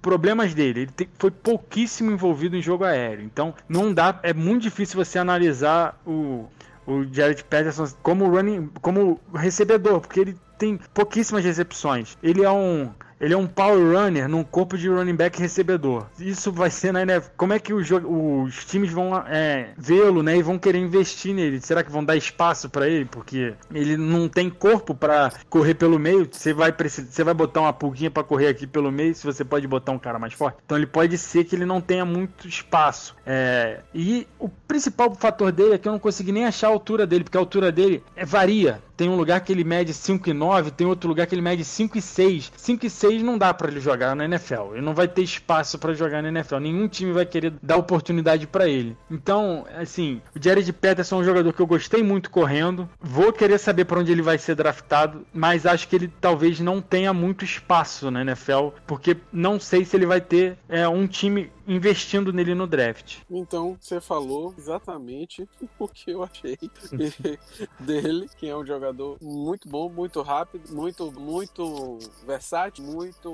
problemas 0.01 0.53
dele, 0.53 0.81
ele 0.97 1.09
foi 1.17 1.31
pouquíssimo 1.31 2.11
envolvido 2.11 2.55
em 2.55 2.61
jogo 2.61 2.83
aéreo. 2.83 3.25
Então, 3.25 3.53
não 3.67 3.93
dá, 3.93 4.19
é 4.23 4.33
muito 4.33 4.63
difícil 4.63 5.03
você 5.03 5.17
analisar 5.17 5.99
o 6.05 6.47
o 6.89 7.05
Jared 7.13 7.43
Patterson 7.43 7.87
como 8.01 8.27
running, 8.27 8.67
como 8.81 9.19
recebedor, 9.33 10.01
porque 10.01 10.19
ele 10.19 10.37
tem 10.57 10.79
pouquíssimas 10.91 11.45
recepções. 11.45 12.17
Ele 12.23 12.43
é 12.43 12.49
um 12.49 12.89
ele 13.19 13.33
é 13.33 13.37
um 13.37 13.47
power 13.47 13.97
runner 13.97 14.27
num 14.29 14.43
corpo 14.43 14.77
de 14.77 14.87
running 14.87 15.15
back 15.15 15.39
recebedor. 15.39 16.05
Isso 16.19 16.51
vai 16.51 16.69
ser 16.69 16.93
na 16.93 17.01
NFL. 17.01 17.29
Como 17.35 17.53
é 17.53 17.59
que 17.59 17.73
os, 17.73 17.89
os 17.91 18.65
times 18.65 18.91
vão 18.91 19.15
é, 19.27 19.69
vê-lo, 19.77 20.23
né? 20.23 20.37
E 20.37 20.41
vão 20.41 20.57
querer 20.57 20.79
investir 20.79 21.33
nele? 21.33 21.59
Será 21.59 21.83
que 21.83 21.91
vão 21.91 22.03
dar 22.03 22.15
espaço 22.15 22.69
para 22.69 22.87
ele? 22.87 23.05
Porque 23.05 23.53
ele 23.73 23.97
não 23.97 24.29
tem 24.29 24.49
corpo 24.49 24.95
para 24.95 25.31
correr 25.49 25.73
pelo 25.73 25.99
meio. 25.99 26.27
Você 26.31 26.53
vai 26.53 26.73
você 26.79 27.23
vai 27.23 27.33
botar 27.33 27.61
uma 27.61 27.73
pulguinha 27.73 28.09
para 28.09 28.23
correr 28.23 28.47
aqui 28.47 28.65
pelo 28.65 28.91
meio, 28.91 29.13
se 29.13 29.25
você 29.25 29.43
pode 29.43 29.67
botar 29.67 29.91
um 29.91 29.99
cara 29.99 30.17
mais 30.17 30.33
forte. 30.33 30.57
Então 30.65 30.77
ele 30.77 30.87
pode 30.87 31.17
ser 31.17 31.43
que 31.43 31.55
ele 31.55 31.65
não 31.65 31.81
tenha 31.81 32.05
muito 32.05 32.47
espaço. 32.47 33.15
É, 33.25 33.79
e 33.93 34.25
o 34.39 34.47
principal 34.49 35.13
fator 35.15 35.51
dele 35.51 35.73
é 35.73 35.77
que 35.77 35.87
eu 35.87 35.91
não 35.91 35.99
consegui 35.99 36.31
nem 36.31 36.45
achar 36.45 36.67
a 36.67 36.71
altura 36.71 37.05
dele, 37.05 37.23
porque 37.23 37.37
a 37.37 37.41
altura 37.41 37.71
dele 37.71 38.03
é, 38.15 38.25
varia. 38.25 38.81
Tem 38.95 39.07
um 39.07 39.15
lugar 39.15 39.39
que 39.41 39.51
ele 39.51 39.63
mede 39.63 39.93
5,9, 39.93 40.71
tem 40.71 40.85
outro 40.85 41.07
lugar 41.07 41.25
que 41.25 41.33
ele 41.33 41.41
mede 41.41 41.63
5,6. 41.63 42.51
5,6 42.57 43.08
não 43.17 43.37
dá 43.37 43.51
para 43.53 43.71
ele 43.71 43.79
jogar 43.79 44.15
na 44.15 44.25
NFL. 44.25 44.73
Ele 44.73 44.81
não 44.81 44.93
vai 44.93 45.07
ter 45.07 45.23
espaço 45.23 45.79
para 45.79 45.93
jogar 45.93 46.21
na 46.21 46.29
NFL. 46.29 46.57
Nenhum 46.57 46.87
time 46.87 47.11
vai 47.11 47.25
querer 47.25 47.53
dar 47.61 47.77
oportunidade 47.77 48.45
para 48.45 48.67
ele. 48.67 48.95
Então, 49.09 49.65
assim, 49.75 50.21
o 50.35 50.43
Jared 50.43 50.71
Peterson 50.73 51.17
é 51.17 51.19
um 51.19 51.23
jogador 51.23 51.51
que 51.53 51.61
eu 51.61 51.67
gostei 51.67 52.03
muito 52.03 52.29
correndo. 52.29 52.87
Vou 52.99 53.33
querer 53.33 53.57
saber 53.57 53.85
para 53.85 53.99
onde 53.99 54.11
ele 54.11 54.21
vai 54.21 54.37
ser 54.37 54.55
draftado, 54.55 55.25
mas 55.33 55.65
acho 55.65 55.87
que 55.87 55.95
ele 55.95 56.13
talvez 56.21 56.59
não 56.59 56.81
tenha 56.81 57.13
muito 57.13 57.43
espaço 57.43 58.11
na 58.11 58.21
NFL, 58.21 58.69
porque 58.85 59.17
não 59.31 59.59
sei 59.59 59.85
se 59.85 59.95
ele 59.95 60.05
vai 60.05 60.21
ter 60.21 60.57
é, 60.67 60.87
um 60.87 61.07
time 61.07 61.51
investindo 61.69 62.33
nele 62.33 62.55
no 62.55 62.65
draft. 62.65 63.17
Então, 63.29 63.77
você 63.79 64.01
falou 64.01 64.53
exatamente 64.57 65.47
o 65.77 65.87
que 65.87 66.11
eu 66.11 66.23
achei 66.23 66.57
dele, 67.79 68.27
que 68.37 68.47
é 68.47 68.57
um 68.57 68.65
jogador 68.65 69.17
muito 69.21 69.69
bom, 69.69 69.87
muito 69.87 70.21
rápido, 70.21 70.73
muito, 70.73 71.11
muito 71.11 71.99
versátil, 72.25 72.83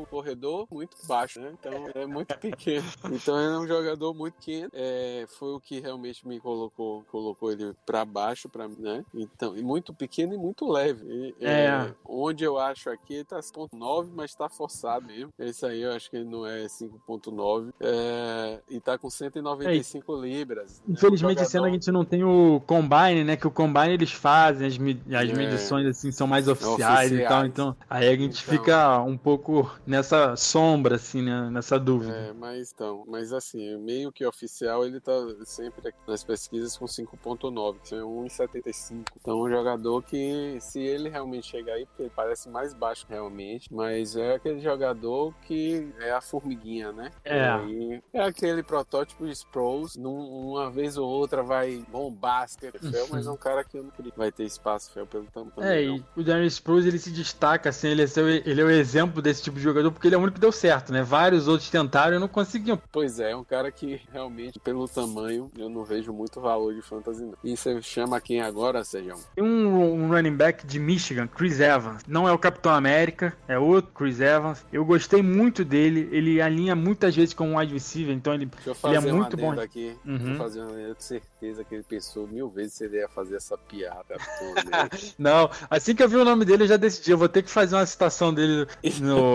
corredor, 0.10 0.68
muito 0.72 0.96
baixo, 1.08 1.40
né? 1.40 1.54
Então, 1.60 1.72
é 1.94 2.06
muito 2.06 2.36
pequeno. 2.40 2.86
Então, 3.12 3.38
é 3.38 3.60
um 3.60 3.68
jogador 3.68 4.14
muito 4.14 4.36
pequeno. 4.36 4.70
É, 4.74 5.26
foi 5.28 5.54
o 5.54 5.60
que 5.60 5.80
realmente 5.80 6.28
me 6.28 6.40
colocou, 6.40 7.04
colocou 7.12 7.52
ele 7.52 7.74
para 7.86 8.06
baixo, 8.06 8.48
para 8.50 8.68
né? 8.68 9.04
Então, 9.14 9.56
e 9.58 9.62
muito 9.62 9.94
pequeno 9.94 10.34
e 10.34 10.38
muito 10.38 10.70
leve. 10.70 11.06
E, 11.06 11.46
é. 11.46 11.66
é. 11.66 11.96
onde 12.06 12.44
eu 12.44 12.58
acho 12.58 12.90
aqui, 12.90 13.16
ele 13.16 13.24
tá 13.24 13.40
5.9, 13.40 14.10
mas 14.14 14.36
tá 14.36 14.50
forçado 14.50 15.08
mesmo. 15.08 15.34
Esse 15.40 15.66
aí 15.66 15.82
eu 15.82 15.92
acho 15.92 16.10
que 16.10 16.18
ele 16.18 16.26
não 16.26 16.46
é 16.46 16.66
5.9. 16.66 17.74
É, 17.80 17.96
é, 18.36 18.60
e 18.70 18.80
tá 18.80 18.98
com 18.98 19.10
195 19.10 20.16
é. 20.16 20.28
libras. 20.28 20.82
Né? 20.86 20.94
Infelizmente, 20.94 21.42
esse 21.42 21.58
ano 21.58 21.68
a 21.68 21.70
gente 21.70 21.92
não 21.92 22.04
tem 22.04 22.24
o 22.24 22.62
Combine, 22.66 23.24
né? 23.24 23.36
Que 23.36 23.48
o 23.48 23.52
Combine 23.52 23.94
eles 23.94 24.12
fazem, 24.12 24.68
as, 24.68 24.74
as 24.74 25.30
é. 25.30 25.34
medições 25.34 25.88
assim 25.88 26.12
são 26.12 26.28
mais 26.28 26.48
oficiais, 26.48 27.12
oficiais, 27.12 27.12
e 27.12 27.28
tal. 27.28 27.46
Então, 27.46 27.76
aí 27.90 28.08
a 28.08 28.16
gente 28.16 28.44
então, 28.44 28.58
fica 28.58 29.02
um 29.02 29.18
pouco 29.18 29.55
nessa 29.86 30.36
sombra, 30.36 30.96
assim, 30.96 31.22
né? 31.22 31.50
Nessa 31.52 31.80
dúvida. 31.80 32.14
É, 32.14 32.34
mas 32.34 32.72
então, 32.72 33.04
mas 33.08 33.34
assim, 33.34 33.78
meio 33.78 34.12
que 34.12 34.26
oficial, 34.26 34.86
ele 34.86 35.00
tá 35.00 35.14
sempre 35.46 35.94
nas 36.08 36.24
pesquisas 36.24 36.78
com 36.78 36.86
5.9, 36.86 37.78
que 37.84 37.96
é 37.96 38.00
1,75. 38.00 39.04
Então, 39.20 39.42
um 39.42 39.50
jogador 39.50 40.02
que, 40.04 40.58
se 40.60 40.80
ele 40.80 41.10
realmente 41.10 41.48
chegar 41.48 41.74
aí, 41.74 41.86
porque 41.86 42.04
ele 42.04 42.12
parece 42.16 42.50
mais 42.50 42.74
baixo 42.74 43.06
realmente, 43.10 43.74
mas 43.74 44.16
é 44.16 44.36
aquele 44.36 44.60
jogador 44.60 45.34
que 45.42 45.94
é 46.00 46.12
a 46.12 46.22
formiguinha, 46.22 46.92
né? 46.92 47.12
É. 47.24 47.50
Aí, 47.50 48.02
é 48.14 48.24
aquele 48.24 48.64
protótipo 48.64 49.26
de 49.26 49.32
Sproles, 49.32 49.96
num, 49.96 50.52
uma 50.52 50.70
vez 50.72 50.98
ou 50.98 51.08
outra 51.08 51.44
vai 51.44 51.86
bombar 51.92 52.46
NFL, 52.62 53.08
mas 53.12 53.28
é 53.28 53.32
um 53.32 53.38
cara 53.38 53.64
que 53.64 53.78
eu 53.78 53.84
não 53.84 53.92
queria. 53.92 54.12
Vai 54.16 54.32
ter 54.32 54.44
espaço 54.44 54.92
fel 54.92 55.06
pelo 55.06 55.26
tamanho. 55.26 55.52
É, 55.62 55.84
e 55.84 56.04
o 56.16 56.24
Daniel 56.24 56.46
Sproles 56.48 56.86
ele 56.86 57.00
se 57.00 57.12
destaca, 57.12 57.70
assim, 57.70 57.90
ele 57.90 58.04
é, 58.04 58.08
seu, 58.08 58.28
ele 58.28 58.62
é 58.62 58.64
o 58.64 58.70
exemplo 58.70 59.22
desse 59.22 59.44
tipo 59.46 59.58
de 59.58 59.64
jogador, 59.64 59.92
porque 59.92 60.08
ele 60.08 60.16
é 60.16 60.18
o 60.18 60.22
único 60.22 60.36
que 60.36 60.42
deu 60.42 60.52
certo, 60.52 60.92
né? 60.92 61.04
Vários 61.04 61.48
outros 61.48 61.70
tentaram 61.70 62.18
e 62.18 62.20
não 62.20 62.28
conseguiam. 62.28 62.80
Pois 62.92 63.20
é, 63.20 63.32
é 63.32 63.36
um 63.36 63.44
cara 63.44 63.72
que 63.72 64.02
realmente, 64.12 64.60
pelo 64.60 64.88
tamanho, 64.88 65.52
eu 65.58 65.70
não 65.70 65.84
vejo 65.84 66.12
muito 66.12 66.42
valor 66.42 66.74
de 66.74 66.82
fantasy, 66.82 67.24
não. 67.24 67.36
E 67.44 67.56
você 67.56 67.82
chama 67.82 68.20
quem 68.20 68.42
agora, 68.42 68.84
Sejão? 68.84 69.20
Tem 69.36 69.44
um, 69.44 70.04
um 70.04 70.10
running 70.10 70.36
back 70.36 70.66
de 70.66 70.80
Michigan, 70.80 71.28
Chris 71.28 71.60
Evans. 71.60 72.02
Não 72.08 72.28
é 72.28 72.32
o 72.32 72.38
Capitão 72.38 72.74
América, 72.74 73.36
é 73.48 73.58
outro 73.58 73.92
Chris 73.94 74.20
Evans. 74.20 74.66
Eu 74.72 74.84
gostei 74.86 75.22
muito 75.22 75.64
dele, 75.64 76.10
ele 76.12 76.42
alinha 76.42 76.76
muitas 76.76 77.16
vezes 77.16 77.34
com 77.34 77.52
um 77.52 77.58
wide 77.58 77.74
receiver 77.74 78.16
então 78.16 78.34
ele, 78.34 78.50
ele 78.84 78.96
é 78.96 79.00
muito 79.00 79.38
bom. 79.38 79.52
Aqui, 79.60 79.96
uhum. 80.06 80.18
Deixa 80.18 80.34
eu 80.34 80.38
fazer 80.38 80.62
uma 80.62 80.72
eu 80.72 80.96
tenho 80.96 81.02
certeza 81.02 81.64
que 81.64 81.76
ele 81.76 81.84
pensou 81.84 82.28
mil 82.28 82.50
vezes 82.50 82.74
se 82.74 82.86
ele 82.86 82.98
ia 82.98 83.08
fazer 83.08 83.36
essa 83.36 83.58
piada. 83.58 84.16
Não, 85.18 85.50
assim 85.70 85.96
que 85.96 86.04
eu 86.04 86.10
vi 86.10 86.16
o 86.16 86.26
nome 86.26 86.46
dele, 86.46 86.64
eu 86.64 86.68
já 86.68 86.78
decidi, 86.78 87.12
eu 87.12 87.18
vou 87.18 87.30
ter 87.30 87.44
que 87.44 87.50
fazer 87.50 87.76
uma 87.76 87.86
citação 87.86 88.34
dele 88.34 88.68
no, 89.02 89.35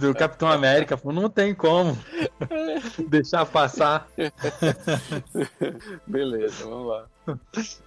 do 0.00 0.14
Capitão 0.14 0.48
América. 0.50 0.98
Não 1.04 1.28
tem 1.28 1.54
como 1.54 1.98
deixar 3.08 3.46
passar. 3.46 4.08
Beleza, 6.06 6.64
vamos 6.64 6.88
lá. 6.88 7.06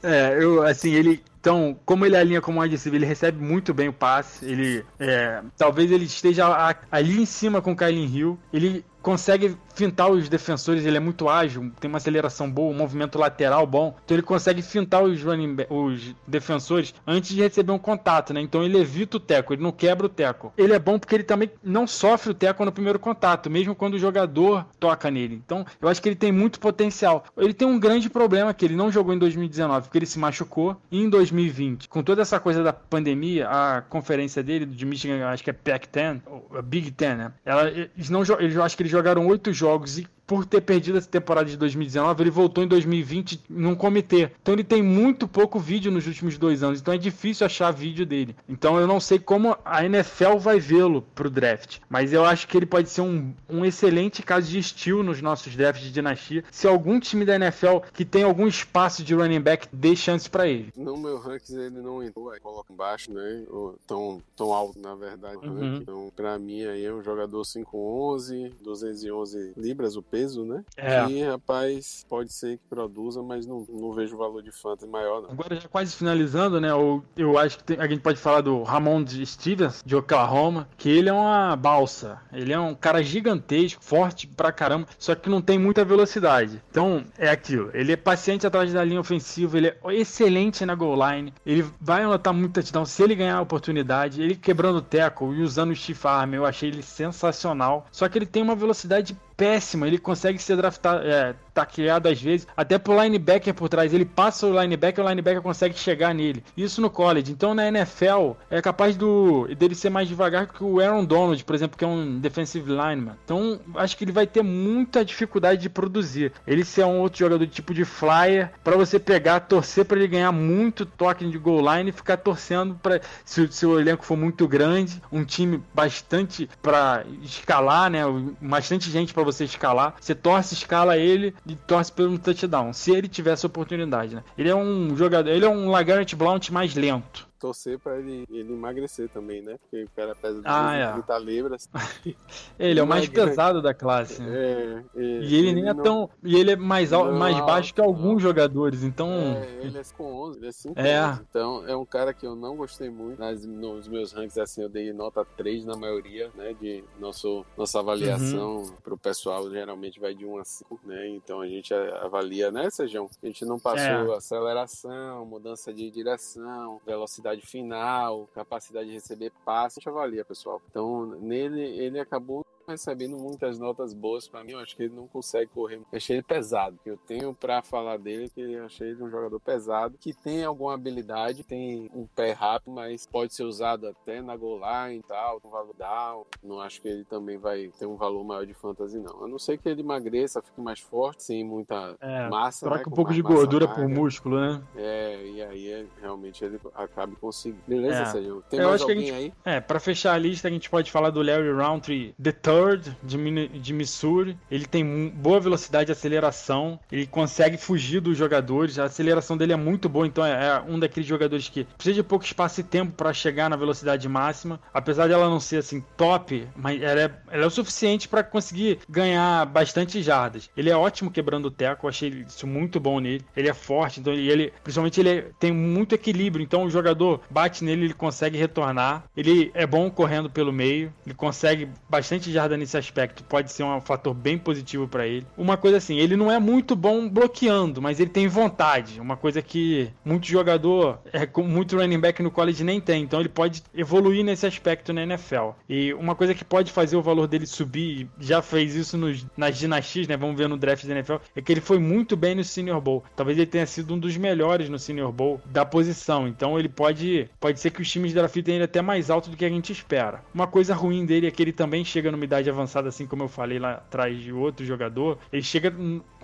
É, 0.02 0.38
eu, 0.41 0.63
assim, 0.63 0.93
ele. 0.93 1.24
Então, 1.39 1.78
como 1.86 2.06
ele 2.06 2.17
alinha 2.17 2.41
como 2.41 2.62
wide 2.62 2.76
receiver, 2.76 3.00
ele 3.00 3.06
recebe 3.06 3.43
muito 3.43 3.74
bem 3.74 3.89
o 3.89 3.93
passe. 3.93 4.45
Ele. 4.45 4.84
É, 5.00 5.41
talvez 5.58 5.91
ele 5.91 6.06
esteja 6.06 6.76
ali 6.91 7.21
em 7.21 7.26
cima 7.26 7.62
com 7.62 7.74
o 7.74 7.76
Kylie 7.76 8.17
Hill. 8.17 8.39
Ele 8.52 8.84
consegue 9.06 9.56
fintar 9.76 10.10
os 10.10 10.28
defensores, 10.28 10.84
ele 10.84 10.98
é 10.98 11.00
muito 11.00 11.30
ágil, 11.30 11.71
tem 11.80 11.88
uma 11.88 11.98
aceleração 11.98 12.50
boa, 12.50 12.74
um 12.74 12.78
movimento 12.78 13.19
lateral 13.19 13.67
bom. 13.67 13.95
Então 14.04 14.15
ele 14.15 14.24
consegue 14.24 14.63
fintar 14.63 15.04
os, 15.04 15.21
running, 15.21 15.58
os 15.69 16.15
defensores 16.26 16.91
antes 17.06 17.36
de 17.36 17.41
receber 17.41 17.71
um 17.71 17.78
contato, 17.78 18.34
né? 18.34 18.41
Então 18.41 18.63
ele 18.63 18.80
evita 18.80 19.17
o 19.17 19.19
teco, 19.19 19.54
ele 19.54 19.62
não 19.62 19.71
quebra 19.71 20.08
o 20.08 20.10
teco. 20.10 20.52
Ele 20.58 20.74
é 20.74 20.80
bom 20.80 20.98
porque 20.98 21.13
ele 21.13 21.24
também 21.24 21.52
não 21.63 21.86
sofre 21.86 22.32
o 22.32 22.34
teco 22.34 22.65
no 22.65 22.71
primeiro 22.71 22.98
contato, 22.98 23.48
mesmo 23.48 23.76
quando 23.76 23.93
o 23.93 24.00
jogador 24.00 24.65
toca 24.80 25.12
nele. 25.12 25.39
Então 25.45 25.63
eu 25.80 25.88
acho 25.88 26.02
que 26.02 26.10
ele 26.10 26.15
tem 26.15 26.32
muito 26.32 26.60
potencial. 26.60 27.26
Ele 27.38 27.54
tem 27.54 27.67
um 27.67 27.78
grande 27.78 28.10
problema 28.10 28.56
que 28.56 28.65
ele 28.65 28.76
não 28.76 28.91
jogou 28.91 29.13
em 29.13 29.19
2019, 29.25 29.88
porque 29.88 29.97
ele 29.97 30.05
se 30.05 30.19
machucou. 30.19 30.79
E 30.91 31.01
em 31.01 31.09
2020, 31.09 31.89
com 31.89 32.03
toda 32.03 32.21
essa 32.21 32.39
coisa 32.39 32.63
da 32.63 32.71
pandemia, 32.71 33.47
a 33.47 33.81
conferência 33.81 34.43
dele 34.43 34.65
de 34.65 34.85
Michigan, 34.85 35.27
acho 35.27 35.43
que 35.43 35.49
é 35.49 35.53
Pac-10, 35.53 36.21
Big 36.63 36.91
Ten, 36.91 37.15
né? 37.15 37.33
Ela, 37.43 37.69
eles 37.69 38.09
não, 38.09 38.21
eles, 38.39 38.55
eu 38.55 38.63
acho 38.63 38.75
que 38.75 38.83
eles 38.83 38.91
jogaram 38.91 39.25
oito 39.27 39.51
jogos 39.51 39.97
e 39.97 40.07
por 40.25 40.45
ter 40.45 40.61
perdido 40.61 40.97
essa 40.97 41.09
temporada 41.09 41.49
de 41.49 41.57
2019, 41.57 42.23
ele 42.23 42.29
voltou 42.29 42.63
em 42.63 42.67
2020 42.67 43.43
num 43.49 43.75
comitê. 43.75 44.31
Então 44.41 44.53
ele 44.53 44.63
tem 44.63 44.81
muito 44.81 45.27
pouco 45.27 45.59
vídeo 45.59 45.91
nos 45.91 46.07
últimos 46.07 46.38
dois 46.38 46.63
anos. 46.63 46.79
Então 46.79 46.93
é 46.93 46.97
difícil 46.97 47.45
achar 47.45 47.71
vídeo 47.71 48.05
dele. 48.05 48.35
Então 48.47 48.79
eu 48.79 48.88
não 48.88 48.99
sei 48.99 49.19
como 49.19 49.57
a 49.63 49.85
NFL 49.85 50.38
vai 50.38 50.59
vê-lo 50.59 51.03
pro 51.13 51.29
draft. 51.29 51.79
Mas 51.89 52.13
eu 52.13 52.25
acho 52.25 52.47
que 52.47 52.57
ele 52.57 52.65
pode 52.65 52.89
ser 52.89 53.01
um, 53.01 53.33
um 53.49 53.63
excelente 53.63 54.23
caso 54.23 54.49
de 54.49 54.57
estilo 54.57 55.03
nos 55.03 55.21
nossos 55.21 55.55
drafts 55.55 55.85
de 55.85 55.91
dinastia. 55.91 56.43
Se 56.51 56.67
algum 56.67 56.99
time 56.99 57.25
da 57.25 57.35
NFL 57.35 57.79
que 57.93 58.05
tem 58.05 58.23
algum 58.23 58.47
espaço 58.47 59.03
de 59.03 59.13
running 59.13 59.41
back 59.41 59.67
dê 59.71 59.95
chance 59.95 60.29
para 60.29 60.47
ele. 60.47 60.71
No 60.75 60.97
meu 60.97 61.17
ranking 61.17 61.57
ele 61.57 61.81
não 61.81 62.03
entrou, 62.03 62.31
aí 62.31 62.39
coloca 62.39 62.71
embaixo, 62.71 63.11
né? 63.11 63.43
Ou 63.49 63.77
tão, 63.85 64.21
tão 64.35 64.53
alto, 64.53 64.79
na 64.79 64.95
verdade. 64.95 65.38
Né? 65.41 65.47
Uhum. 65.47 65.75
Então, 65.77 66.11
pra 66.15 66.38
mim 66.39 66.63
aí 66.63 66.83
é 66.83 66.93
um 66.93 67.03
jogador 67.03 67.41
5'11, 67.43 68.53
211 68.61 69.53
libras, 69.57 69.95
o 69.95 70.01
peso, 70.01 70.14
né? 70.45 70.63
É. 70.75 71.06
Que, 71.06 71.23
rapaz, 71.23 72.06
pode 72.10 72.34
ser 72.34 72.58
que 72.58 72.63
produza, 72.69 73.21
mas 73.21 73.45
não, 73.45 73.65
não 73.69 73.93
vejo 73.93 74.17
valor 74.17 74.41
de 74.41 74.51
fantasy 74.51 74.89
maior, 74.89 75.21
não. 75.21 75.32
Agora, 75.32 75.56
já 75.60 75.67
quase 75.67 75.95
finalizando, 75.95 76.60
né? 76.60 76.71
Eu, 76.71 77.04
eu 77.15 77.38
acho 77.38 77.58
que 77.58 77.63
tem, 77.63 77.80
a 77.80 77.88
gente 77.88 78.01
pode 78.01 78.19
falar 78.19 78.41
do 78.41 78.63
Ramon 78.63 79.06
Stevens, 79.25 79.84
de 79.86 79.95
Oklahoma, 79.95 80.67
que 80.78 80.89
ele 80.89 81.10
é 81.10 81.13
uma 81.13 81.56
balsa. 81.56 82.19
Ele 82.34 82.51
é 82.51 82.60
um 82.60 82.73
cara 82.73 83.04
gigantesco, 83.04 83.84
forte 83.84 84.28
pra 84.28 84.51
caramba, 84.51 84.88
só 84.97 85.13
que 85.15 85.30
não 85.30 85.41
tem 85.41 85.60
muita 85.60 85.86
velocidade. 85.86 86.62
Então, 86.71 87.04
é 87.17 87.30
aquilo. 87.30 87.69
Ele 87.73 87.91
é 87.91 87.95
paciente 87.95 88.47
atrás 88.47 88.73
da 88.73 88.84
linha 88.84 88.99
ofensiva, 88.99 89.58
ele 89.58 89.67
é 89.67 89.78
excelente 89.93 90.65
na 90.65 90.75
goal 90.75 90.95
line, 90.95 91.34
ele 91.45 91.65
vai 91.80 92.04
anotar 92.04 92.34
muita 92.34 92.56
touchdown 92.56 92.86
se 92.86 93.04
ele 93.04 93.15
ganhar 93.15 93.38
a 93.38 93.41
oportunidade. 93.41 94.21
Ele 94.21 94.36
quebrando 94.36 94.78
o 94.78 94.82
tackle 94.82 95.36
e 95.36 95.41
usando 95.41 95.71
o 95.71 95.75
stiff 95.75 96.08
arm, 96.08 96.34
eu 96.34 96.45
achei 96.45 96.69
ele 96.69 96.82
sensacional. 96.82 97.86
Só 97.91 98.08
que 98.08 98.17
ele 98.17 98.25
tem 98.25 98.41
uma 98.41 98.56
velocidade 98.56 99.15
péssima. 99.36 99.88
Ele 99.88 99.98
consegue 99.98 100.39
ser 100.39 100.56
draftado, 100.58 101.06
é, 101.06 101.36
tacleado 101.54 102.10
às 102.10 102.21
vezes, 102.21 102.48
até 102.56 102.78
pro 102.78 103.02
linebacker 103.02 103.54
por 103.54 103.69
trás. 103.69 103.93
Ele 103.93 104.06
passa 104.06 104.45
o 104.45 104.62
linebacker, 104.62 105.04
o 105.04 105.10
linebacker 105.10 105.41
consegue 105.41 105.78
chegar 105.78 106.13
nele. 106.13 106.43
Isso 106.56 106.82
no 106.82 106.89
college. 106.89 107.32
Então 107.32 107.54
na 107.54 107.67
NFL 107.67 108.34
é 108.50 108.62
capaz 108.62 108.95
do 108.98 109.48
dele 109.56 109.76
ser 109.76 109.89
mais 109.89 110.08
devagar 110.08 110.48
que 110.48 110.63
o 110.63 110.80
Aaron 110.80 111.06
Donald, 111.06 111.43
por 111.43 111.56
exemplo, 111.56 111.78
que 111.78 111.86
é 111.86 111.88
um 111.88 112.19
defensive 112.19 112.69
lineman. 112.69 113.15
Então 113.24 113.60
acho 113.76 113.98
que 113.98 114.04
ele 114.04 114.12
vai 114.12 114.28
ter 114.28 114.43
muita 114.43 115.04
dificuldade 115.04 115.62
de 115.62 115.69
produzir. 115.69 116.32
Ele 116.45 116.65
ser 116.65 116.86
um 116.86 117.00
outro 117.00 117.19
jogador 117.19 117.45
de 117.45 117.52
tipo 117.52 117.74
de 117.74 117.86
flyer 117.86 118.52
para 118.63 118.76
você 118.76 119.00
pegar, 119.00 119.39
torcer 119.41 119.86
para 119.86 119.98
ele 119.98 120.08
ganhar 120.08 120.32
muito 120.32 120.86
toque 120.86 121.30
de 121.30 121.38
goal 121.38 121.62
line 121.74 121.89
e 121.89 121.93
ficar 121.93 122.17
torcendo 122.17 122.76
para 122.76 123.00
se, 123.24 123.65
o 123.65 123.80
elenco 123.80 124.06
for 124.06 124.17
muito 124.17 124.48
grande, 124.48 125.02
um 125.12 125.24
time 125.24 125.62
bastante 125.74 126.50
para 126.62 127.06
escalar, 127.21 127.89
né? 127.89 128.02
Bastante 128.41 128.89
gente 128.89 129.13
para 129.13 129.24
você 129.25 129.43
escalar. 129.43 129.95
Você 129.99 130.15
torce, 130.15 130.53
escala 130.53 130.97
ele 130.97 131.35
e 131.45 131.55
torce 131.55 131.91
pelo 131.91 132.17
touchdown. 132.17 132.71
Se 132.71 132.91
ele 132.91 133.07
tivesse 133.07 133.45
oportunidade, 133.45 134.15
né? 134.15 134.23
Ele 134.38 134.49
é 134.49 134.55
um 134.55 134.95
jogador, 134.95 135.29
ele 135.29 135.45
é 135.45 135.49
um 135.49 135.69
Lagarde 135.69 136.15
Blount 136.15 136.49
mais 136.49 136.75
lento. 136.75 137.27
Torcer 137.45 137.77
pra 137.77 137.99
ele, 137.99 138.25
ele 138.31 138.53
emagrecer 138.53 139.08
também, 139.10 139.41
né? 139.41 139.58
Porque 139.62 139.84
o 139.84 139.89
cara 139.95 140.15
pesa 140.15 140.41
Ah, 140.43 140.73
é. 140.75 140.91
30 140.93 141.17
libras. 141.19 141.69
Ele 142.58 142.79
é 142.79 142.84
o 142.84 142.88
mais 142.88 143.08
Magre. 143.08 143.25
pesado 143.25 143.62
da 143.62 143.73
classe. 143.73 144.21
né? 144.21 144.36
É, 144.36 144.84
é, 144.95 145.01
E 145.21 145.36
ele 145.36 145.53
nem 145.53 145.67
é 145.67 145.73
não- 145.73 145.84
tão. 145.84 146.10
E 146.23 146.36
ele 146.36 146.51
é 146.51 146.55
mais, 146.55 146.91
al- 146.93 147.12
Não, 147.12 147.19
mais 147.19 147.38
baixo 147.41 147.74
que 147.74 147.82
alguns 147.82 148.22
jogadores, 148.22 148.82
então. 148.84 149.09
É, 149.11 149.59
ele 149.65 149.78
é 149.78 149.82
com 149.95 150.05
11, 150.13 150.39
ele 150.39 150.47
é 150.47 150.51
5 150.51 150.80
É. 150.80 151.20
Então, 151.30 151.67
é 151.67 151.76
um 151.76 151.86
cara 151.86 152.13
que 152.13 152.26
eu 152.26 152.36
não 152.36 152.55
gostei 152.55 152.89
muito. 152.89 153.20
Nas, 153.20 153.45
nos 153.45 153.88
meus 153.88 154.11
rankings, 154.13 154.39
assim, 154.39 154.61
eu 154.61 154.70
dei 154.70 154.91
nota 154.93 155.26
3 155.38 155.65
na 155.65 155.76
maioria, 155.76 156.32
né? 156.36 156.55
De 156.59 156.84
nosso, 156.99 157.45
nossa 157.57 157.80
avaliação 157.80 158.57
Uhum. 158.57 158.72
pro 158.84 158.97
pessoal, 158.97 159.49
geralmente 159.51 159.99
vai 159.99 160.13
de 160.15 160.26
1 160.26 160.38
a 160.39 160.45
5, 160.45 160.80
né? 160.86 161.09
Então 161.09 161.41
a 161.41 161.47
gente 161.47 161.74
avalia, 161.74 162.51
né, 162.51 162.70
Sejão? 162.70 163.09
A 163.22 163.26
gente 163.26 163.43
não 163.45 163.59
passou 163.59 164.13
É. 164.13 164.17
aceleração, 164.17 165.26
mudança 165.26 165.74
de 165.74 165.91
direção, 165.91 166.80
velocidade 166.86 167.34
final, 167.41 168.27
capacidade 168.33 168.88
de 168.88 168.93
receber 168.93 169.31
passe. 169.43 169.79
A 169.79 169.81
gente 169.81 169.89
avalia, 169.89 170.23
pessoal. 170.25 170.61
Então, 170.69 171.05
nele, 171.05 171.61
ele 171.61 171.99
acabou 171.99 172.45
recebendo 172.68 173.18
muitas 173.18 173.57
notas 173.59 173.93
boas 173.93 174.28
pra 174.28 174.43
mim. 174.43 174.51
Eu 174.53 174.59
acho 174.59 174.76
que 174.76 174.84
ele 174.84 174.95
não 174.95 175.07
consegue 175.07 175.51
correr. 175.53 175.76
Eu 175.78 175.86
achei 175.97 176.16
ele 176.18 176.24
pesado. 176.24 176.78
Eu 176.86 176.97
tenho 176.97 177.34
pra 177.34 177.61
falar 177.61 177.97
dele 177.97 178.30
que 178.30 178.41
eu 178.41 178.66
achei 178.66 178.89
ele 178.89 179.03
um 179.03 179.09
jogador 179.09 179.39
pesado, 179.39 179.97
que 179.99 180.13
tem 180.13 180.43
alguma 180.43 180.74
habilidade, 180.74 181.43
tem 181.43 181.89
um 181.93 182.05
pé 182.07 182.32
rápido, 182.32 182.72
mas 182.72 183.05
pode 183.05 183.34
ser 183.34 183.43
usado 183.43 183.88
até 183.88 184.22
na 184.22 184.36
goal 184.36 184.59
line 184.59 184.99
e 184.99 185.03
tal, 185.03 185.39
com 185.39 185.49
valor 185.49 185.74
down. 185.78 186.26
Não 186.43 186.59
acho 186.59 186.82
que 186.82 186.88
ele 186.88 187.03
também 187.05 187.38
vai 187.38 187.72
ter 187.78 187.86
um 187.86 187.95
valor 187.95 188.24
maior 188.24 188.45
de 188.45 188.53
fantasy, 188.53 188.97
não. 188.99 189.24
A 189.24 189.28
não 189.28 189.39
ser 189.39 189.57
que 189.57 189.68
ele 189.70 189.82
emagreça, 189.82 190.41
fique 190.41 190.59
mais 190.61 190.80
forte, 190.80 191.24
sem 191.24 191.43
muita 191.43 191.95
É, 191.99 192.30
massa. 192.30 192.66
troca 192.66 192.82
né, 192.82 192.86
um 192.88 192.95
pouco 192.95 193.13
de 193.13 193.22
gordura 193.22 193.68
magra. 193.68 193.84
por 193.84 193.89
músculo, 193.89 194.39
né? 194.39 194.61
É, 194.76 195.26
e 195.26 195.41
aí 195.41 195.72
é, 195.72 195.86
realmente 196.01 196.43
ele 196.43 196.59
acabe 196.74 197.16
conseguindo. 197.16 197.61
Beleza, 197.68 197.99
É. 198.01 198.05
Sérgio? 198.05 198.43
Tem 198.49 198.59
Eu 198.59 198.70
mais 198.70 198.76
acho 198.82 198.86
que 198.86 198.91
a 198.91 198.95
alguém 198.95 199.07
gente- 199.13 199.34
aí? 199.45 199.53
É, 199.55 199.59
pra 199.59 199.80
fechar 199.80 200.13
a 200.13 200.18
lista, 200.18 200.47
a 200.47 200.51
gente 200.51 200.70
pode 200.70 200.91
falar 200.91 201.09
do 201.09 201.22
Larry 201.22 201.51
Roundtree, 201.51 202.13
the 202.22 202.32
third, 202.56 202.95
de, 203.03 203.47
de 203.60 203.74
Missouri. 203.74 204.38
Ele 204.49 204.66
tem 204.66 205.10
boa 205.10 205.39
velocidade 205.39 205.88
de 205.88 205.91
aceleração, 205.91 206.80
ele 206.91 207.06
consegue 207.06 207.58
fugir 207.58 207.99
dos 207.99 208.18
jogadores, 208.18 208.80
a 208.80 208.86
aceleração 208.86 209.36
dele 209.38 209.53
é 209.53 209.58
muito 209.58 209.89
boa, 209.89 210.08
então 210.08 210.26
é, 210.26 210.47
é 210.47 210.62
um 210.68 210.80
daqueles 210.80 211.08
jogadores 211.08 211.49
que 211.49 211.64
precisa 211.64 211.95
de 211.95 212.03
pouco 212.03 212.26
espaço 212.26 212.62
e 212.62 212.64
tempo 212.64 212.93
pra 212.93 213.14
chegar 213.14 213.49
na 213.49 213.56
velocidade 213.56 214.08
máxima. 214.08 214.60
Apesar 214.74 215.08
dela 215.08 215.30
não 215.30 215.39
ser 215.39 215.58
assim 215.58 215.84
top, 215.97 216.47
mas 216.56 216.82
ela 216.82 217.01
é, 217.01 217.12
ela 217.32 217.43
é 217.43 217.47
o 217.47 217.51
suficiente 217.51 218.08
pra 218.08 218.24
conseguir 218.24 218.80
ganhar 218.89 219.45
bastante 219.45 220.01
jardas. 220.01 220.49
Ele 220.56 220.70
é 220.70 220.76
ótimo 220.76 221.12
quebrando 221.12 221.45
o 221.47 221.51
teco, 221.51 221.86
eu 221.86 221.89
achei 221.89 222.26
isso 222.28 222.47
muito 222.47 222.80
bom 222.80 222.99
nele. 222.99 223.26
Ele 223.36 223.49
é 223.49 223.53
forte, 223.53 223.99
então 223.99 224.14
e 224.14 224.30
ele, 224.30 224.53
principalmente 224.64 224.99
ele 224.99 225.10
é- 225.10 225.28
tem 225.39 225.51
muito 225.51 225.93
equilíbrio, 225.95 226.43
então 226.43 226.64
o 226.64 226.70
jogador 226.70 227.22
bate 227.30 227.64
nele, 227.64 227.86
ele 227.86 227.93
consegue 227.93 228.38
retornar. 228.38 229.03
Ele 229.16 229.51
é 229.53 229.66
bom 229.66 229.89
correndo 229.89 230.30
pelo 230.30 230.51
meio, 230.53 230.93
ele 231.06 231.16
consegue 231.16 231.68
bastante 231.89 232.32
nesse 232.58 232.78
aspecto, 232.78 233.24
pode 233.24 233.52
ser 233.52 233.64
um 233.64 233.82
fator 233.82 234.14
bem 234.14 234.38
positivo 234.38 234.88
pra 234.88 235.08
ele. 235.08 235.26
Uma 235.38 235.58
coisa 235.58 235.78
assim, 235.78 235.98
ele 235.98 236.16
não 236.16 236.32
é 236.32 236.39
muito 236.39 236.76
bom 236.76 237.10
bloqueando, 237.10 237.82
mas 237.82 238.00
ele 238.00 238.10
tem 238.10 238.28
vontade, 238.28 239.00
uma 239.00 239.18
coisa 239.18 239.41
que 239.41 239.89
muito 240.04 240.28
jogador, 240.28 241.00
é, 241.12 241.28
muito 241.41 241.78
running 241.78 242.00
back 242.00 242.22
no 242.22 242.32
college 242.32 242.64
nem 242.64 242.80
tem, 242.80 243.04
então 243.04 243.20
ele 243.20 243.30
pode 243.30 243.64
evoluir 243.74 244.24
nesse 244.24 244.46
aspecto 244.46 244.93
na 244.93 245.04
NFL. 245.04 245.52
E 245.68 245.93
uma 245.93 246.16
coisa 246.16 246.34
que 246.34 246.46
pode 246.46 246.72
fazer 246.72 246.96
o 246.96 247.02
valor 247.02 247.28
dele 247.28 247.46
subir, 247.46 248.08
já 248.20 248.41
fez 248.41 248.76
isso 248.76 248.98
nos, 248.98 249.26
nas 249.36 249.58
dinastias, 249.58 250.08
né? 250.08 250.18
Vamos 250.18 250.38
ver 250.38 250.48
no 250.48 250.58
draft 250.58 250.86
da 250.86 250.93
NFL, 250.93 251.16
é 251.36 251.41
que 251.41 251.52
ele 251.52 251.62
foi 251.62 251.80
muito 251.80 252.16
bem 252.16 252.36
no 252.36 252.43
Senior 252.43 252.82
Bowl. 252.82 253.04
Talvez 253.16 253.38
ele 253.38 253.48
tenha 253.48 253.66
sido 253.66 253.93
um 253.93 254.00
dos 254.00 254.18
melhores 254.18 254.70
no 254.70 254.78
Senior 254.78 255.12
Bowl 255.12 255.41
da 255.46 255.66
posição. 255.66 256.28
Então 256.28 256.60
ele 256.60 256.70
pode, 256.70 257.30
pode 257.39 257.60
ser 257.60 257.72
que 257.72 257.82
os 257.82 257.91
times 257.91 258.14
draftem 258.14 258.56
ele 258.56 258.64
até 258.64 258.82
mais 258.82 259.10
alto 259.10 259.30
do 259.30 259.38
que 259.38 259.46
a 259.46 259.50
gente 259.50 259.72
espera. 259.72 260.24
Uma 260.34 260.48
coisa 260.48 260.74
ruim 260.74 261.06
dele 261.06 261.28
é 261.28 261.32
que 261.32 261.41
ele 261.41 261.52
também 261.52 261.84
chega 261.86 262.12
numa 262.12 262.24
idade 262.24 262.34
avançada, 262.49 262.89
assim 262.89 263.05
como 263.05 263.23
eu 263.23 263.27
falei 263.27 263.59
lá 263.59 263.73
atrás 263.73 264.17
de 264.19 264.31
outro 264.31 264.65
jogador. 264.65 265.17
Ele 265.31 265.43
chega 265.43 265.71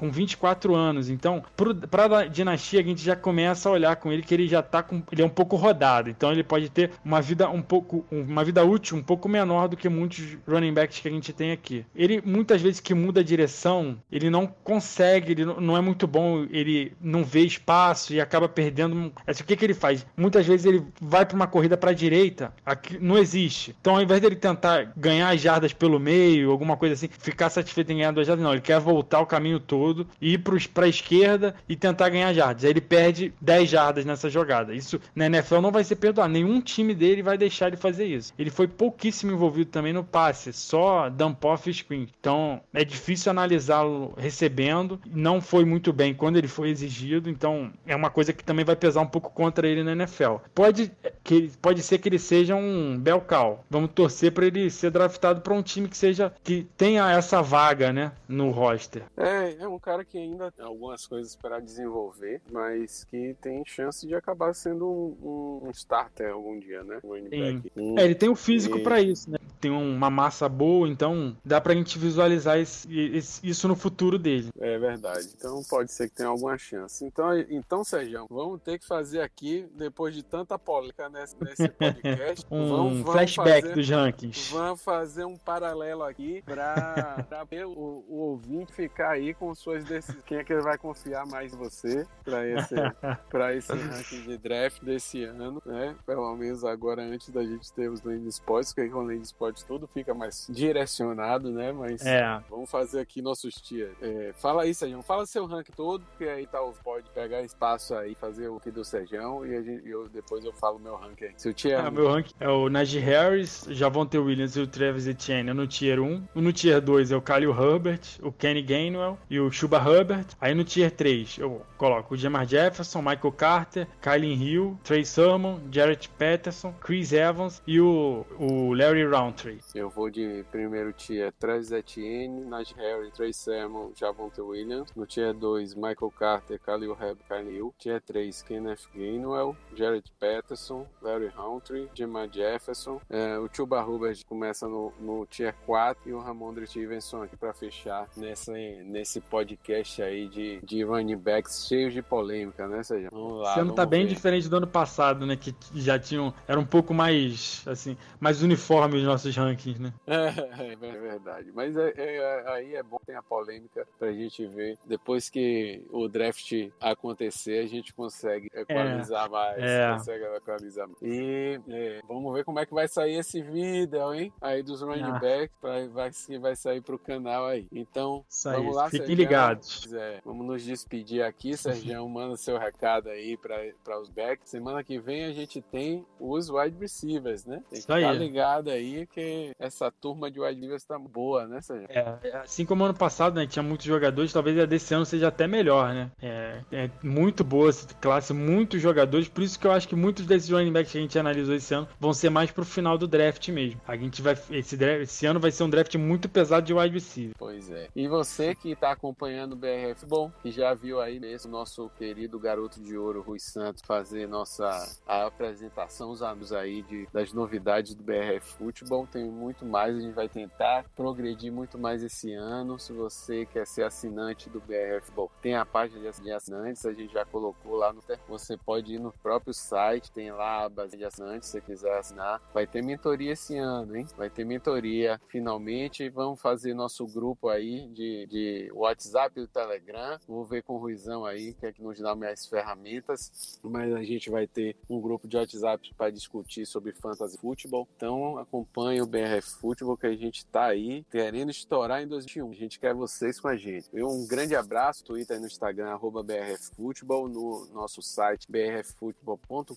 com 0.01 0.11
24 0.11 0.75
anos. 0.75 1.09
Então, 1.09 1.43
pro, 1.55 1.75
pra 1.75 2.25
dinastia, 2.25 2.79
a 2.79 2.83
gente 2.83 3.03
já 3.03 3.15
começa 3.15 3.69
a 3.69 3.71
olhar 3.71 3.95
com 3.95 4.11
ele 4.11 4.23
que 4.23 4.33
ele 4.33 4.47
já 4.47 4.63
tá 4.63 4.81
com. 4.81 5.03
Ele 5.11 5.21
é 5.21 5.25
um 5.25 5.29
pouco 5.29 5.55
rodado. 5.55 6.09
Então 6.09 6.31
ele 6.31 6.43
pode 6.43 6.69
ter 6.69 6.91
uma 7.05 7.21
vida 7.21 7.47
um 7.49 7.61
pouco. 7.61 8.05
uma 8.11 8.43
vida 8.43 8.63
útil 8.65 8.97
um 8.97 9.03
pouco 9.03 9.29
menor 9.29 9.67
do 9.67 9.77
que 9.77 9.87
muitos 9.87 10.37
running 10.47 10.73
backs 10.73 10.99
que 10.99 11.07
a 11.07 11.11
gente 11.11 11.31
tem 11.31 11.51
aqui. 11.51 11.85
Ele, 11.95 12.21
muitas 12.25 12.61
vezes 12.61 12.79
que 12.79 12.93
muda 12.93 13.21
a 13.21 13.23
direção, 13.23 13.97
ele 14.11 14.29
não 14.29 14.47
consegue, 14.47 15.33
ele 15.33 15.45
não 15.45 15.77
é 15.77 15.81
muito 15.81 16.07
bom, 16.07 16.45
ele 16.49 16.93
não 16.99 17.23
vê 17.23 17.41
espaço 17.41 18.13
e 18.13 18.19
acaba 18.19 18.49
perdendo. 18.49 19.13
Assim, 19.27 19.43
o 19.43 19.45
que, 19.45 19.55
que 19.55 19.65
ele 19.65 19.73
faz? 19.73 20.05
Muitas 20.17 20.45
vezes 20.45 20.65
ele 20.65 20.83
vai 20.99 21.25
para 21.25 21.35
uma 21.35 21.47
corrida 21.47 21.77
para 21.77 21.91
a 21.91 21.93
direita, 21.93 22.53
aqui 22.65 22.97
não 22.99 23.17
existe. 23.17 23.75
Então, 23.79 23.95
ao 23.95 24.01
invés 24.01 24.19
dele 24.19 24.35
tentar 24.35 24.91
ganhar 24.97 25.29
as 25.29 25.41
jardas 25.41 25.73
pelo 25.73 25.99
meio, 26.01 26.51
alguma 26.51 26.75
coisa 26.75 26.95
assim, 26.95 27.07
ficar 27.07 27.49
satisfeito 27.49 27.91
em 27.91 27.97
ganhar 27.97 28.11
duas 28.11 28.27
jardas, 28.27 28.43
não, 28.43 28.51
ele 28.51 28.61
quer 28.61 28.79
voltar 28.79 29.19
o 29.19 29.25
caminho 29.25 29.59
todo, 29.59 30.07
ir 30.19 30.39
para 30.39 30.85
a 30.85 30.89
esquerda 30.89 31.55
e 31.67 31.75
tentar 31.75 32.09
ganhar 32.09 32.33
jardas. 32.33 32.63
Aí 32.63 32.71
ele 32.71 32.81
perde 32.81 33.33
10 33.39 33.69
jardas 33.69 34.05
nessa 34.05 34.29
jogada. 34.29 34.73
Isso 34.73 34.99
na 35.15 35.27
NFL 35.27 35.61
não 35.61 35.71
vai 35.71 35.83
ser 35.83 35.95
perdoado. 35.95 36.31
Nenhum 36.31 36.59
time 36.61 36.93
dele 36.93 37.21
vai 37.21 37.37
deixar 37.37 37.67
ele 37.67 37.77
fazer 37.77 38.05
isso. 38.05 38.33
Ele 38.37 38.49
foi 38.49 38.67
pouquíssimo 38.67 39.31
envolvido 39.31 39.69
também 39.69 39.93
no 39.93 40.03
passe, 40.03 40.51
só 40.53 41.09
dump 41.09 41.43
off 41.45 41.69
e 41.69 41.73
screen. 41.73 42.07
Então 42.19 42.61
é 42.73 42.83
difícil 42.83 43.29
analisá-lo 43.29 44.13
recebendo. 44.17 44.99
Não 45.05 45.39
foi 45.41 45.65
muito 45.65 45.93
bem 45.93 46.13
quando 46.13 46.37
ele 46.37 46.47
foi 46.47 46.69
exigido. 46.69 47.29
Então 47.29 47.71
é 47.85 47.95
uma 47.95 48.09
coisa 48.09 48.33
que 48.33 48.43
também 48.43 48.65
vai 48.65 48.75
pesar 48.75 49.01
um 49.01 49.07
pouco 49.07 49.31
contra 49.31 49.67
ele 49.67 49.83
na 49.83 49.91
NFL. 49.91 50.37
Pode, 50.53 50.91
que, 51.23 51.51
pode 51.61 51.81
ser 51.83 51.97
que 51.97 52.09
ele 52.09 52.19
seja 52.19 52.55
um 52.55 52.97
bel 52.97 53.21
cow. 53.21 53.63
Vamos 53.69 53.91
torcer 53.93 54.31
para 54.31 54.45
ele 54.45 54.69
ser 54.69 54.91
draftado 54.91 55.41
para 55.41 55.53
um 55.53 55.61
time 55.61 55.87
que 55.91 55.97
seja 55.97 56.33
que 56.43 56.63
tenha 56.77 57.11
essa 57.11 57.41
vaga, 57.41 57.91
né, 57.93 58.11
no 58.27 58.49
roster. 58.49 59.03
É, 59.17 59.55
é 59.59 59.67
um 59.67 59.77
cara 59.77 60.03
que 60.03 60.17
ainda 60.17 60.51
tem 60.51 60.65
algumas 60.65 61.05
coisas 61.05 61.35
para 61.35 61.59
desenvolver, 61.59 62.41
mas 62.51 63.03
que 63.03 63.35
tem 63.41 63.63
chance 63.65 64.07
de 64.07 64.15
acabar 64.15 64.55
sendo 64.55 64.89
um, 64.89 65.61
um 65.67 65.71
starter 65.71 66.31
algum 66.31 66.57
dia, 66.59 66.83
né? 66.83 66.99
Um 67.03 67.99
É, 67.99 68.05
ele 68.05 68.15
tem 68.15 68.29
o 68.29 68.35
físico 68.35 68.77
E- 68.79 68.83
pra 68.83 69.01
isso, 69.01 69.29
né? 69.29 69.37
Tem 69.59 69.69
uma 69.69 70.09
massa 70.09 70.49
boa, 70.49 70.87
então 70.89 71.37
dá 71.45 71.61
pra 71.61 71.75
gente 71.75 71.99
visualizar 71.99 72.57
esse- 72.57 72.87
esse- 73.15 73.45
isso 73.47 73.67
no 73.67 73.75
futuro 73.75 74.17
dele. 74.17 74.49
É 74.59 74.79
verdade. 74.79 75.27
Então 75.37 75.61
pode 75.69 75.91
ser 75.91 76.09
que 76.09 76.15
tenha 76.15 76.29
alguma 76.29 76.57
chance. 76.57 77.05
Então, 77.05 77.37
então 77.49 77.83
Sérgio, 77.83 78.25
vamos 78.29 78.59
ter 78.61 78.79
que 78.79 78.87
fazer 78.87 79.21
aqui, 79.21 79.67
depois 79.75 80.15
de 80.15 80.23
tanta 80.23 80.57
polêmica 80.57 81.09
nesse, 81.09 81.35
nesse 81.43 81.67
podcast, 81.69 82.45
Um 82.49 82.69
vamos, 82.69 82.99
vamos 83.01 83.11
flashback 83.11 83.61
fazer, 83.61 83.75
dos 83.75 83.89
rankings. 83.89 84.49
Vamos 84.51 84.81
fazer 84.81 85.25
um 85.25 85.37
paralelo 85.37 85.80
aqui 85.81 86.41
pra, 86.45 87.25
pra 87.27 87.43
ver 87.43 87.65
o, 87.65 88.03
o 88.07 88.15
ouvinte 88.31 88.71
ficar 88.73 89.11
aí 89.11 89.33
com 89.33 89.53
suas 89.55 89.83
decisões. 89.83 90.23
Quem 90.25 90.37
é 90.37 90.43
que 90.43 90.53
ele 90.53 90.61
vai 90.61 90.77
confiar 90.77 91.25
mais 91.25 91.53
em 91.53 91.57
você 91.57 92.05
pra 92.23 92.47
esse, 92.47 92.75
pra 93.29 93.55
esse 93.55 93.73
ranking 93.73 94.21
de 94.23 94.37
draft 94.37 94.81
desse 94.83 95.23
ano, 95.23 95.61
né? 95.65 95.95
Pelo 96.05 96.35
menos 96.35 96.63
agora, 96.63 97.01
antes 97.01 97.29
da 97.29 97.43
gente 97.43 97.71
ter 97.73 97.89
os 97.89 98.01
Land 98.03 98.27
Sports, 98.29 98.73
porque 98.73 98.89
com 98.89 98.99
o 98.99 99.03
Land 99.07 99.23
Sports 99.23 99.63
tudo 99.63 99.87
fica 99.87 100.13
mais 100.13 100.47
direcionado, 100.49 101.51
né? 101.51 101.71
Mas 101.71 102.05
É. 102.05 102.41
vamos 102.49 102.69
fazer 102.69 102.99
aqui 102.99 103.21
nossos 103.21 103.55
tiers. 103.55 103.95
É, 104.01 104.31
fala 104.33 104.63
aí, 104.63 104.73
Sérgio. 104.73 105.01
Fala 105.01 105.25
seu 105.25 105.45
ranking 105.45 105.71
todo, 105.73 106.03
porque 106.05 106.25
aí 106.25 106.47
tal 106.47 106.73
pode 106.83 107.09
pegar 107.11 107.41
espaço 107.41 107.95
aí, 107.95 108.15
fazer 108.15 108.47
o 108.47 108.59
que 108.59 108.71
do 108.71 108.83
Sérgio 108.83 109.45
e 109.45 109.55
a 109.55 109.61
gente, 109.61 109.87
eu, 109.87 110.07
depois 110.09 110.43
eu 110.45 110.53
falo 110.53 110.79
meu 110.79 110.95
ranking 110.95 111.25
aí. 111.25 111.33
Seu 111.37 111.53
tier 111.53 111.79
Ah, 111.83 111.89
um. 111.89 111.91
meu 111.91 112.07
ranking 112.09 112.33
é 112.39 112.49
o 112.49 112.69
Najee 112.69 112.99
Harris, 112.99 113.65
Javonte 113.69 114.17
Williams 114.17 114.55
e 114.55 114.61
o 114.61 114.67
Travis 114.67 115.07
Etienne 115.07 115.53
no 115.53 115.67
Tier 115.71 115.99
1. 115.99 116.27
No 116.35 116.51
Tier 116.51 116.81
2 116.81 117.11
é 117.11 117.15
o 117.15 117.21
Khalil 117.21 117.51
Herbert, 117.51 118.01
o 118.21 118.31
Kenny 118.31 118.61
Gainwell 118.61 119.17
e 119.29 119.39
o 119.39 119.49
Chuba 119.49 119.77
Herbert. 119.77 120.27
Aí 120.39 120.53
no 120.53 120.65
Tier 120.65 120.91
3 120.91 121.37
eu 121.39 121.61
coloco 121.77 122.13
o 122.13 122.17
Jamar 122.17 122.45
Jefferson, 122.45 122.99
Michael 122.99 123.31
Carter, 123.31 123.87
Kylie 124.01 124.35
Hill, 124.35 124.77
Trey 124.83 125.05
Sermon, 125.05 125.59
Jarrett 125.71 126.09
Patterson, 126.09 126.73
Chris 126.81 127.13
Evans 127.13 127.61
e 127.65 127.79
o, 127.79 128.25
o 128.37 128.73
Larry 128.73 129.05
Roundtree. 129.05 129.59
Eu 129.73 129.89
vou 129.89 130.09
de 130.09 130.43
primeiro 130.51 130.91
tier 130.91 131.31
Travis 131.39 131.71
Etienne, 131.71 132.45
Najee 132.45 132.75
Harris, 132.75 133.13
Trey 133.13 133.33
Sermon, 133.33 133.91
Javonte 133.95 134.41
Williams. 134.41 134.89
No 134.95 135.05
tier 135.05 135.33
2, 135.33 135.75
Michael 135.75 136.11
Carter, 136.17 136.59
Khalil 136.59 136.97
Herbert, 136.99 137.25
Kyle 137.27 137.49
Hill. 137.49 137.73
Tier 137.79 138.01
3, 138.01 138.43
Kenneth 138.43 138.87
Gainwell, 138.93 139.55
Jared 139.73 140.11
Patterson, 140.19 140.85
Larry 141.01 141.31
Humphrey, 141.37 141.89
Jamar 141.93 142.29
Jefferson. 142.29 142.99
É, 143.09 143.37
o 143.37 143.49
Chuba 143.51 143.81
Hubbard 143.81 144.25
começa 144.25 144.67
no, 144.67 144.93
no 144.99 145.25
tier 145.25 145.50
4 145.53 146.09
e 146.09 146.13
o 146.13 146.19
Ramondre 146.19 146.65
Stevenson 146.67 147.23
aqui 147.23 147.35
para 147.37 147.53
fechar 147.53 148.07
nessa, 148.15 148.51
nesse 148.53 149.19
podcast 149.21 150.01
aí 150.01 150.27
de, 150.27 150.59
de 150.63 150.83
running 150.83 151.17
backs 151.17 151.67
cheios 151.67 151.93
de 151.93 152.01
polêmica, 152.01 152.67
né, 152.67 152.83
Sérgio? 152.83 153.09
Vamos 153.11 153.41
lá. 153.41 153.51
Esse 153.51 153.59
ano 153.59 153.73
tá 153.73 153.85
bem 153.85 154.05
ver. 154.05 154.13
diferente 154.13 154.49
do 154.49 154.57
ano 154.57 154.67
passado, 154.67 155.25
né? 155.25 155.35
Que 155.35 155.53
já 155.75 155.97
tinham. 155.99 156.33
Era 156.47 156.59
um 156.59 156.65
pouco 156.65 156.93
mais. 156.93 157.63
assim, 157.67 157.97
mais 158.19 158.41
uniforme 158.41 158.97
os 158.97 159.03
nossos 159.03 159.35
rankings, 159.35 159.79
né? 159.81 159.93
É, 160.07 160.27
é 160.73 160.75
verdade. 160.75 161.51
Mas 161.53 161.75
é, 161.77 161.93
é, 161.95 162.51
aí 162.53 162.75
é 162.75 162.83
bom 162.83 162.99
ter 163.05 163.15
a 163.15 163.21
polêmica 163.21 163.87
pra 163.99 164.11
gente 164.11 164.45
ver. 164.47 164.77
Depois 164.85 165.29
que 165.29 165.85
o 165.91 166.07
draft 166.07 166.51
acontecer, 166.79 167.63
a 167.63 167.67
gente 167.67 167.93
consegue 167.93 168.49
equalizar 168.53 169.29
mais. 169.29 169.57
é. 169.61 169.91
Consegue 169.93 170.23
equalizar 170.35 170.87
mais. 170.87 171.01
E 171.01 171.59
é, 171.69 172.01
vamos 172.07 172.33
ver 172.33 172.43
como 172.43 172.59
é 172.59 172.65
que 172.65 172.73
vai 172.73 172.87
sair 172.87 173.15
esse 173.15 173.41
vídeo, 173.41 174.13
hein? 174.13 174.31
Aí 174.41 174.61
dos 174.63 174.81
running 174.81 175.01
Ah. 175.03 175.19
backs, 175.19 175.40
vai, 175.61 175.87
vai, 175.87 176.11
que 176.11 176.37
vai 176.37 176.55
sair 176.55 176.81
pro 176.81 176.97
canal 176.99 177.45
aí. 177.45 177.67
Então, 177.71 178.23
Isso 178.29 178.49
aí. 178.49 178.57
vamos 178.57 178.75
lá, 178.75 178.85
Fiquem 178.85 178.99
Sérgio. 178.99 179.15
ligados. 179.15 179.93
É, 179.93 180.19
vamos 180.25 180.45
nos 180.45 180.63
despedir 180.63 181.23
aqui, 181.23 181.55
Sérgio. 181.57 182.07
Manda 182.09 182.35
seu 182.37 182.57
recado 182.57 183.09
aí 183.09 183.37
para 183.37 183.99
os 183.99 184.09
backs. 184.09 184.49
Semana 184.49 184.83
que 184.83 184.99
vem 184.99 185.25
a 185.25 185.31
gente 185.31 185.61
tem 185.61 186.05
os 186.19 186.49
wide 186.49 186.77
receivers, 186.79 187.45
né? 187.45 187.61
Tem 187.69 187.81
que 187.81 187.81
ficar 187.81 188.13
ligado 188.13 188.69
aí 188.69 189.05
que 189.07 189.51
essa 189.59 189.91
turma 189.91 190.29
de 190.29 190.39
wide 190.39 190.55
receivers 190.55 190.83
tá 190.83 190.99
boa, 190.99 191.47
né, 191.47 191.61
Sérgio? 191.61 191.87
É, 191.89 192.37
assim 192.37 192.65
como 192.65 192.83
ano 192.83 192.93
passado, 192.93 193.35
né, 193.35 193.47
tinha 193.47 193.63
muitos 193.63 193.85
jogadores, 193.85 194.33
talvez 194.33 194.57
a 194.59 194.65
desse 194.65 194.93
ano 194.93 195.05
seja 195.05 195.27
até 195.27 195.47
melhor, 195.47 195.93
né? 195.93 196.11
É, 196.21 196.61
é 196.71 196.89
muito 197.03 197.43
boa 197.43 197.69
essa 197.69 197.87
classe, 197.95 198.33
muitos 198.33 198.81
jogadores, 198.81 199.27
por 199.27 199.43
isso 199.43 199.59
que 199.59 199.67
eu 199.67 199.71
acho 199.71 199.87
que 199.87 199.95
muitos 199.95 200.25
desses 200.25 200.49
running 200.49 200.71
backs 200.71 200.91
que 200.91 200.97
a 200.97 201.01
gente 201.01 201.17
analisou 201.17 201.55
esse 201.55 201.73
ano 201.73 201.87
vão 201.99 202.13
ser 202.13 202.29
mais 202.29 202.51
pro 202.51 202.65
final 202.65 202.97
do 202.97 203.07
draft 203.07 203.47
mesmo. 203.49 203.79
A 203.87 203.95
gente 203.95 204.21
vai 204.21 204.35
esse, 204.51 204.77
draft, 204.77 205.01
esse 205.01 205.25
ano 205.25 205.30
vai 205.39 205.51
ser 205.51 205.63
um 205.63 205.69
draft 205.69 205.95
muito 205.95 206.29
pesado 206.29 206.65
de 206.65 206.73
wide 206.73 206.93
receiver. 206.93 207.35
Pois 207.37 207.69
é. 207.69 207.87
E 207.95 208.07
você 208.07 208.55
que 208.55 208.71
está 208.71 208.91
acompanhando 208.91 209.53
o 209.53 209.55
BRF 209.55 210.05
Bom, 210.05 210.31
que 210.41 210.51
já 210.51 210.73
viu 210.73 210.99
aí 210.99 211.19
mesmo 211.19 211.51
nosso 211.51 211.89
querido 211.97 212.39
garoto 212.39 212.81
de 212.81 212.97
ouro, 212.97 213.21
Rui 213.21 213.39
Santos, 213.39 213.83
fazer 213.85 214.27
nossa 214.27 214.69
apresentação, 215.05 216.11
os 216.11 216.21
aí 216.53 216.81
de, 216.83 217.07
das 217.11 217.33
novidades 217.33 217.93
do 217.93 218.03
BRF 218.03 218.53
Futebol. 218.57 219.07
Tem 219.07 219.23
muito 219.25 219.65
mais, 219.65 219.95
a 219.95 219.99
gente 219.99 220.13
vai 220.13 220.27
tentar 220.27 220.85
progredir 220.95 221.51
muito 221.51 221.77
mais 221.77 222.03
esse 222.03 222.33
ano. 222.33 222.79
Se 222.79 222.93
você 222.93 223.45
quer 223.45 223.67
ser 223.67 223.83
assinante 223.83 224.49
do 224.49 224.59
BRF 224.59 225.11
Bom, 225.11 225.29
tem 225.41 225.55
a 225.55 225.65
página 225.65 226.11
de 226.11 226.31
assinantes, 226.31 226.85
a 226.85 226.93
gente 226.93 227.13
já 227.13 227.25
colocou 227.25 227.75
lá 227.75 227.93
no. 227.93 228.01
Você 228.27 228.57
pode 228.57 228.95
ir 228.95 228.99
no 228.99 229.11
próprio 229.11 229.53
site, 229.53 230.11
tem 230.11 230.31
lá 230.31 230.65
a 230.65 230.69
base 230.69 230.97
de 230.97 231.05
assinantes, 231.05 231.47
se 231.47 231.53
você 231.53 231.61
quiser 231.61 231.97
assinar. 231.97 232.41
Vai 232.53 232.65
ter 232.65 232.83
mentoria 232.83 233.33
esse 233.33 233.57
ano, 233.57 233.95
hein? 233.95 234.07
Vai 234.17 234.29
ter 234.29 234.45
mentoria 234.45 235.20
finalmente. 235.27 236.09
Vamos 236.09 236.41
fazer 236.41 236.73
nosso 236.73 237.05
grupo 237.07 237.49
aí 237.49 237.87
de, 237.89 238.27
de 238.27 238.71
WhatsApp 238.73 239.39
e 239.39 239.47
Telegram. 239.47 240.19
Vou 240.27 240.45
ver 240.45 240.63
com 240.63 240.75
o 240.75 240.77
Ruizão 240.77 241.25
aí, 241.25 241.53
que 241.53 241.65
é 241.65 241.71
que 241.71 241.81
nos 241.81 241.99
dá 241.99 242.15
mais 242.15 242.45
ferramentas. 242.45 243.59
Mas 243.63 243.93
a 243.93 244.03
gente 244.03 244.29
vai 244.29 244.47
ter 244.47 244.75
um 244.89 244.99
grupo 244.99 245.27
de 245.27 245.37
WhatsApp 245.37 245.93
para 245.95 246.11
discutir 246.11 246.65
sobre 246.65 246.93
fantasy 246.93 247.37
futebol. 247.37 247.87
Então 247.95 248.37
acompanhe 248.37 249.01
o 249.01 249.07
BRF 249.07 249.59
Futebol 249.59 249.97
que 249.97 250.07
a 250.07 250.15
gente 250.15 250.45
tá 250.45 250.65
aí 250.65 251.05
querendo 251.11 251.51
estourar 251.51 252.01
em 252.01 252.07
2021. 252.07 252.51
A 252.51 252.53
gente 252.53 252.79
quer 252.79 252.93
vocês 252.93 253.39
com 253.39 253.47
a 253.47 253.55
gente. 253.55 253.87
Eu, 253.93 254.07
um 254.07 254.27
grande 254.27 254.55
abraço, 254.55 255.03
Twitter 255.03 255.37
e 255.37 255.39
no 255.39 255.47
Instagram, 255.47 255.89
arroba 255.89 256.23
BRF 256.23 256.75
Futebol, 256.75 257.27
no 257.27 257.67
nosso 257.73 258.01
site 258.01 258.47
brffutebol.com.br. 258.49 259.75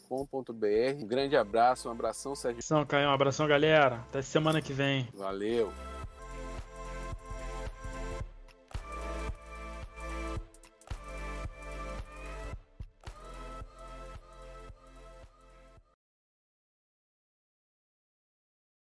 Um 0.98 1.06
grande 1.06 1.36
abraço, 1.36 1.88
um 1.88 1.92
abração, 1.92 2.34
Sérgio. 2.34 2.58
Abração, 2.58 2.86
Caio, 2.86 3.08
um 3.08 3.12
abração, 3.12 3.46
galera. 3.46 3.96
Até 4.08 4.22
semana 4.22 4.60
que 4.60 4.72
vem. 4.72 5.08
Valeu. 5.34 5.72